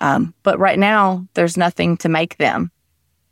Um, 0.00 0.34
but 0.42 0.58
right 0.58 0.78
now, 0.78 1.26
there's 1.34 1.56
nothing 1.56 1.96
to 1.98 2.08
make 2.08 2.36
them 2.36 2.70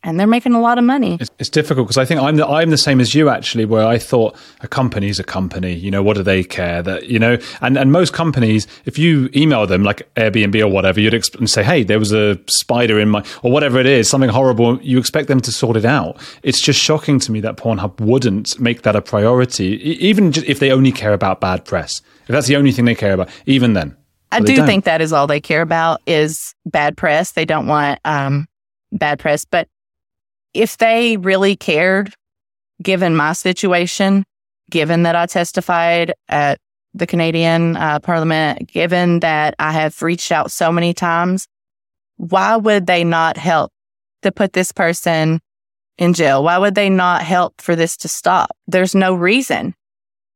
and 0.07 0.21
they're 0.21 0.27
making 0.27 0.55
a 0.55 0.61
lot 0.61 0.79
of 0.79 0.85
money. 0.85 1.19
It's, 1.21 1.31
it's 1.41 1.51
difficult 1.51 1.89
because 1.89 1.99
I 1.99 2.05
think 2.05 2.21
I'm 2.21 2.37
the, 2.37 2.47
I'm 2.47 2.71
the 2.71 2.79
same 2.79 3.01
as 3.01 3.13
you 3.13 3.29
actually, 3.29 3.65
where 3.65 3.85
I 3.85 3.99
thought 3.99 4.37
a 4.61 4.69
company's 4.69 5.19
a 5.19 5.25
company. 5.25 5.75
You 5.75 5.91
know, 5.91 6.03
what 6.03 6.17
do 6.17 6.23
they 6.23 6.45
care 6.45 6.81
that 6.83 7.09
you 7.09 7.19
know? 7.19 7.37
And 7.61 7.77
and 7.77 7.91
most 7.91 8.13
companies, 8.13 8.69
if 8.85 8.99
you 8.99 9.29
email 9.35 9.67
them 9.67 9.83
like 9.83 10.09
Airbnb 10.15 10.63
or 10.63 10.69
whatever, 10.69 11.01
you'd 11.01 11.13
exp- 11.13 11.47
say, 11.49 11.65
hey, 11.65 11.83
there 11.83 11.99
was 11.99 12.13
a 12.13 12.39
spider 12.47 13.01
in 13.01 13.11
my 13.11 13.25
or 13.43 13.51
whatever 13.51 13.81
it 13.81 13.87
is, 13.87 14.09
something 14.09 14.31
horrible. 14.31 14.81
You 14.81 14.99
expect 14.99 15.27
them 15.27 15.41
to 15.41 15.51
sort 15.51 15.77
it 15.77 15.85
out. 15.85 16.21
It's 16.45 16.61
just 16.61 16.81
shocking 16.81 17.19
to 17.21 17.33
me 17.33 17.41
that 17.41 17.57
Pornhub 17.57 18.01
wouldn't 18.01 18.61
make 18.61 18.83
that 18.83 18.95
a 18.95 19.03
priority, 19.03 19.83
even 20.01 20.33
if 20.47 20.61
they 20.61 20.71
only 20.71 20.93
care 20.93 21.15
about 21.15 21.41
bad 21.41 21.65
press. 21.65 22.01
If 22.23 22.29
that's 22.29 22.47
the 22.47 22.57
only 22.57 22.71
thing 22.71 22.85
they 22.85 22.95
care 22.95 23.13
about, 23.13 23.29
even 23.47 23.73
then. 23.73 23.97
I 24.31 24.41
do 24.41 24.65
think 24.67 24.85
that 24.85 25.01
is 25.01 25.13
all 25.13 25.27
they 25.27 25.41
care 25.41 25.63
about 25.63 26.01
is 26.07 26.55
bad 26.65 26.97
press. 26.97 27.33
They 27.33 27.45
don't 27.45 27.67
want 27.67 28.01
um, 28.05 28.47
bad 28.93 29.19
press, 29.19 29.45
but 29.45 29.69
if 30.57 30.79
they 30.79 31.17
really 31.17 31.57
cared, 31.57 32.15
given 32.83 33.17
my 33.17 33.33
situation, 33.33 34.25
given 34.71 35.05
that 35.05 35.17
I 35.17 35.27
testified 35.27 36.15
at 36.29 36.59
the 36.95 37.07
Canadian 37.07 37.77
uh, 37.77 38.01
Parliament, 38.01 38.69
given 38.69 39.21
that 39.21 39.55
I 39.59 39.73
have 39.73 40.01
reached 40.03 40.33
out 40.33 40.51
so 40.51 40.73
many 40.73 40.95
times, 40.95 41.47
why 42.17 42.57
would 42.57 42.87
they 42.87 43.05
not 43.05 43.37
help 43.37 43.71
to 44.23 44.33
put 44.33 44.55
this 44.55 44.73
person 44.73 45.41
in 45.99 46.15
jail? 46.15 46.43
Why 46.43 46.59
would 46.59 46.75
they 46.75 46.89
not 46.89 47.23
help 47.23 47.61
for 47.61 47.77
this 47.77 47.97
to 47.99 48.09
stop? 48.09 48.57
There's 48.67 48.95
no 48.95 49.15
reason. 49.15 49.75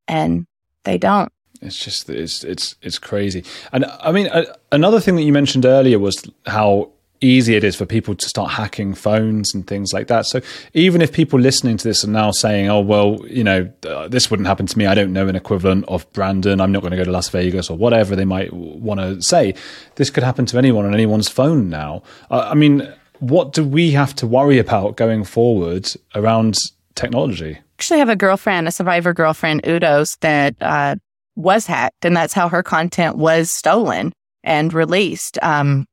And 0.07 0.47
they 0.85 0.99
don't. 0.99 1.33
It's 1.63 1.83
just 1.83 2.09
it's 2.09 2.43
it's 2.43 2.75
it's 2.81 2.99
crazy. 2.99 3.45
And 3.73 3.85
I 4.01 4.13
mean, 4.13 4.31
another 4.73 4.99
thing 4.99 5.17
that 5.17 5.23
you 5.23 5.33
mentioned 5.33 5.67
earlier 5.67 5.99
was 5.99 6.23
how 6.47 6.91
easy 7.21 7.55
it 7.55 7.65
is 7.65 7.77
for 7.77 7.87
people 7.87 8.15
to 8.15 8.29
start 8.29 8.53
hacking 8.53 8.95
phones 8.95 9.55
and 9.55 9.67
things 9.67 9.93
like 9.93 10.07
that. 10.09 10.27
So 10.27 10.41
even 10.75 11.03
if 11.03 11.13
people 11.13 11.39
listening 11.39 11.77
to 11.77 11.89
this 11.89 12.05
are 12.05 12.09
now 12.11 12.31
saying, 12.31 12.69
"Oh 12.69 12.81
well, 12.81 13.19
you 13.27 13.45
know, 13.45 13.71
uh, 13.87 14.09
this 14.09 14.31
wouldn't 14.31 14.47
happen 14.47 14.67
to 14.67 14.79
me. 14.79 14.87
I 14.87 14.95
don't 14.95 15.13
know 15.13 15.29
an 15.29 15.37
equivalent 15.37 15.85
of 15.89 16.11
Brandon. 16.13 16.61
I'm 16.61 16.73
not 16.73 16.81
going 16.81 16.93
to 16.93 16.97
go 16.97 17.05
to 17.05 17.11
Las 17.11 17.29
Vegas 17.29 17.71
or 17.71 17.77
whatever 17.77 18.17
they 18.17 18.25
might 18.25 18.53
want 18.53 19.01
to 19.01 19.23
say." 19.23 19.55
This 19.97 20.11
could 20.11 20.23
happen 20.23 20.47
to 20.47 20.59
anyone 20.59 20.87
on 20.87 20.95
anyone's 20.95 21.29
phone 21.29 21.69
now. 21.69 22.03
Uh, 22.31 22.49
I 22.51 22.55
mean, 22.55 22.93
what 23.21 23.53
do 23.53 23.65
we 23.65 23.91
have 23.93 24.15
to 24.17 24.27
worry 24.27 24.59
about 24.59 24.97
going 24.97 25.25
forward 25.25 25.89
around 26.15 26.57
technology? 26.95 27.59
Actually, 27.79 27.97
I 27.97 28.01
have 28.01 28.09
a 28.09 28.17
girlfriend, 28.17 28.69
a 28.69 28.73
survivor 28.73 29.15
girlfriend, 29.15 29.63
Udos, 29.63 30.19
that 30.21 30.55
uh, 30.61 30.97
was 31.37 31.67
hacked, 31.67 32.05
and 32.05 32.17
that's 32.17 32.35
how 32.35 32.49
her 32.49 32.63
content 32.63 33.17
was 33.17 33.51
stolen 33.51 34.13
and 34.43 34.73
released. 34.73 35.39
Um, 35.43 35.87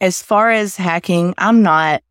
as 0.00 0.22
far 0.22 0.50
as 0.50 0.76
hacking, 0.76 1.34
I'm 1.38 1.62
not, 1.62 2.02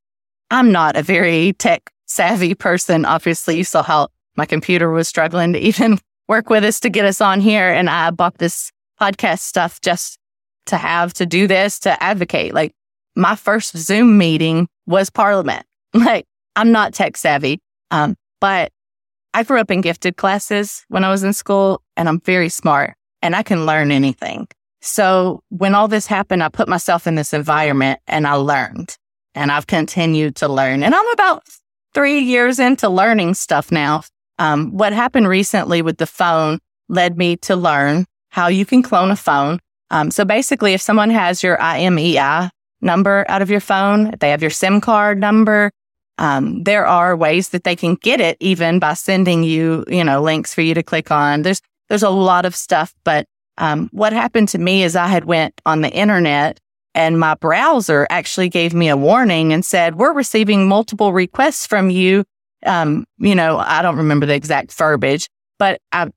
I'm 0.51 0.71
not 0.71 0.95
a 0.95 1.03
very 1.03 1.53
tech 1.53 1.91
savvy 2.05 2.53
person. 2.53 3.05
Obviously, 3.05 3.57
you 3.57 3.63
saw 3.63 3.83
how 3.83 4.09
my 4.35 4.45
computer 4.45 4.89
was 4.89 5.07
struggling 5.07 5.53
to 5.53 5.59
even 5.59 5.99
work 6.27 6.49
with 6.49 6.63
us 6.63 6.79
to 6.81 6.89
get 6.89 7.05
us 7.05 7.21
on 7.21 7.41
here. 7.41 7.71
And 7.71 7.89
I 7.89 8.11
bought 8.11 8.37
this 8.37 8.71
podcast 8.99 9.39
stuff 9.39 9.81
just 9.81 10.19
to 10.67 10.77
have 10.77 11.13
to 11.13 11.25
do 11.25 11.47
this, 11.47 11.79
to 11.79 12.01
advocate. 12.01 12.53
Like 12.53 12.73
my 13.15 13.35
first 13.35 13.75
Zoom 13.77 14.17
meeting 14.17 14.67
was 14.85 15.09
Parliament. 15.09 15.65
Like 15.91 16.27
I'm 16.55 16.71
not 16.71 16.93
tech 16.93 17.17
savvy. 17.17 17.59
Um, 17.89 18.15
but 18.39 18.71
I 19.33 19.41
grew 19.41 19.59
up 19.59 19.71
in 19.71 19.81
gifted 19.81 20.17
classes 20.17 20.85
when 20.87 21.03
I 21.03 21.09
was 21.09 21.23
in 21.23 21.33
school 21.33 21.81
and 21.97 22.07
I'm 22.07 22.19
very 22.21 22.49
smart 22.49 22.93
and 23.23 23.35
I 23.35 23.41
can 23.41 23.65
learn 23.65 23.91
anything. 23.91 24.47
So 24.81 25.43
when 25.49 25.75
all 25.75 25.87
this 25.87 26.07
happened, 26.07 26.43
I 26.43 26.49
put 26.49 26.67
myself 26.67 27.07
in 27.07 27.15
this 27.15 27.33
environment 27.33 27.99
and 28.07 28.25
I 28.25 28.33
learned 28.33 28.95
and 29.35 29.51
I've 29.51 29.67
continued 29.67 30.35
to 30.37 30.47
learn. 30.47 30.83
And 30.83 30.95
I'm 30.95 31.09
about 31.11 31.43
three 31.93 32.19
years 32.19 32.59
into 32.59 32.89
learning 32.89 33.33
stuff 33.33 33.71
now. 33.71 34.03
Um, 34.37 34.71
what 34.71 34.93
happened 34.93 35.27
recently 35.27 35.81
with 35.81 35.97
the 35.97 36.07
phone 36.07 36.59
led 36.87 37.17
me 37.17 37.35
to 37.37 37.55
learn 37.55 38.05
how 38.29 38.47
you 38.47 38.65
can 38.65 38.81
clone 38.81 39.11
a 39.11 39.15
phone. 39.15 39.59
Um, 39.91 40.11
so 40.11 40.23
basically, 40.23 40.73
if 40.73 40.81
someone 40.81 41.09
has 41.09 41.43
your 41.43 41.57
IMEI 41.57 42.49
number 42.81 43.25
out 43.27 43.41
of 43.41 43.49
your 43.49 43.59
phone, 43.59 44.13
they 44.19 44.29
have 44.29 44.41
your 44.41 44.51
SIM 44.51 44.81
card 44.81 45.19
number, 45.19 45.71
um, 46.19 46.63
there 46.63 46.85
are 46.85 47.15
ways 47.15 47.49
that 47.49 47.63
they 47.63 47.77
can 47.77 47.95
get 47.95 48.19
it 48.19 48.35
even 48.41 48.77
by 48.77 48.93
sending 48.93 49.41
you, 49.43 49.85
you 49.87 50.03
know, 50.03 50.21
links 50.21 50.53
for 50.53 50.61
you 50.61 50.73
to 50.73 50.83
click 50.83 51.11
on. 51.11 51.43
There's, 51.43 51.61
there's 51.87 52.03
a 52.03 52.09
lot 52.09 52.45
of 52.45 52.55
stuff, 52.55 52.93
but 53.05 53.25
um, 53.59 53.89
what 53.91 54.13
happened 54.13 54.49
to 54.49 54.57
me 54.57 54.83
is 54.83 54.95
I 54.95 55.07
had 55.07 55.25
went 55.25 55.59
on 55.65 55.81
the 55.81 55.91
internet 55.91 56.59
and 56.95 57.19
my 57.19 57.35
browser 57.35 58.07
actually 58.09 58.49
gave 58.49 58.73
me 58.73 58.89
a 58.89 58.97
warning 58.97 59.53
and 59.53 59.63
said, 59.63 59.95
we're 59.95 60.13
receiving 60.13 60.67
multiple 60.67 61.13
requests 61.13 61.67
from 61.67 61.89
you. 61.89 62.23
Um, 62.65 63.05
you 63.17 63.35
know, 63.35 63.57
I 63.57 63.81
don't 63.81 63.97
remember 63.97 64.25
the 64.25 64.33
exact 64.33 64.73
verbiage, 64.73 65.29
but 65.59 65.79
I 65.91 66.09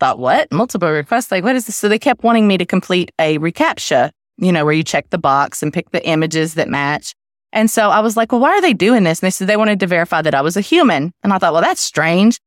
thought, 0.00 0.18
what? 0.18 0.50
Multiple 0.50 0.90
requests? 0.90 1.30
Like, 1.30 1.44
what 1.44 1.56
is 1.56 1.66
this? 1.66 1.76
So 1.76 1.88
they 1.88 1.98
kept 1.98 2.24
wanting 2.24 2.48
me 2.48 2.58
to 2.58 2.66
complete 2.66 3.12
a 3.18 3.38
reCAPTCHA, 3.38 4.10
you 4.38 4.52
know, 4.52 4.64
where 4.64 4.74
you 4.74 4.82
check 4.82 5.10
the 5.10 5.18
box 5.18 5.62
and 5.62 5.72
pick 5.72 5.90
the 5.90 6.04
images 6.06 6.54
that 6.54 6.68
match. 6.68 7.14
And 7.52 7.70
so 7.70 7.90
I 7.90 8.00
was 8.00 8.16
like, 8.16 8.32
well, 8.32 8.40
why 8.40 8.50
are 8.50 8.60
they 8.60 8.74
doing 8.74 9.04
this? 9.04 9.20
And 9.20 9.26
they 9.26 9.30
said 9.30 9.46
they 9.46 9.56
wanted 9.56 9.80
to 9.80 9.86
verify 9.86 10.20
that 10.22 10.34
I 10.34 10.42
was 10.42 10.56
a 10.56 10.62
human. 10.62 11.12
And 11.22 11.32
I 11.32 11.38
thought, 11.38 11.52
well, 11.52 11.62
that's 11.62 11.80
strange. 11.80 12.38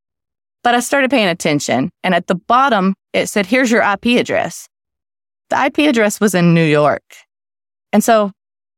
But 0.63 0.75
I 0.75 0.79
started 0.79 1.09
paying 1.09 1.27
attention. 1.27 1.91
And 2.03 2.13
at 2.13 2.27
the 2.27 2.35
bottom, 2.35 2.93
it 3.13 3.27
said, 3.27 3.45
here's 3.45 3.71
your 3.71 3.81
IP 3.81 4.19
address. 4.19 4.67
The 5.49 5.65
IP 5.65 5.79
address 5.79 6.19
was 6.19 6.35
in 6.35 6.53
New 6.53 6.65
York. 6.65 7.03
And 7.91 8.03
so 8.03 8.31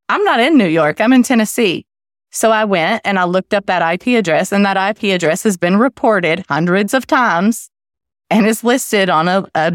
I'm 0.10 0.24
not 0.24 0.40
in 0.40 0.58
New 0.58 0.68
York. 0.68 1.02
I'm 1.02 1.14
in 1.14 1.24
Tennessee. 1.24 1.86
So 2.32 2.52
I 2.52 2.66
went 2.66 3.02
and 3.06 3.20
I 3.20 3.26
looked 3.26 3.54
up 3.54 3.68
that 3.68 3.94
IP 3.94 4.18
address 4.18 4.52
and 4.52 4.66
that 4.66 4.78
IP 4.78 5.14
address 5.14 5.44
has 5.44 5.56
been 5.56 5.78
reported 5.78 6.44
hundreds 6.50 6.96
of 6.96 7.06
times 7.06 7.70
and 8.32 8.48
is 8.48 8.64
listed 8.64 9.10
on 9.10 9.28
a, 9.28 9.46
a 9.54 9.74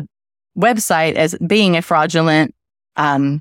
website 0.59 1.15
as 1.15 1.37
being 1.47 1.77
a 1.77 1.83
fraudulent, 1.83 2.55
um, 2.97 3.41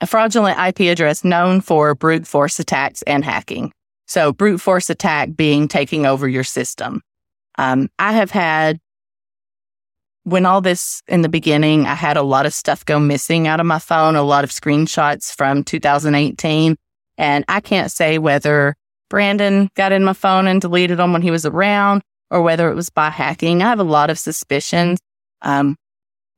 a 0.00 0.06
fraudulent 0.06 0.58
IP 0.58 0.90
address 0.90 1.22
known 1.22 1.60
for 1.60 1.94
brute 1.94 2.26
force 2.26 2.58
attacks 2.58 3.02
and 3.02 3.24
hacking. 3.24 3.72
So 4.06 4.32
brute 4.32 4.60
force 4.60 4.90
attack 4.90 5.36
being 5.36 5.68
taking 5.68 6.04
over 6.04 6.28
your 6.28 6.42
system. 6.42 7.02
Um, 7.58 7.88
I 7.98 8.12
have 8.12 8.30
had 8.30 8.80
when 10.24 10.46
all 10.46 10.60
this 10.60 11.02
in 11.08 11.22
the 11.22 11.28
beginning, 11.28 11.86
I 11.86 11.94
had 11.94 12.16
a 12.16 12.22
lot 12.22 12.46
of 12.46 12.54
stuff 12.54 12.84
go 12.84 12.98
missing 12.98 13.46
out 13.46 13.60
of 13.60 13.66
my 13.66 13.78
phone, 13.78 14.16
a 14.16 14.22
lot 14.22 14.44
of 14.44 14.50
screenshots 14.50 15.34
from 15.34 15.64
2018. 15.64 16.76
And 17.18 17.44
I 17.48 17.60
can't 17.60 17.90
say 17.90 18.18
whether 18.18 18.76
Brandon 19.08 19.70
got 19.74 19.92
in 19.92 20.04
my 20.04 20.12
phone 20.12 20.46
and 20.46 20.60
deleted 20.60 20.98
them 20.98 21.12
when 21.12 21.22
he 21.22 21.30
was 21.30 21.46
around 21.46 22.02
or 22.30 22.42
whether 22.42 22.70
it 22.70 22.74
was 22.74 22.90
by 22.90 23.10
hacking. 23.10 23.62
I 23.62 23.68
have 23.68 23.80
a 23.80 23.84
lot 23.84 24.10
of 24.10 24.18
suspicions. 24.18 25.00
Um, 25.42 25.76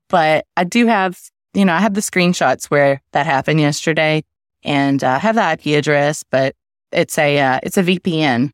but 0.08 0.46
I 0.56 0.64
do 0.64 0.86
have, 0.86 1.18
you 1.54 1.64
know, 1.64 1.74
I 1.74 1.80
have 1.80 1.94
the 1.94 2.00
screenshots 2.00 2.66
where 2.66 3.02
that 3.12 3.26
happened 3.26 3.60
yesterday 3.60 4.24
and 4.62 5.02
uh, 5.02 5.10
I 5.10 5.18
have 5.18 5.34
the 5.34 5.52
IP 5.52 5.78
address, 5.78 6.24
but 6.30 6.54
it's 6.92 7.18
a, 7.18 7.38
uh, 7.38 7.60
it's 7.62 7.76
a 7.76 7.82
VPN. 7.82 8.52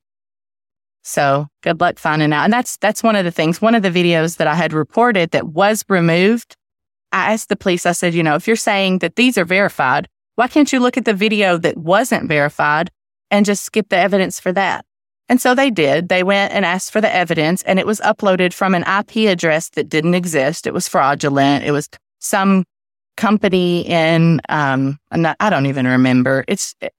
So 1.08 1.48
good 1.62 1.80
luck 1.80 1.98
finding 1.98 2.34
out. 2.34 2.44
And 2.44 2.52
that's 2.52 2.76
that's 2.76 3.02
one 3.02 3.16
of 3.16 3.24
the 3.24 3.30
things. 3.30 3.62
One 3.62 3.74
of 3.74 3.82
the 3.82 3.90
videos 3.90 4.36
that 4.36 4.46
I 4.46 4.54
had 4.54 4.74
reported 4.74 5.30
that 5.30 5.48
was 5.48 5.82
removed, 5.88 6.54
I 7.12 7.32
asked 7.32 7.48
the 7.48 7.56
police, 7.56 7.86
I 7.86 7.92
said, 7.92 8.12
you 8.12 8.22
know, 8.22 8.34
if 8.34 8.46
you're 8.46 8.56
saying 8.56 8.98
that 8.98 9.16
these 9.16 9.38
are 9.38 9.46
verified, 9.46 10.06
why 10.34 10.48
can't 10.48 10.70
you 10.70 10.80
look 10.80 10.98
at 10.98 11.06
the 11.06 11.14
video 11.14 11.56
that 11.56 11.78
wasn't 11.78 12.28
verified 12.28 12.90
and 13.30 13.46
just 13.46 13.64
skip 13.64 13.88
the 13.88 13.96
evidence 13.96 14.38
for 14.38 14.52
that? 14.52 14.84
And 15.30 15.40
so 15.40 15.54
they 15.54 15.70
did. 15.70 16.10
They 16.10 16.22
went 16.22 16.52
and 16.52 16.66
asked 16.66 16.92
for 16.92 17.00
the 17.00 17.14
evidence 17.14 17.62
and 17.62 17.78
it 17.78 17.86
was 17.86 18.00
uploaded 18.00 18.52
from 18.52 18.74
an 18.74 18.82
IP 18.82 19.30
address 19.30 19.70
that 19.70 19.88
didn't 19.88 20.14
exist. 20.14 20.66
It 20.66 20.74
was 20.74 20.88
fraudulent. 20.88 21.64
It 21.64 21.70
was 21.70 21.88
some 22.18 22.64
company 23.16 23.80
in, 23.86 24.42
um, 24.50 24.98
not, 25.10 25.38
I 25.40 25.48
don't 25.48 25.66
even 25.66 25.86
remember. 25.86 26.44
It's, 26.48 26.74
it, 26.82 26.92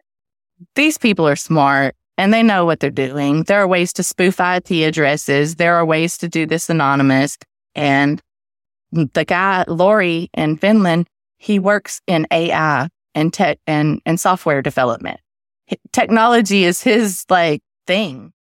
these 0.73 0.97
people 0.97 1.27
are 1.27 1.35
smart 1.35 1.95
and 2.19 2.33
they 2.33 2.43
know 2.43 2.65
what 2.65 2.81
they're 2.81 2.91
doing. 2.91 3.43
There 3.43 3.61
are 3.61 3.67
ways 3.67 3.93
to 3.93 4.03
spoof 4.03 4.41
IP 4.41 4.85
addresses. 4.85 5.55
There 5.55 5.75
are 5.75 5.85
ways 5.85 6.17
to 6.17 6.27
do 6.27 6.45
this 6.45 6.69
anonymous. 6.69 7.37
And 7.75 8.21
the 8.91 9.23
guy, 9.23 9.63
Lori 9.69 10.29
in 10.33 10.57
Finland, 10.57 11.07
he 11.37 11.59
works 11.59 12.01
in 12.07 12.27
AI 12.29 12.89
and 13.15 13.33
tech 13.33 13.59
and, 13.65 14.01
and 14.05 14.19
software 14.19 14.61
development. 14.61 15.21
Technology 15.93 16.65
is 16.65 16.81
his 16.83 17.23
like 17.29 17.61
thing. 17.87 18.33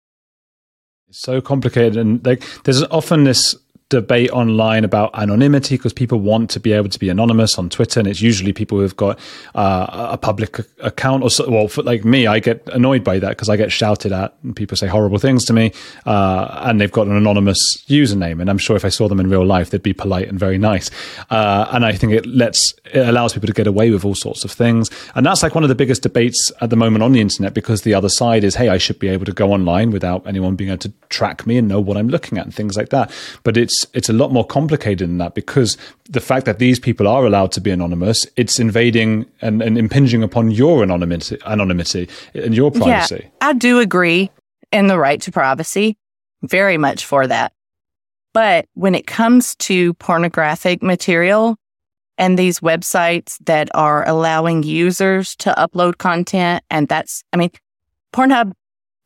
It's 1.08 1.20
so 1.20 1.40
complicated, 1.40 1.96
and 1.96 2.24
like 2.26 2.42
there's 2.64 2.82
often 2.84 3.24
this 3.24 3.54
debate 3.90 4.30
online 4.30 4.84
about 4.84 5.10
anonymity 5.14 5.76
because 5.76 5.94
people 5.94 6.20
want 6.20 6.50
to 6.50 6.60
be 6.60 6.72
able 6.72 6.90
to 6.90 6.98
be 6.98 7.08
anonymous 7.08 7.58
on 7.58 7.70
Twitter, 7.70 8.00
and 8.00 8.06
it's 8.06 8.20
usually 8.20 8.52
people 8.52 8.78
who've 8.78 8.96
got 8.96 9.18
uh, 9.54 10.08
a 10.12 10.18
public 10.18 10.58
account. 10.80 11.22
Or 11.22 11.30
so, 11.30 11.48
well, 11.50 11.68
for, 11.68 11.82
like 11.82 12.04
me, 12.04 12.26
I 12.26 12.38
get 12.38 12.68
annoyed 12.72 13.02
by 13.02 13.18
that 13.18 13.30
because 13.30 13.48
I 13.48 13.56
get 13.56 13.72
shouted 13.72 14.12
at, 14.12 14.34
and 14.42 14.54
people 14.54 14.76
say 14.76 14.86
horrible 14.86 15.18
things 15.18 15.44
to 15.46 15.52
me, 15.52 15.72
uh, 16.04 16.62
and 16.64 16.80
they've 16.80 16.92
got 16.92 17.06
an 17.06 17.16
anonymous 17.16 17.58
username. 17.88 18.40
And 18.40 18.50
I'm 18.50 18.58
sure 18.58 18.76
if 18.76 18.84
I 18.84 18.90
saw 18.90 19.08
them 19.08 19.20
in 19.20 19.30
real 19.30 19.46
life, 19.46 19.70
they'd 19.70 19.82
be 19.82 19.94
polite 19.94 20.28
and 20.28 20.38
very 20.38 20.58
nice. 20.58 20.90
Uh, 21.30 21.68
and 21.72 21.86
I 21.86 21.92
think 21.92 22.12
it 22.12 22.26
lets 22.26 22.74
it 22.92 23.08
allows 23.08 23.32
people 23.32 23.46
to 23.46 23.52
get 23.54 23.66
away 23.66 23.90
with 23.90 24.04
all 24.04 24.14
sorts 24.14 24.44
of 24.44 24.50
things, 24.50 24.90
and 25.14 25.24
that's 25.24 25.42
like 25.42 25.54
one 25.54 25.64
of 25.64 25.68
the 25.68 25.74
biggest 25.74 26.02
debates 26.02 26.52
at 26.60 26.68
the 26.68 26.76
moment 26.76 27.02
on 27.02 27.12
the 27.12 27.20
internet 27.20 27.54
because 27.54 27.82
the 27.82 27.94
other 27.94 28.08
side 28.10 28.44
is, 28.44 28.54
hey, 28.54 28.68
I 28.68 28.76
should 28.76 28.98
be 28.98 29.08
able 29.08 29.24
to 29.24 29.32
go 29.32 29.52
online 29.52 29.90
without 29.90 30.26
anyone 30.26 30.56
being 30.56 30.70
able 30.70 30.78
to 30.80 30.92
track 31.08 31.46
me 31.46 31.56
and 31.56 31.68
know 31.68 31.80
what 31.80 31.96
I'm 31.96 32.08
looking 32.08 32.36
at 32.36 32.44
and 32.44 32.54
things 32.54 32.76
like 32.76 32.90
that. 32.90 33.10
But 33.44 33.56
it's 33.56 33.77
it's 33.78 33.96
it's 33.96 34.08
a 34.08 34.12
lot 34.12 34.32
more 34.32 34.46
complicated 34.46 35.08
than 35.08 35.18
that 35.18 35.34
because 35.34 35.76
the 36.08 36.20
fact 36.20 36.46
that 36.46 36.58
these 36.58 36.78
people 36.78 37.06
are 37.06 37.24
allowed 37.24 37.52
to 37.52 37.60
be 37.60 37.70
anonymous, 37.70 38.26
it's 38.36 38.58
invading 38.58 39.26
and, 39.40 39.62
and 39.62 39.78
impinging 39.78 40.22
upon 40.22 40.50
your 40.50 40.82
anonymity, 40.82 41.38
anonymity 41.46 42.08
and 42.34 42.54
your 42.54 42.70
privacy. 42.70 43.22
Yeah, 43.24 43.48
I 43.48 43.52
do 43.52 43.78
agree 43.78 44.30
in 44.72 44.86
the 44.86 44.98
right 44.98 45.20
to 45.22 45.32
privacy, 45.32 45.96
very 46.42 46.78
much 46.78 47.04
for 47.04 47.26
that. 47.26 47.52
But 48.34 48.66
when 48.74 48.94
it 48.94 49.06
comes 49.06 49.54
to 49.56 49.94
pornographic 49.94 50.82
material 50.82 51.56
and 52.16 52.38
these 52.38 52.60
websites 52.60 53.38
that 53.46 53.68
are 53.74 54.06
allowing 54.06 54.62
users 54.62 55.36
to 55.36 55.54
upload 55.56 55.98
content, 55.98 56.62
and 56.70 56.88
that's, 56.88 57.24
I 57.32 57.36
mean, 57.36 57.50
Pornhub 58.12 58.52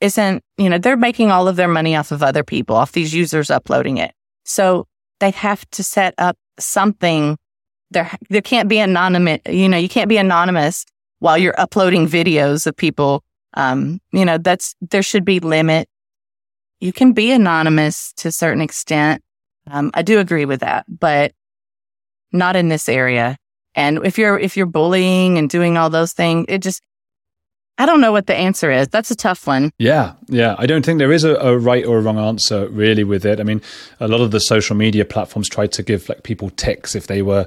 isn't, 0.01 0.43
you 0.59 0.69
know, 0.69 0.79
they're 0.79 0.97
making 0.97 1.31
all 1.31 1.47
of 1.47 1.57
their 1.57 1.69
money 1.69 1.95
off 1.95 2.11
of 2.11 2.23
other 2.23 2.43
people, 2.43 2.75
off 2.75 2.93
these 2.93 3.15
users 3.15 3.51
uploading 3.51 3.99
it. 3.99 4.13
So 4.45 4.87
they 5.21 5.31
have 5.31 5.69
to 5.71 5.83
set 5.83 6.15
up 6.19 6.37
something. 6.59 7.39
There, 7.91 8.11
there 8.31 8.43
can't 8.43 8.69
be 8.69 8.79
anonymous, 8.79 9.41
you 9.49 9.69
know, 9.69 9.77
you 9.77 9.89
can't 9.89 10.09
be 10.09 10.17
anonymous 10.17 10.85
while 11.19 11.39
you're 11.39 11.59
uploading 11.61 12.09
videos 12.09 12.67
of 12.67 12.77
people. 12.77 13.23
Um, 13.55 14.01
you 14.13 14.25
know, 14.25 14.39
that's, 14.39 14.75
there 14.81 15.03
should 15.03 15.25
be 15.25 15.41
limit. 15.41 15.89
You 16.81 16.93
can 16.93 17.13
be 17.13 17.31
anonymous 17.31 18.13
to 18.15 18.29
a 18.29 18.33
certain 18.33 18.63
extent. 18.63 19.23
Um, 19.71 19.91
I 19.95 20.03
do 20.03 20.19
agree 20.19 20.47
with 20.47 20.61
that, 20.61 20.85
but 20.89 21.33
not 22.33 22.57
in 22.57 22.69
this 22.69 22.89
area. 22.89 23.37
And 23.75 24.05
if 24.05 24.19
you're, 24.19 24.39
if 24.39 24.57
you're 24.57 24.67
bullying 24.67 25.39
and 25.39 25.49
doing 25.49 25.77
all 25.77 25.91
those 25.91 26.13
things, 26.13 26.47
it 26.49 26.59
just, 26.59 26.83
I 27.79 27.87
don't 27.87 28.01
know 28.01 28.13
what 28.13 28.27
the 28.27 28.35
answer 28.35 28.71
is. 28.71 28.89
That's 28.89 29.11
a 29.11 29.17
tough 29.17 29.47
one. 29.47 29.73
Yeah, 29.79 30.13
yeah. 30.29 30.55
I 30.59 30.67
don't 30.67 30.85
think 30.85 30.99
there 30.99 31.11
is 31.11 31.25
a, 31.25 31.35
a, 31.37 31.57
right 31.57 31.85
or 31.85 31.99
a 31.99 32.01
wrong 32.03 32.19
answer 32.19 32.69
really 32.69 33.03
with 33.03 33.25
it. 33.25 33.41
I 33.41 33.45
mean, 33.45 33.63
a 33.99 34.09
lot 34.09 34.21
of 34.21 34.31
the 34.31 34.41
social 34.41 34.77
media 34.77 35.05
platforms 35.05 35.49
tried 35.49 35.73
to 35.73 35.83
give 35.83 36.09
like 36.09 36.23
people 36.23 36.51
ticks 36.51 36.95
if 36.95 37.07
they 37.07 37.23
were 37.23 37.45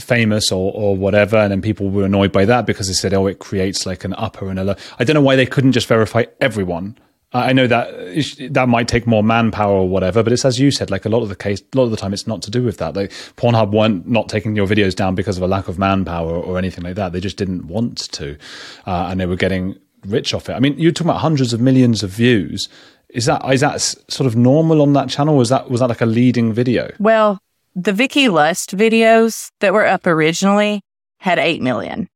famous 0.00 0.50
or, 0.50 0.72
or 0.74 0.96
whatever, 0.96 1.36
and 1.36 1.52
then 1.52 1.62
people 1.62 1.90
were 1.90 2.04
annoyed 2.04 2.32
by 2.32 2.44
that 2.46 2.66
because 2.66 2.86
they 2.86 2.94
said, 2.94 3.12
"Oh, 3.12 3.26
it 3.26 3.40
creates 3.40 3.84
like 3.84 4.04
an 4.04 4.14
upper 4.14 4.48
and 4.48 4.58
a 4.58 4.64
lower." 4.64 4.76
I 4.98 5.04
don't 5.04 5.14
know 5.14 5.20
why 5.20 5.36
they 5.36 5.46
couldn't 5.46 5.72
just 5.72 5.86
verify 5.86 6.24
everyone 6.40 6.96
I 7.32 7.52
know 7.52 7.66
that 7.66 8.48
that 8.52 8.68
might 8.70 8.88
take 8.88 9.06
more 9.06 9.22
manpower 9.22 9.74
or 9.74 9.88
whatever, 9.88 10.22
but 10.22 10.32
it's 10.32 10.46
as 10.46 10.58
you 10.58 10.70
said, 10.70 10.90
like 10.90 11.04
a 11.04 11.10
lot 11.10 11.22
of 11.22 11.28
the 11.28 11.36
case, 11.36 11.60
a 11.60 11.76
lot 11.76 11.84
of 11.84 11.90
the 11.90 11.96
time, 11.98 12.14
it's 12.14 12.26
not 12.26 12.40
to 12.42 12.50
do 12.50 12.62
with 12.62 12.78
that. 12.78 12.96
Like 12.96 13.10
Pornhub 13.36 13.70
weren't 13.70 14.08
not 14.08 14.30
taking 14.30 14.56
your 14.56 14.66
videos 14.66 14.94
down 14.94 15.14
because 15.14 15.36
of 15.36 15.42
a 15.42 15.46
lack 15.46 15.68
of 15.68 15.78
manpower 15.78 16.32
or 16.32 16.56
anything 16.56 16.84
like 16.84 16.94
that. 16.94 17.12
They 17.12 17.20
just 17.20 17.36
didn't 17.36 17.66
want 17.66 17.98
to, 18.12 18.38
uh, 18.86 19.08
and 19.10 19.20
they 19.20 19.26
were 19.26 19.36
getting 19.36 19.78
rich 20.06 20.32
off 20.32 20.48
it. 20.48 20.54
I 20.54 20.60
mean, 20.60 20.78
you're 20.78 20.90
talking 20.90 21.10
about 21.10 21.20
hundreds 21.20 21.52
of 21.52 21.60
millions 21.60 22.02
of 22.02 22.08
views. 22.08 22.70
Is 23.10 23.26
that 23.26 23.44
is 23.52 23.60
that 23.60 23.80
sort 23.80 24.26
of 24.26 24.34
normal 24.34 24.80
on 24.80 24.94
that 24.94 25.10
channel? 25.10 25.36
Was 25.36 25.50
that 25.50 25.70
was 25.70 25.80
that 25.80 25.88
like 25.88 26.00
a 26.00 26.06
leading 26.06 26.54
video? 26.54 26.90
Well, 26.98 27.40
the 27.74 27.92
Vicky 27.92 28.30
Lust 28.30 28.74
videos 28.74 29.50
that 29.60 29.74
were 29.74 29.86
up 29.86 30.06
originally 30.06 30.80
had 31.18 31.38
eight 31.38 31.60
million. 31.60 32.08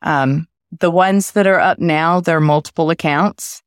Um, 0.00 0.48
the 0.70 0.90
ones 0.90 1.32
that 1.32 1.46
are 1.46 1.60
up 1.60 1.78
now, 1.78 2.20
they're 2.20 2.40
multiple 2.40 2.88
accounts 2.88 3.62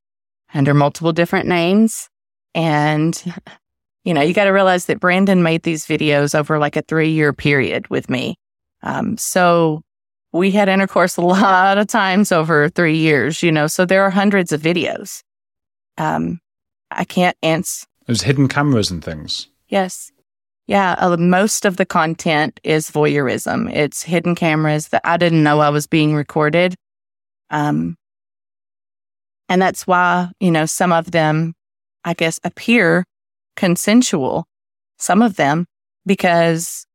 under 0.54 0.74
multiple 0.74 1.14
different 1.14 1.48
names. 1.48 2.10
And, 2.54 3.22
you 4.04 4.14
know, 4.14 4.22
you 4.22 4.34
got 4.34 4.46
to 4.46 4.52
realize 4.52 4.86
that 4.86 5.00
Brandon 5.00 5.44
made 5.44 5.64
these 5.64 5.86
videos 5.86 6.38
over 6.38 6.60
like 6.60 6.76
a 6.76 6.82
three 6.82 7.12
year 7.12 7.34
period 7.34 7.90
with 7.90 8.10
me. 8.10 8.36
Um, 8.84 9.18
so 9.18 9.82
we 10.34 10.52
had 10.52 10.70
intercourse 10.70 11.18
a 11.18 11.22
lot 11.26 11.78
of 11.78 11.88
times 11.88 12.32
over 12.32 12.70
three 12.70 12.98
years, 12.98 13.44
you 13.44 13.52
know, 13.52 13.68
so 13.68 13.86
there 13.86 14.04
are 14.04 14.10
hundreds 14.10 14.52
of 14.52 14.62
videos. 14.62 15.22
Um, 15.98 16.40
I 16.90 17.04
can't 17.04 17.38
answer. 17.42 17.86
There's 18.06 18.24
hidden 18.24 18.48
cameras 18.48 18.92
and 18.92 19.04
things. 19.04 19.48
Yes. 19.68 20.12
Yeah. 20.68 20.96
Uh, 20.98 21.18
most 21.18 21.66
of 21.66 21.78
the 21.78 21.86
content 21.86 22.60
is 22.64 22.90
voyeurism. 22.90 23.74
It's 23.74 24.04
hidden 24.04 24.36
cameras 24.36 24.90
that 24.90 25.02
I 25.04 25.18
didn't 25.18 25.44
know 25.44 25.60
I 25.60 25.70
was 25.70 25.88
being 25.88 26.16
recorded. 26.16 26.76
Um, 27.50 27.98
and 29.52 29.62
that's 29.62 29.86
why, 29.86 30.30
you 30.40 30.50
know, 30.50 30.66
some 30.66 30.94
of 30.94 31.12
them, 31.12 31.56
I 32.06 32.14
guess, 32.14 32.40
appear 32.46 33.04
consensual, 33.58 34.48
some 34.98 35.22
of 35.22 35.36
them, 35.36 35.66
because, 36.06 36.86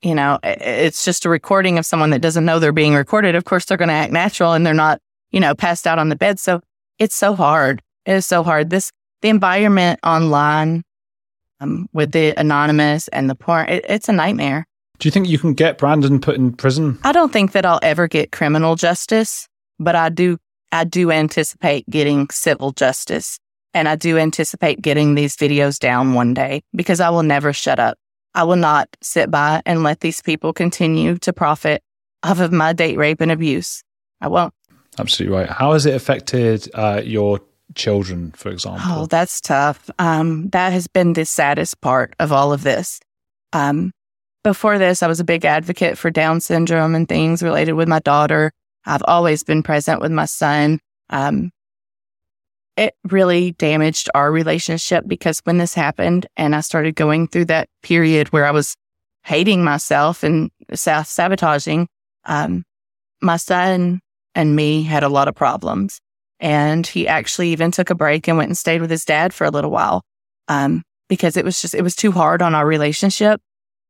you 0.00 0.14
know, 0.14 0.38
it's 0.44 1.04
just 1.04 1.24
a 1.24 1.28
recording 1.28 1.76
of 1.76 1.84
someone 1.84 2.10
that 2.10 2.20
doesn't 2.20 2.44
know 2.44 2.60
they're 2.60 2.70
being 2.70 2.94
recorded. 2.94 3.34
Of 3.34 3.46
course, 3.46 3.64
they're 3.64 3.76
going 3.76 3.88
to 3.88 3.94
act 3.94 4.12
natural 4.12 4.52
and 4.52 4.64
they're 4.64 4.74
not, 4.74 5.00
you 5.32 5.40
know, 5.40 5.56
passed 5.56 5.88
out 5.88 5.98
on 5.98 6.08
the 6.08 6.14
bed. 6.14 6.38
So 6.38 6.60
it's 7.00 7.16
so 7.16 7.34
hard. 7.34 7.82
It 8.06 8.12
is 8.12 8.26
so 8.26 8.44
hard. 8.44 8.70
This, 8.70 8.92
the 9.20 9.28
environment 9.28 9.98
online 10.04 10.84
um, 11.58 11.88
with 11.92 12.12
the 12.12 12.32
anonymous 12.38 13.08
and 13.08 13.28
the 13.28 13.34
porn, 13.34 13.68
it, 13.68 13.84
it's 13.88 14.08
a 14.08 14.12
nightmare. 14.12 14.66
Do 15.00 15.08
you 15.08 15.10
think 15.10 15.26
you 15.26 15.40
can 15.40 15.54
get 15.54 15.78
Brandon 15.78 16.20
put 16.20 16.36
in 16.36 16.52
prison? 16.52 16.96
I 17.02 17.10
don't 17.10 17.32
think 17.32 17.50
that 17.52 17.66
I'll 17.66 17.80
ever 17.82 18.06
get 18.06 18.30
criminal 18.30 18.76
justice, 18.76 19.48
but 19.80 19.96
I 19.96 20.10
do 20.10 20.38
I 20.74 20.82
do 20.82 21.12
anticipate 21.12 21.88
getting 21.88 22.28
civil 22.30 22.72
justice 22.72 23.38
and 23.74 23.88
I 23.88 23.94
do 23.94 24.18
anticipate 24.18 24.82
getting 24.82 25.14
these 25.14 25.36
videos 25.36 25.78
down 25.78 26.14
one 26.14 26.34
day 26.34 26.62
because 26.74 26.98
I 27.00 27.10
will 27.10 27.22
never 27.22 27.52
shut 27.52 27.78
up. 27.78 27.96
I 28.34 28.42
will 28.42 28.56
not 28.56 28.88
sit 29.00 29.30
by 29.30 29.62
and 29.66 29.84
let 29.84 30.00
these 30.00 30.20
people 30.20 30.52
continue 30.52 31.16
to 31.18 31.32
profit 31.32 31.80
off 32.24 32.40
of 32.40 32.52
my 32.52 32.72
date 32.72 32.96
rape 32.96 33.20
and 33.20 33.30
abuse. 33.30 33.84
I 34.20 34.26
won't. 34.26 34.52
Absolutely 34.98 35.36
right. 35.36 35.48
How 35.48 35.74
has 35.74 35.86
it 35.86 35.94
affected 35.94 36.68
uh, 36.74 37.02
your 37.04 37.40
children, 37.76 38.32
for 38.32 38.50
example? 38.50 38.82
Oh, 38.84 39.06
that's 39.06 39.40
tough. 39.40 39.88
Um, 40.00 40.48
that 40.48 40.72
has 40.72 40.88
been 40.88 41.12
the 41.12 41.24
saddest 41.24 41.80
part 41.80 42.14
of 42.18 42.32
all 42.32 42.52
of 42.52 42.64
this. 42.64 42.98
Um, 43.52 43.92
before 44.42 44.78
this, 44.78 45.04
I 45.04 45.06
was 45.06 45.20
a 45.20 45.24
big 45.24 45.44
advocate 45.44 45.96
for 45.96 46.10
Down 46.10 46.40
syndrome 46.40 46.96
and 46.96 47.08
things 47.08 47.44
related 47.44 47.74
with 47.74 47.88
my 47.88 48.00
daughter. 48.00 48.52
I've 48.86 49.02
always 49.06 49.44
been 49.44 49.62
present 49.62 50.00
with 50.00 50.12
my 50.12 50.26
son. 50.26 50.80
Um, 51.10 51.50
it 52.76 52.94
really 53.04 53.52
damaged 53.52 54.10
our 54.14 54.32
relationship 54.32 55.04
because 55.06 55.40
when 55.44 55.58
this 55.58 55.74
happened 55.74 56.26
and 56.36 56.56
I 56.56 56.60
started 56.60 56.96
going 56.96 57.28
through 57.28 57.46
that 57.46 57.68
period 57.82 58.32
where 58.32 58.46
I 58.46 58.50
was 58.50 58.74
hating 59.22 59.62
myself 59.62 60.22
and 60.22 60.50
self 60.74 61.06
sabotaging, 61.06 61.88
um, 62.24 62.64
my 63.20 63.36
son 63.36 64.00
and 64.34 64.56
me 64.56 64.82
had 64.82 65.02
a 65.02 65.08
lot 65.08 65.28
of 65.28 65.34
problems. 65.34 66.00
And 66.40 66.86
he 66.86 67.06
actually 67.06 67.50
even 67.50 67.70
took 67.70 67.90
a 67.90 67.94
break 67.94 68.26
and 68.28 68.36
went 68.36 68.48
and 68.48 68.58
stayed 68.58 68.80
with 68.80 68.90
his 68.90 69.04
dad 69.04 69.32
for 69.32 69.44
a 69.44 69.50
little 69.50 69.70
while. 69.70 70.02
Um, 70.48 70.82
because 71.08 71.36
it 71.36 71.44
was 71.44 71.60
just, 71.60 71.74
it 71.74 71.82
was 71.82 71.94
too 71.94 72.12
hard 72.12 72.42
on 72.42 72.54
our 72.54 72.66
relationship. 72.66 73.40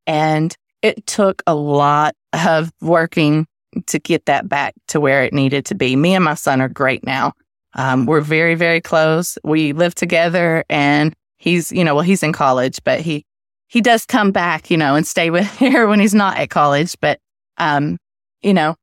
And 0.07 0.55
it 0.83 1.07
took 1.07 1.43
a 1.47 1.55
lot 1.55 2.15
of 2.33 2.71
working 2.81 3.47
to 3.87 3.99
get 3.99 4.27
that 4.27 4.49
back 4.49 4.75
to 4.89 5.01
where 5.01 5.25
it 5.25 5.33
needed 5.33 5.65
to 5.67 5.75
be. 5.75 5.97
Me 5.97 6.15
and 6.15 6.25
my 6.25 6.35
son 6.35 6.61
are 6.61 6.69
great 6.69 7.05
now. 7.05 7.33
Um, 7.75 8.07
we're 8.07 8.21
very, 8.21 8.55
very 8.55 8.81
close. 8.81 9.37
We 9.43 9.73
live 9.73 9.95
together 9.95 10.65
and 10.71 11.15
he's, 11.39 11.73
you 11.73 11.85
know, 11.85 11.95
well, 11.95 12.05
he's 12.05 12.23
in 12.23 12.33
college, 12.33 12.81
but 12.85 13.01
he, 13.01 13.25
he 13.69 13.81
does 13.81 14.07
come 14.07 14.31
back, 14.31 14.71
you 14.71 14.77
know, 14.77 14.95
and 14.95 15.07
stay 15.07 15.31
with 15.31 15.47
her 15.59 15.87
when 15.87 16.01
he's 16.01 16.15
not 16.15 16.39
at 16.39 16.51
college. 16.51 16.97
But, 17.01 17.19
um, 17.59 17.99
you 18.43 18.55
know, 18.55 18.77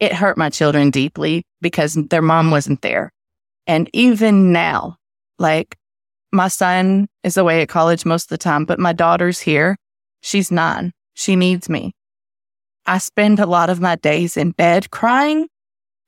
it 0.00 0.12
hurt 0.12 0.38
my 0.38 0.50
children 0.50 0.90
deeply 0.90 1.44
because 1.60 1.94
their 1.94 2.22
mom 2.22 2.50
wasn't 2.50 2.82
there. 2.82 3.10
And 3.66 3.88
even 3.92 4.52
now, 4.52 4.96
like 5.38 5.76
my 6.32 6.48
son 6.48 7.08
is 7.22 7.36
away 7.36 7.62
at 7.62 7.68
college 7.68 8.04
most 8.04 8.24
of 8.24 8.28
the 8.28 8.38
time, 8.38 8.64
but 8.64 8.78
my 8.78 8.92
daughter's 8.92 9.40
here. 9.40 9.76
She's 10.20 10.50
nine. 10.50 10.92
She 11.14 11.36
needs 11.36 11.68
me. 11.68 11.92
I 12.86 12.98
spend 12.98 13.38
a 13.38 13.46
lot 13.46 13.70
of 13.70 13.80
my 13.80 13.96
days 13.96 14.36
in 14.36 14.50
bed 14.50 14.90
crying. 14.90 15.48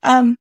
Um, 0.02 0.36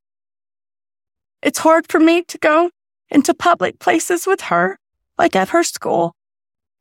it's 1.42 1.60
hard 1.60 1.88
for 1.88 2.00
me 2.00 2.24
to 2.24 2.38
go 2.38 2.72
into 3.10 3.34
public 3.34 3.80
places 3.80 4.28
with 4.28 4.42
her, 4.42 4.78
like 5.18 5.36
at 5.36 5.50
her 5.50 5.64
school, 5.64 6.16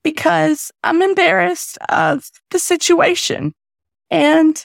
because 0.03 0.73
I'm 0.83 1.03
embarrassed 1.03 1.79
of 1.89 2.31
the 2.51 2.59
situation. 2.59 3.53
And 4.11 4.65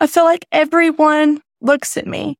I 0.00 0.06
feel 0.06 0.24
like 0.24 0.46
everyone 0.50 1.40
looks 1.60 1.96
at 1.96 2.06
me. 2.06 2.36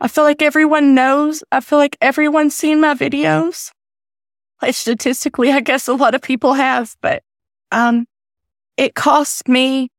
I 0.00 0.08
feel 0.08 0.24
like 0.24 0.42
everyone 0.42 0.94
knows. 0.94 1.42
I 1.50 1.60
feel 1.60 1.78
like 1.78 1.96
everyone's 2.00 2.54
seen 2.54 2.80
my 2.80 2.94
videos. 2.94 3.72
Like 4.60 4.74
statistically, 4.74 5.50
I 5.50 5.60
guess 5.60 5.88
a 5.88 5.94
lot 5.94 6.14
of 6.14 6.22
people 6.22 6.54
have, 6.54 6.94
but, 7.00 7.22
um, 7.72 8.06
it 8.76 8.94
costs 8.94 9.46
me, 9.48 9.90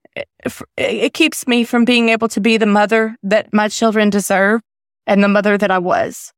it, 0.78 1.14
keeps 1.14 1.48
me 1.48 1.64
from 1.64 1.86
being 1.86 2.10
able 2.10 2.28
to 2.30 2.40
be 2.40 2.58
the 2.58 2.66
mother 2.66 3.16
that 3.24 3.54
my 3.54 3.68
children 3.68 4.10
deserve 4.10 4.62
and 5.08 5.24
the 5.24 5.28
mother 5.28 5.58
that 5.58 5.72
I 5.72 5.80
was. 5.80 6.34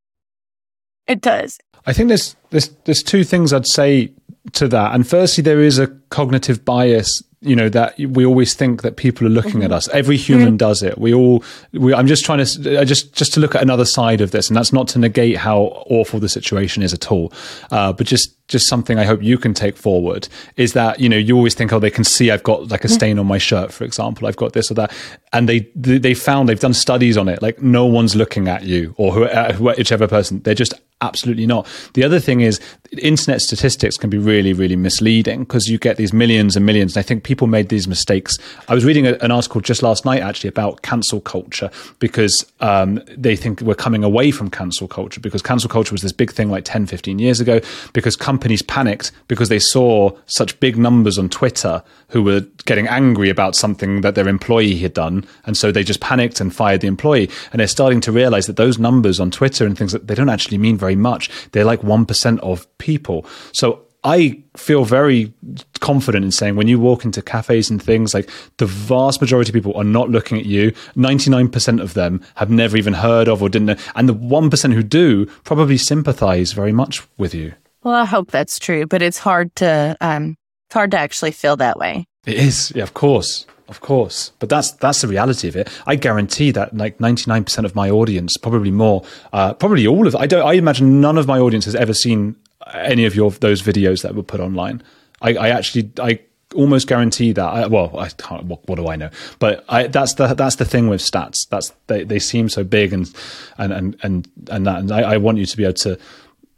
It 1.08 1.22
does. 1.22 1.58
I 1.86 1.94
think 1.94 2.10
there's 2.10 2.36
there's 2.52 2.70
there's 2.86 3.04
two 3.04 3.24
things 3.24 3.54
I'd 3.54 3.68
say 3.68 4.14
to 4.54 4.68
that. 4.68 4.94
And 4.94 5.08
firstly, 5.08 5.42
there 5.42 5.62
is 5.62 5.80
a 5.80 5.88
cognitive 6.10 6.64
bias 6.64 7.24
you 7.42 7.56
know 7.56 7.70
that 7.70 7.98
we 7.98 8.24
always 8.24 8.54
think 8.54 8.84
that 8.84 8.98
people 8.98 9.26
are 9.26 9.32
looking 9.32 9.54
mm-hmm. 9.54 9.64
at 9.64 9.72
us. 9.72 9.88
Every 9.89 10.16
human 10.16 10.50
mm-hmm. 10.50 10.58
does 10.58 10.84
it. 10.84 10.98
We 11.00 11.14
all 11.14 11.44
we, 11.74 11.94
i'm 11.94 12.08
just 12.08 12.24
trying 12.24 12.46
to 12.46 12.86
just 12.86 13.14
just 13.14 13.34
to 13.34 13.39
look 13.39 13.56
at 13.56 13.62
another 13.64 13.86
side 13.86 14.22
of 14.22 14.32
this 14.32 14.48
and 14.48 14.56
that's 14.56 14.72
not 14.72 14.88
to 14.89 15.00
negate 15.00 15.38
how 15.38 15.84
awful 15.88 16.20
the 16.20 16.30
situation 16.30 16.84
is 16.84 16.94
at 16.94 17.12
all. 17.12 17.34
Uh, 17.72 17.94
but 17.94 18.06
just 18.06 18.36
just 18.52 18.68
something 18.68 19.00
I 19.00 19.06
hope 19.06 19.24
you 19.24 19.38
can 19.38 19.54
take 19.54 19.78
forward 19.78 20.28
is 20.58 20.74
that 20.74 21.00
you 21.00 21.10
know 21.10 21.18
you 21.18 21.36
always 21.36 21.56
think 21.56 21.74
oh 21.74 21.80
they 21.80 21.89
can 21.89 22.04
see 22.04 22.30
I've 22.30 22.44
got 22.44 22.68
like 22.70 22.84
a 22.84 22.89
stain 22.89 23.18
on 23.18 23.26
my 23.26 23.39
shirt 23.39 23.72
for 23.72 23.86
example. 23.86 24.28
I've 24.28 24.36
got 24.36 24.54
this 24.54 24.70
or 24.70 24.76
that. 24.76 24.94
And 25.34 25.50
they 25.50 25.72
they 25.76 26.14
found 26.14 26.50
they've 26.50 26.60
done 26.60 26.74
studies 26.74 27.18
on 27.18 27.28
it. 27.28 27.42
Like 27.42 27.62
no 27.62 27.86
one's 27.86 28.16
looking 28.16 28.48
at 28.48 28.64
you 28.64 28.94
or 28.98 29.30
uh, 29.30 29.56
whichever 29.56 30.08
person. 30.08 30.42
They're 30.42 30.54
just 30.54 30.74
absolutely 31.00 31.48
not. 31.48 31.66
The 31.94 32.04
other 32.04 32.20
thing 32.20 32.42
is 32.42 32.60
internet 32.98 33.42
statistics 33.42 33.98
can 33.98 34.10
be 34.10 34.18
really 34.18 34.54
really 34.54 34.76
misleading 34.76 35.39
because 35.46 35.68
you 35.68 35.78
get 35.78 35.96
these 35.96 36.14
millions 36.14 36.56
and 36.58 36.66
millions. 36.66 36.96
And 36.96 37.04
I 37.04 37.08
think 37.08 37.24
people 37.24 37.31
made 37.48 37.70
these 37.70 37.88
mistakes 37.88 38.38
I 38.68 38.74
was 38.74 38.86
reading 38.86 39.08
a, 39.08 39.14
an 39.22 39.32
article 39.32 39.62
just 39.62 39.84
last 39.84 40.06
night 40.06 40.22
actually 40.22 40.50
about 40.50 40.82
cancel 40.82 41.22
culture 41.22 41.70
because 42.00 42.46
um, 42.60 43.02
they 43.08 43.36
think 43.36 43.62
we're 43.62 43.76
coming 43.76 44.04
away 44.04 44.32
from 44.32 44.50
cancel 44.50 44.88
culture 44.88 45.20
because 45.20 45.42
cancel 45.42 45.70
culture 45.70 45.94
was 45.94 46.02
this 46.02 46.12
big 46.12 46.32
thing 46.32 46.50
like 46.50 46.66
10 46.66 46.86
15 46.86 47.20
years 47.20 47.40
ago 47.40 47.60
because 47.94 48.16
companies 48.16 48.62
panicked 48.62 49.12
because 49.28 49.50
they 49.50 49.60
saw 49.60 50.12
such 50.26 50.60
big 50.60 50.78
numbers 50.78 51.18
on 51.18 51.30
Twitter 51.30 51.84
who 52.10 52.24
were 52.24 52.42
getting 52.66 52.88
angry 52.88 53.30
about 53.30 53.56
something 53.56 54.02
that 54.02 54.16
their 54.16 54.28
employee 54.28 54.78
had 54.78 54.94
done. 54.94 55.26
And 55.46 55.56
so 55.58 55.72
they 55.72 55.84
just 55.84 56.02
panicked 56.02 56.40
and 56.42 56.54
fired 56.54 56.82
the 56.82 56.88
employee. 56.88 57.30
And 57.52 57.60
they're 57.60 57.68
starting 57.68 58.02
to 58.02 58.12
realize 58.12 58.48
that 58.48 58.58
those 58.58 58.78
numbers 58.78 59.20
on 59.20 59.32
Twitter 59.32 59.66
and 59.66 59.78
things 59.78 59.92
that 59.92 60.08
they 60.08 60.16
don't 60.16 60.30
actually 60.30 60.58
mean 60.58 60.78
very 60.78 60.96
much. 60.96 61.30
They're 61.52 61.66
like 61.66 61.82
1% 61.82 62.40
of 62.40 62.78
people. 62.78 63.26
So 63.54 63.86
I 64.04 64.41
feel 64.58 64.84
very 64.84 65.32
confident 65.80 66.26
in 66.26 66.32
saying 66.32 66.56
when 66.56 66.68
you 66.68 66.80
walk 66.80 67.06
into 67.06 67.22
cafes 67.22 67.70
and 67.70 67.82
things 67.82 68.14
like 68.14 68.30
the 68.58 68.66
vast 68.66 69.22
majority 69.22 69.49
of 69.49 69.54
people 69.54 69.76
are 69.76 69.84
not 69.84 70.10
looking 70.10 70.39
at 70.39 70.45
you. 70.45 70.72
99% 70.95 71.82
of 71.82 71.93
them 71.93 72.24
have 72.36 72.49
never 72.49 72.78
even 72.78 72.93
heard 72.93 73.28
of 73.28 73.43
or 73.43 73.49
didn't 73.49 73.68
know. 73.68 73.76
And 73.95 74.10
the 74.10 74.16
1% 74.16 74.74
who 74.74 74.84
do 74.84 75.28
probably 75.43 75.78
sympathize 75.78 76.54
very 76.54 76.72
much 76.72 77.08
with 77.18 77.36
you. 77.36 77.54
Well, 77.84 77.95
I 77.95 78.06
hope 78.06 78.32
that's 78.32 78.60
true, 78.60 78.86
but 78.86 79.02
it's 79.02 79.18
hard 79.18 79.56
to 79.58 79.97
um, 80.02 80.38
it's 80.68 80.74
hard 80.74 80.91
to 80.91 80.99
actually 80.99 81.32
feel 81.32 81.58
that 81.58 81.78
way. 81.78 82.06
It 82.26 82.36
is, 82.36 82.72
yeah, 82.76 82.84
of 82.84 82.93
course, 82.93 83.47
of 83.68 83.82
course. 83.82 84.32
But 84.38 84.49
that's 84.49 84.72
that's 84.74 85.02
the 85.02 85.08
reality 85.08 85.47
of 85.47 85.56
it. 85.56 85.68
I 85.88 85.95
guarantee 85.95 86.52
that 86.52 86.78
like 86.78 86.99
ninety 86.99 87.24
nine 87.28 87.43
percent 87.43 87.66
of 87.66 87.74
my 87.76 87.89
audience, 87.89 88.38
probably 88.38 88.70
more, 88.70 89.04
uh, 89.34 89.56
probably 89.56 89.88
all 89.88 90.06
of. 90.06 90.16
I 90.16 90.28
don't. 90.28 90.45
I 90.45 90.54
imagine 90.54 91.02
none 91.02 91.18
of 91.18 91.26
my 91.26 91.39
audience 91.39 91.66
has 91.66 91.74
ever 91.74 91.93
seen 91.93 92.36
any 92.74 93.05
of 93.05 93.16
your 93.16 93.32
those 93.32 93.62
videos 93.62 94.01
that 94.03 94.16
were 94.16 94.24
put 94.24 94.39
online. 94.39 94.82
I, 95.22 95.36
I 95.36 95.49
actually 95.49 95.91
I 95.99 96.20
almost 96.55 96.88
guarantee 96.88 97.32
that. 97.34 97.45
I, 97.45 97.68
well, 97.68 97.97
I 97.97 98.09
can't. 98.09 98.45
What, 98.45 98.68
what, 98.68 98.76
do 98.76 98.88
I 98.88 98.95
know? 98.95 99.09
But 99.39 99.64
I, 99.70 99.88
that's 99.88 100.16
the 100.16 100.34
that's 100.34 100.55
the 100.55 100.66
thing 100.66 100.88
with 100.88 101.01
stats. 101.01 101.47
That's 101.49 101.74
they, 101.88 102.03
they 102.03 102.20
seem 102.20 102.49
so 102.49 102.64
big 102.64 102.93
and 102.93 103.14
and 103.57 103.74
and 103.74 103.97
and 104.03 104.28
and 104.49 104.66
that. 104.66 104.80
And 104.80 104.91
I, 104.91 105.14
I 105.14 105.18
want 105.18 105.38
you 105.38 105.45
to 105.45 105.57
be 105.57 105.64
able 105.64 105.74
to 105.74 105.97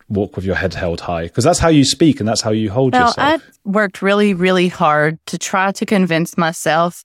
walk 0.10 0.36
with 0.36 0.46
your 0.46 0.56
head 0.56 0.74
held 0.74 1.02
high 1.02 1.24
because 1.24 1.44
that's 1.44 1.60
how 1.60 1.70
you 1.70 1.84
speak 1.84 2.20
and 2.20 2.28
that's 2.28 2.42
how 2.42 2.52
you 2.52 2.70
hold 2.70 2.94
well, 2.94 3.08
yourself. 3.08 3.42
I 3.42 3.70
worked 3.70 4.02
really, 4.02 4.34
really 4.34 4.68
hard 4.68 5.20
to 5.28 5.38
try 5.38 5.72
to 5.72 5.86
convince 5.86 6.38
myself 6.38 7.04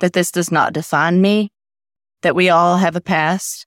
that 0.00 0.12
this 0.12 0.30
does 0.30 0.50
not 0.50 0.72
define 0.72 1.20
me, 1.20 1.50
that 2.22 2.34
we 2.34 2.50
all 2.50 2.76
have 2.76 2.96
a 2.96 3.00
past, 3.00 3.66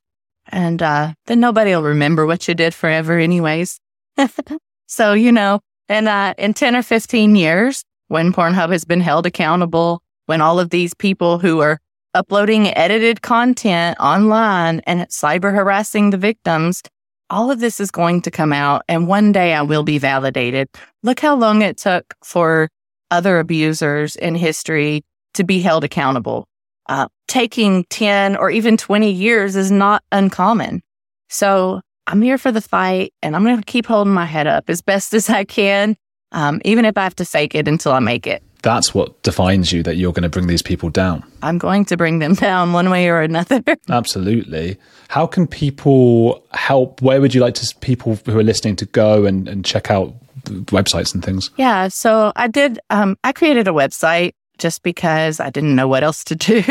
and 0.49 0.82
uh, 0.82 1.13
that 1.25 1.38
nobody 1.38 1.71
will 1.71 1.84
remember 1.84 2.25
what 2.25 2.47
you 2.47 2.53
did 2.53 2.73
forever, 2.73 3.17
anyways. 3.17 3.80
so, 4.88 5.14
you 5.14 5.32
know, 5.32 5.60
and 5.90 6.08
uh, 6.08 6.34
in 6.38 6.54
10 6.54 6.76
or 6.76 6.82
15 6.82 7.36
years, 7.36 7.84
when 8.08 8.34
Pornhub 8.34 8.72
has 8.72 8.86
been 8.86 9.02
held 9.02 9.26
accountable, 9.26 10.02
when 10.26 10.42
all 10.42 10.60
of 10.60 10.70
these 10.70 10.94
people 10.94 11.40
who 11.40 11.60
are 11.60 11.80
uploading 12.14 12.68
edited 12.76 13.22
content 13.22 13.98
online 14.00 14.82
and 14.88 15.02
cyber 15.10 15.54
harassing 15.54 16.10
the 16.10 16.18
victims 16.18 16.82
all 17.30 17.52
of 17.52 17.60
this 17.60 17.80
is 17.80 17.92
going 17.92 18.22
to 18.22 18.32
come 18.32 18.54
out 18.54 18.84
and 18.88 19.08
one 19.08 19.32
day 19.32 19.54
I 19.54 19.62
will 19.62 19.84
be 19.84 19.98
validated. 19.98 20.70
Look 21.04 21.20
how 21.20 21.36
long 21.36 21.62
it 21.62 21.78
took 21.78 22.16
for 22.24 22.70
other 23.12 23.40
abusers 23.40 24.16
in 24.16 24.36
history 24.36 25.04
to 25.34 25.44
be 25.44 25.60
held 25.60 25.84
accountable. 25.84 26.48
Uh, 26.88 27.08
taking 27.28 27.84
10 27.90 28.38
or 28.38 28.50
even 28.50 28.78
20 28.78 29.12
years 29.12 29.56
is 29.56 29.72
not 29.72 30.04
uncommon. 30.12 30.82
So 31.30 31.82
I'm 32.08 32.22
here 32.22 32.38
for 32.38 32.51
the 32.51 32.62
fight 32.62 33.14
and 33.22 33.36
I'm 33.36 33.43
going 33.43 33.58
to 33.58 33.64
keep 33.64 33.86
holding 33.86 34.14
my 34.14 34.26
head 34.26 34.47
up 34.47 34.70
as 34.70 34.82
best 34.82 35.14
as 35.14 35.30
I 35.30 35.43
can, 35.43 35.95
um, 36.32 36.62
even 36.66 36.86
if 36.86 36.97
I 36.97 37.03
have 37.03 37.16
to 37.18 37.26
fake 37.26 37.53
it 37.53 37.68
until 37.68 37.91
I 37.91 37.99
make 37.99 38.26
it 38.26 38.41
that's 38.68 38.93
what 38.93 39.22
defines 39.24 39.72
you 39.72 39.84
that 39.84 39.95
you're 39.95 40.12
going 40.12 40.24
to 40.24 40.30
bring 40.30 40.47
these 40.47 40.62
people 40.62 40.89
down. 40.89 41.24
I'm 41.41 41.58
going 41.58 41.86
to 41.86 41.97
bring 41.97 42.20
them 42.20 42.34
down 42.47 42.74
one 42.74 42.89
way 42.89 43.08
or 43.08 43.22
another. 43.22 43.64
Absolutely. 43.89 44.78
How 45.10 45.26
can 45.26 45.47
people 45.47 46.43
help? 46.51 47.01
Where 47.01 47.22
would 47.22 47.34
you 47.34 47.41
like 47.41 47.53
to 47.55 47.76
people 47.80 48.16
who 48.26 48.38
are 48.38 48.43
listening 48.43 48.76
to 48.78 48.86
go 48.86 49.26
and, 49.26 49.47
and 49.47 49.64
check 49.64 49.89
out 49.89 50.14
websites 50.45 51.14
and 51.14 51.24
things? 51.24 51.49
Yeah. 51.58 51.88
So 51.88 52.32
I 52.36 52.47
did, 52.47 52.80
um, 52.89 53.18
I 53.24 53.32
created 53.32 53.68
a 53.68 53.72
website 53.72 54.34
just 54.58 54.84
because 54.84 55.39
I 55.39 55.49
didn't 55.49 55.76
know 55.76 55.88
what 55.88 56.03
else 56.03 56.24
to 56.26 56.36
do. 56.36 56.64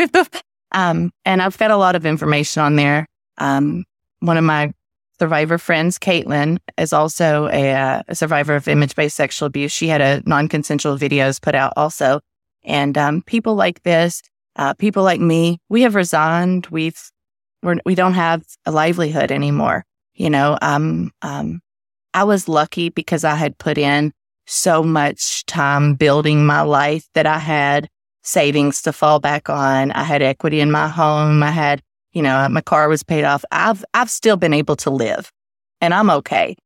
um, 0.72 1.12
and 1.24 1.40
I've 1.40 1.56
got 1.56 1.70
a 1.70 1.76
lot 1.76 1.96
of 1.96 2.04
information 2.04 2.62
on 2.62 2.76
there. 2.76 3.06
Um, 3.38 3.84
one 4.20 4.36
of 4.36 4.44
my 4.44 4.72
survivor 5.18 5.58
friends, 5.58 5.98
Katelynn, 5.98 6.58
is 6.78 6.92
also 6.92 7.48
a, 7.48 7.72
uh, 7.72 8.02
a 8.08 8.14
survivor 8.14 8.54
of 8.54 8.68
image 8.68 8.94
based 8.94 9.16
sexual 9.16 9.46
abuse. 9.46 9.72
She 9.72 9.88
had 9.88 10.00
a 10.00 10.22
non 10.26 10.48
consensual 10.48 10.96
videos 10.96 11.40
put 11.40 11.54
out 11.54 11.72
also. 11.76 12.20
And 12.64 12.98
um, 12.98 13.22
people 13.22 13.54
like 13.54 13.82
this, 13.82 14.22
uh, 14.56 14.74
people 14.74 15.02
like 15.02 15.20
me, 15.20 15.58
we 15.68 15.82
have 15.82 15.94
resigned. 15.94 16.66
We've 16.66 17.00
we're, 17.62 17.76
we 17.84 17.94
don't 17.94 18.14
have 18.14 18.44
a 18.64 18.72
livelihood 18.72 19.30
anymore. 19.30 19.84
You 20.14 20.30
know, 20.30 20.58
um, 20.62 21.12
um, 21.22 21.60
I 22.14 22.24
was 22.24 22.48
lucky 22.48 22.88
because 22.88 23.24
I 23.24 23.34
had 23.34 23.58
put 23.58 23.76
in 23.76 24.12
so 24.46 24.82
much 24.82 25.44
time 25.46 25.94
building 25.94 26.46
my 26.46 26.62
life 26.62 27.06
that 27.14 27.26
I 27.26 27.38
had 27.38 27.88
savings 28.22 28.82
to 28.82 28.92
fall 28.92 29.20
back 29.20 29.50
on. 29.50 29.92
I 29.92 30.02
had 30.02 30.22
equity 30.22 30.60
in 30.60 30.70
my 30.70 30.88
home. 30.88 31.42
I 31.42 31.50
had 31.50 31.82
you 32.16 32.22
know, 32.22 32.48
my 32.48 32.62
car 32.62 32.88
was 32.88 33.02
paid 33.02 33.24
off. 33.24 33.44
I've, 33.52 33.84
I've 33.92 34.08
still 34.08 34.38
been 34.38 34.54
able 34.54 34.74
to 34.76 34.88
live 34.88 35.30
and 35.82 35.92
I'm 35.92 36.08
okay. 36.08 36.56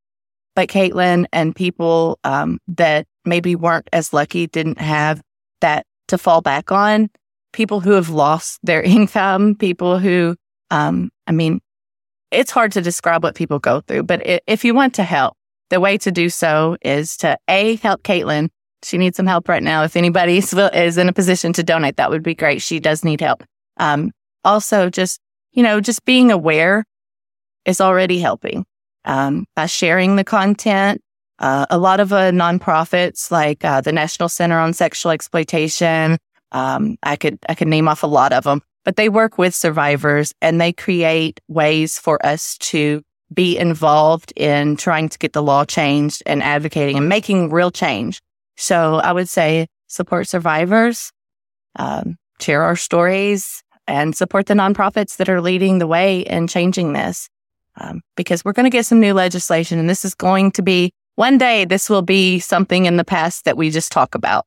But 0.55 0.69
Katelynn 0.69 1.27
and 1.33 1.57
people, 1.57 2.21
um, 2.23 2.61
that 2.69 3.09
maybe 3.25 3.57
weren't 3.57 3.89
as 3.93 4.13
lucky 4.13 4.47
didn't 4.47 4.81
have 4.81 5.21
that 5.61 5.87
to 6.07 6.19
fall 6.19 6.41
back 6.41 6.71
on. 6.71 7.11
People 7.53 7.81
who 7.81 7.91
have 7.91 8.11
lost 8.11 8.61
their 8.63 8.81
income, 8.97 9.57
people 9.57 9.99
who, 9.99 10.37
um, 10.71 11.11
I 11.27 11.33
mean, 11.33 11.61
it's 12.31 12.53
hard 12.53 12.71
to 12.73 12.81
describe 12.81 13.25
what 13.25 13.35
people 13.35 13.59
go 13.59 13.81
through, 13.81 14.05
but 14.05 14.23
if 14.47 14.65
you 14.65 14.73
want 14.73 14.95
to 14.95 15.03
help, 15.03 15.35
the 15.71 15.81
way 15.81 15.99
to 15.99 16.13
do 16.13 16.29
so 16.29 16.77
is 16.81 17.17
to 17.17 17.37
A, 17.49 17.75
help 17.77 18.05
Katelynn. 18.05 18.51
She 18.85 18.99
needs 18.99 19.17
some 19.17 19.27
help 19.27 19.49
right 19.49 19.65
now. 19.65 19.83
If 19.83 19.97
anybody 19.97 20.39
is 20.39 20.97
in 20.97 21.09
a 21.09 21.13
position 21.13 21.53
to 21.55 21.65
donate, 21.65 21.97
that 21.97 22.09
would 22.09 22.23
be 22.23 22.37
great. 22.37 22.63
She 22.63 22.79
does 22.79 23.05
need 23.05 23.21
help. 23.21 23.43
Um, 23.79 24.13
also 24.45 24.91
just 24.91 25.21
you 25.53 25.63
know, 25.63 25.81
just 25.81 26.05
being 26.05 26.31
aware 26.31 26.85
is 27.65 27.81
already 27.81 28.19
helping 28.19 28.65
um, 29.05 29.47
by 29.57 29.67
sharing 29.67 30.17
the 30.17 30.25
content. 30.25 31.01
Uh, 31.39 31.67
a 31.71 31.79
lot 31.79 32.01
of 32.01 32.13
uh, 32.13 32.31
nonprofits 32.31 33.31
like 33.31 33.65
uh, 33.65 33.81
the 33.81 33.93
National 33.93 34.29
Center 34.29 34.59
on 34.59 34.75
Sexual 34.75 35.13
Exploitation, 35.13 36.19
um, 36.53 36.97
I 37.03 37.17
could 37.17 37.39
I 37.49 37.55
could 37.55 37.69
name 37.69 37.89
off 37.89 38.03
a 38.03 38.09
lot 38.09 38.33
of 38.33 38.45
them, 38.45 38.63
but 38.85 38.97
they 38.97 39.09
work 39.09 39.39
with 39.39 39.55
survivors 39.55 40.35
and 40.43 40.61
they 40.61 40.73
create 40.73 41.41
ways 41.49 41.99
for 41.99 42.25
us 42.25 42.59
to 42.59 43.03
be 43.33 43.57
involved 43.57 44.33
in 44.37 44.77
trying 44.77 45.09
to 45.09 45.19
get 45.19 45.33
the 45.33 45.43
law 45.43 45.65
changed 45.65 46.23
and 46.27 46.43
advocating 46.43 46.97
and 46.97 47.09
making 47.09 47.51
real 47.51 47.71
change. 47.71 48.21
So 48.57 48.97
I 48.97 49.13
would 49.13 49.29
say 49.29 49.69
support 49.87 50.29
survivors, 50.29 51.13
um, 51.77 52.17
share 52.41 52.63
our 52.63 52.77
stories, 52.77 53.63
and 53.91 54.15
support 54.15 54.47
the 54.47 54.55
nonprofits 54.55 55.17
that 55.17 55.29
are 55.29 55.41
leading 55.41 55.79
the 55.79 55.87
way 55.87 56.21
in 56.21 56.47
changing 56.47 56.93
this. 56.93 57.29
Um, 57.77 58.03
because 58.17 58.45
we're 58.45 58.53
going 58.53 58.65
to 58.65 58.71
get 58.71 58.87
some 58.87 59.01
new 59.01 59.15
legislation, 59.15 59.79
and 59.79 59.89
this 59.89 60.05
is 60.05 60.15
going 60.15 60.53
to 60.53 60.63
be 60.63 60.93
one 61.17 61.39
day, 61.39 61.65
this 61.65 61.91
will 61.91 62.03
be 62.03 62.39
something 62.39 62.87
in 62.87 62.97
the 62.97 63.05
past 63.05 63.45
that 63.45 63.57
we 63.57 63.71
just 63.71 63.91
talk 63.93 64.15
about. 64.15 64.47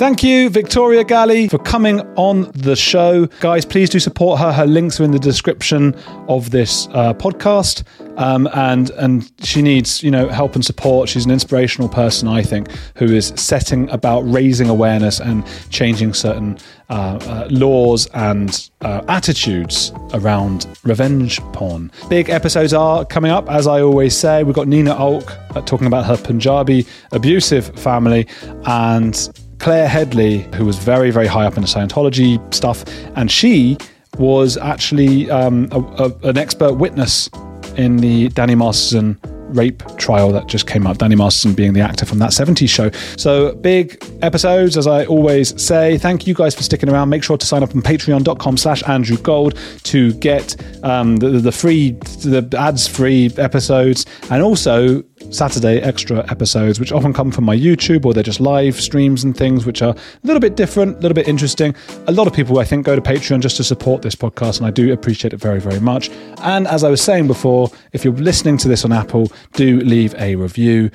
Thank 0.00 0.22
you, 0.22 0.48
Victoria 0.48 1.04
Galy, 1.04 1.50
for 1.50 1.58
coming 1.58 2.00
on 2.16 2.50
the 2.54 2.74
show. 2.74 3.26
Guys, 3.40 3.66
please 3.66 3.90
do 3.90 3.98
support 3.98 4.40
her. 4.40 4.50
Her 4.50 4.64
links 4.64 4.98
are 4.98 5.04
in 5.04 5.10
the 5.10 5.18
description 5.18 5.94
of 6.26 6.52
this 6.52 6.88
uh, 6.92 7.12
podcast. 7.12 7.82
Um, 8.16 8.48
and 8.54 8.88
and 8.92 9.30
she 9.42 9.60
needs 9.60 10.02
you 10.02 10.10
know 10.10 10.28
help 10.28 10.54
and 10.54 10.64
support. 10.64 11.10
She's 11.10 11.26
an 11.26 11.30
inspirational 11.30 11.86
person, 11.90 12.28
I 12.28 12.42
think, 12.42 12.70
who 12.96 13.12
is 13.12 13.34
setting 13.36 13.90
about 13.90 14.22
raising 14.22 14.70
awareness 14.70 15.20
and 15.20 15.44
changing 15.68 16.14
certain 16.14 16.56
uh, 16.88 17.18
uh, 17.20 17.48
laws 17.50 18.06
and 18.14 18.70
uh, 18.80 19.02
attitudes 19.08 19.92
around 20.14 20.66
revenge 20.82 21.40
porn. 21.52 21.92
Big 22.08 22.30
episodes 22.30 22.72
are 22.72 23.04
coming 23.04 23.32
up, 23.32 23.50
as 23.50 23.66
I 23.66 23.82
always 23.82 24.16
say. 24.16 24.44
We've 24.44 24.54
got 24.54 24.66
Nina 24.66 24.94
Alk 24.94 25.30
uh, 25.54 25.60
talking 25.60 25.86
about 25.86 26.06
her 26.06 26.16
Punjabi 26.16 26.86
abusive 27.12 27.78
family 27.78 28.26
and 28.64 29.28
Claire 29.60 29.88
Headley, 29.88 30.48
who 30.54 30.64
was 30.64 30.78
very, 30.78 31.10
very 31.10 31.26
high 31.26 31.44
up 31.44 31.56
in 31.56 31.60
the 31.60 31.68
Scientology 31.68 32.52
stuff, 32.52 32.82
and 33.14 33.30
she 33.30 33.76
was 34.18 34.56
actually 34.56 35.30
um, 35.30 35.68
a, 35.70 35.80
a, 35.80 36.28
an 36.28 36.38
expert 36.38 36.74
witness 36.74 37.28
in 37.76 37.98
the 37.98 38.28
Danny 38.30 38.54
Masterson 38.54 39.18
rape 39.54 39.82
trial 39.96 40.32
that 40.32 40.46
just 40.46 40.66
came 40.66 40.86
up. 40.86 40.98
Danny 40.98 41.16
Masterson 41.16 41.54
being 41.54 41.72
the 41.72 41.80
actor 41.80 42.06
from 42.06 42.18
that 42.20 42.30
70s 42.30 42.68
show. 42.68 42.90
So 43.16 43.54
big 43.56 44.02
episodes, 44.22 44.76
as 44.76 44.86
I 44.86 45.04
always 45.06 45.60
say. 45.62 45.98
Thank 45.98 46.26
you 46.26 46.34
guys 46.34 46.54
for 46.54 46.62
sticking 46.62 46.88
around. 46.88 47.08
Make 47.08 47.22
sure 47.22 47.36
to 47.36 47.46
sign 47.46 47.62
up 47.62 47.74
on 47.74 47.82
patreon.com 47.82 48.56
slash 48.56 48.82
Andrew 48.88 49.16
Gold 49.18 49.58
to 49.84 50.14
get 50.14 50.56
um, 50.84 51.16
the, 51.16 51.30
the 51.30 51.52
free, 51.52 51.92
the 51.92 52.48
ads 52.58 52.86
free 52.86 53.30
episodes 53.36 54.06
and 54.30 54.42
also 54.42 55.02
Saturday 55.30 55.80
extra 55.80 56.18
episodes, 56.30 56.80
which 56.80 56.92
often 56.92 57.12
come 57.12 57.30
from 57.30 57.44
my 57.44 57.56
YouTube 57.56 58.04
or 58.04 58.14
they're 58.14 58.22
just 58.22 58.40
live 58.40 58.80
streams 58.80 59.22
and 59.22 59.36
things, 59.36 59.66
which 59.66 59.82
are 59.82 59.94
a 59.94 59.96
little 60.22 60.40
bit 60.40 60.56
different, 60.56 60.96
a 60.96 61.00
little 61.00 61.14
bit 61.14 61.28
interesting. 61.28 61.74
A 62.06 62.12
lot 62.12 62.26
of 62.26 62.32
people, 62.32 62.58
I 62.58 62.64
think, 62.64 62.86
go 62.86 62.96
to 62.96 63.02
Patreon 63.02 63.40
just 63.40 63.56
to 63.58 63.64
support 63.64 64.02
this 64.02 64.14
podcast, 64.14 64.58
and 64.58 64.66
I 64.66 64.70
do 64.70 64.92
appreciate 64.92 65.32
it 65.32 65.36
very, 65.38 65.60
very 65.60 65.80
much. 65.80 66.10
And 66.42 66.66
as 66.66 66.82
I 66.84 66.90
was 66.90 67.02
saying 67.02 67.26
before, 67.26 67.70
if 67.92 68.04
you're 68.04 68.14
listening 68.14 68.56
to 68.58 68.68
this 68.68 68.84
on 68.84 68.92
Apple, 68.92 69.30
do 69.52 69.80
leave 69.80 70.14
a 70.18 70.36
review. 70.36 70.90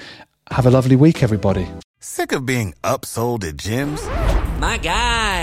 Have 0.51 0.65
a 0.65 0.71
lovely 0.71 0.95
week, 0.95 1.23
everybody. 1.23 1.67
Sick 1.99 2.31
of 2.31 2.45
being 2.45 2.73
upsold 2.83 3.43
at 3.43 3.55
gyms? 3.55 4.03
My 4.59 4.77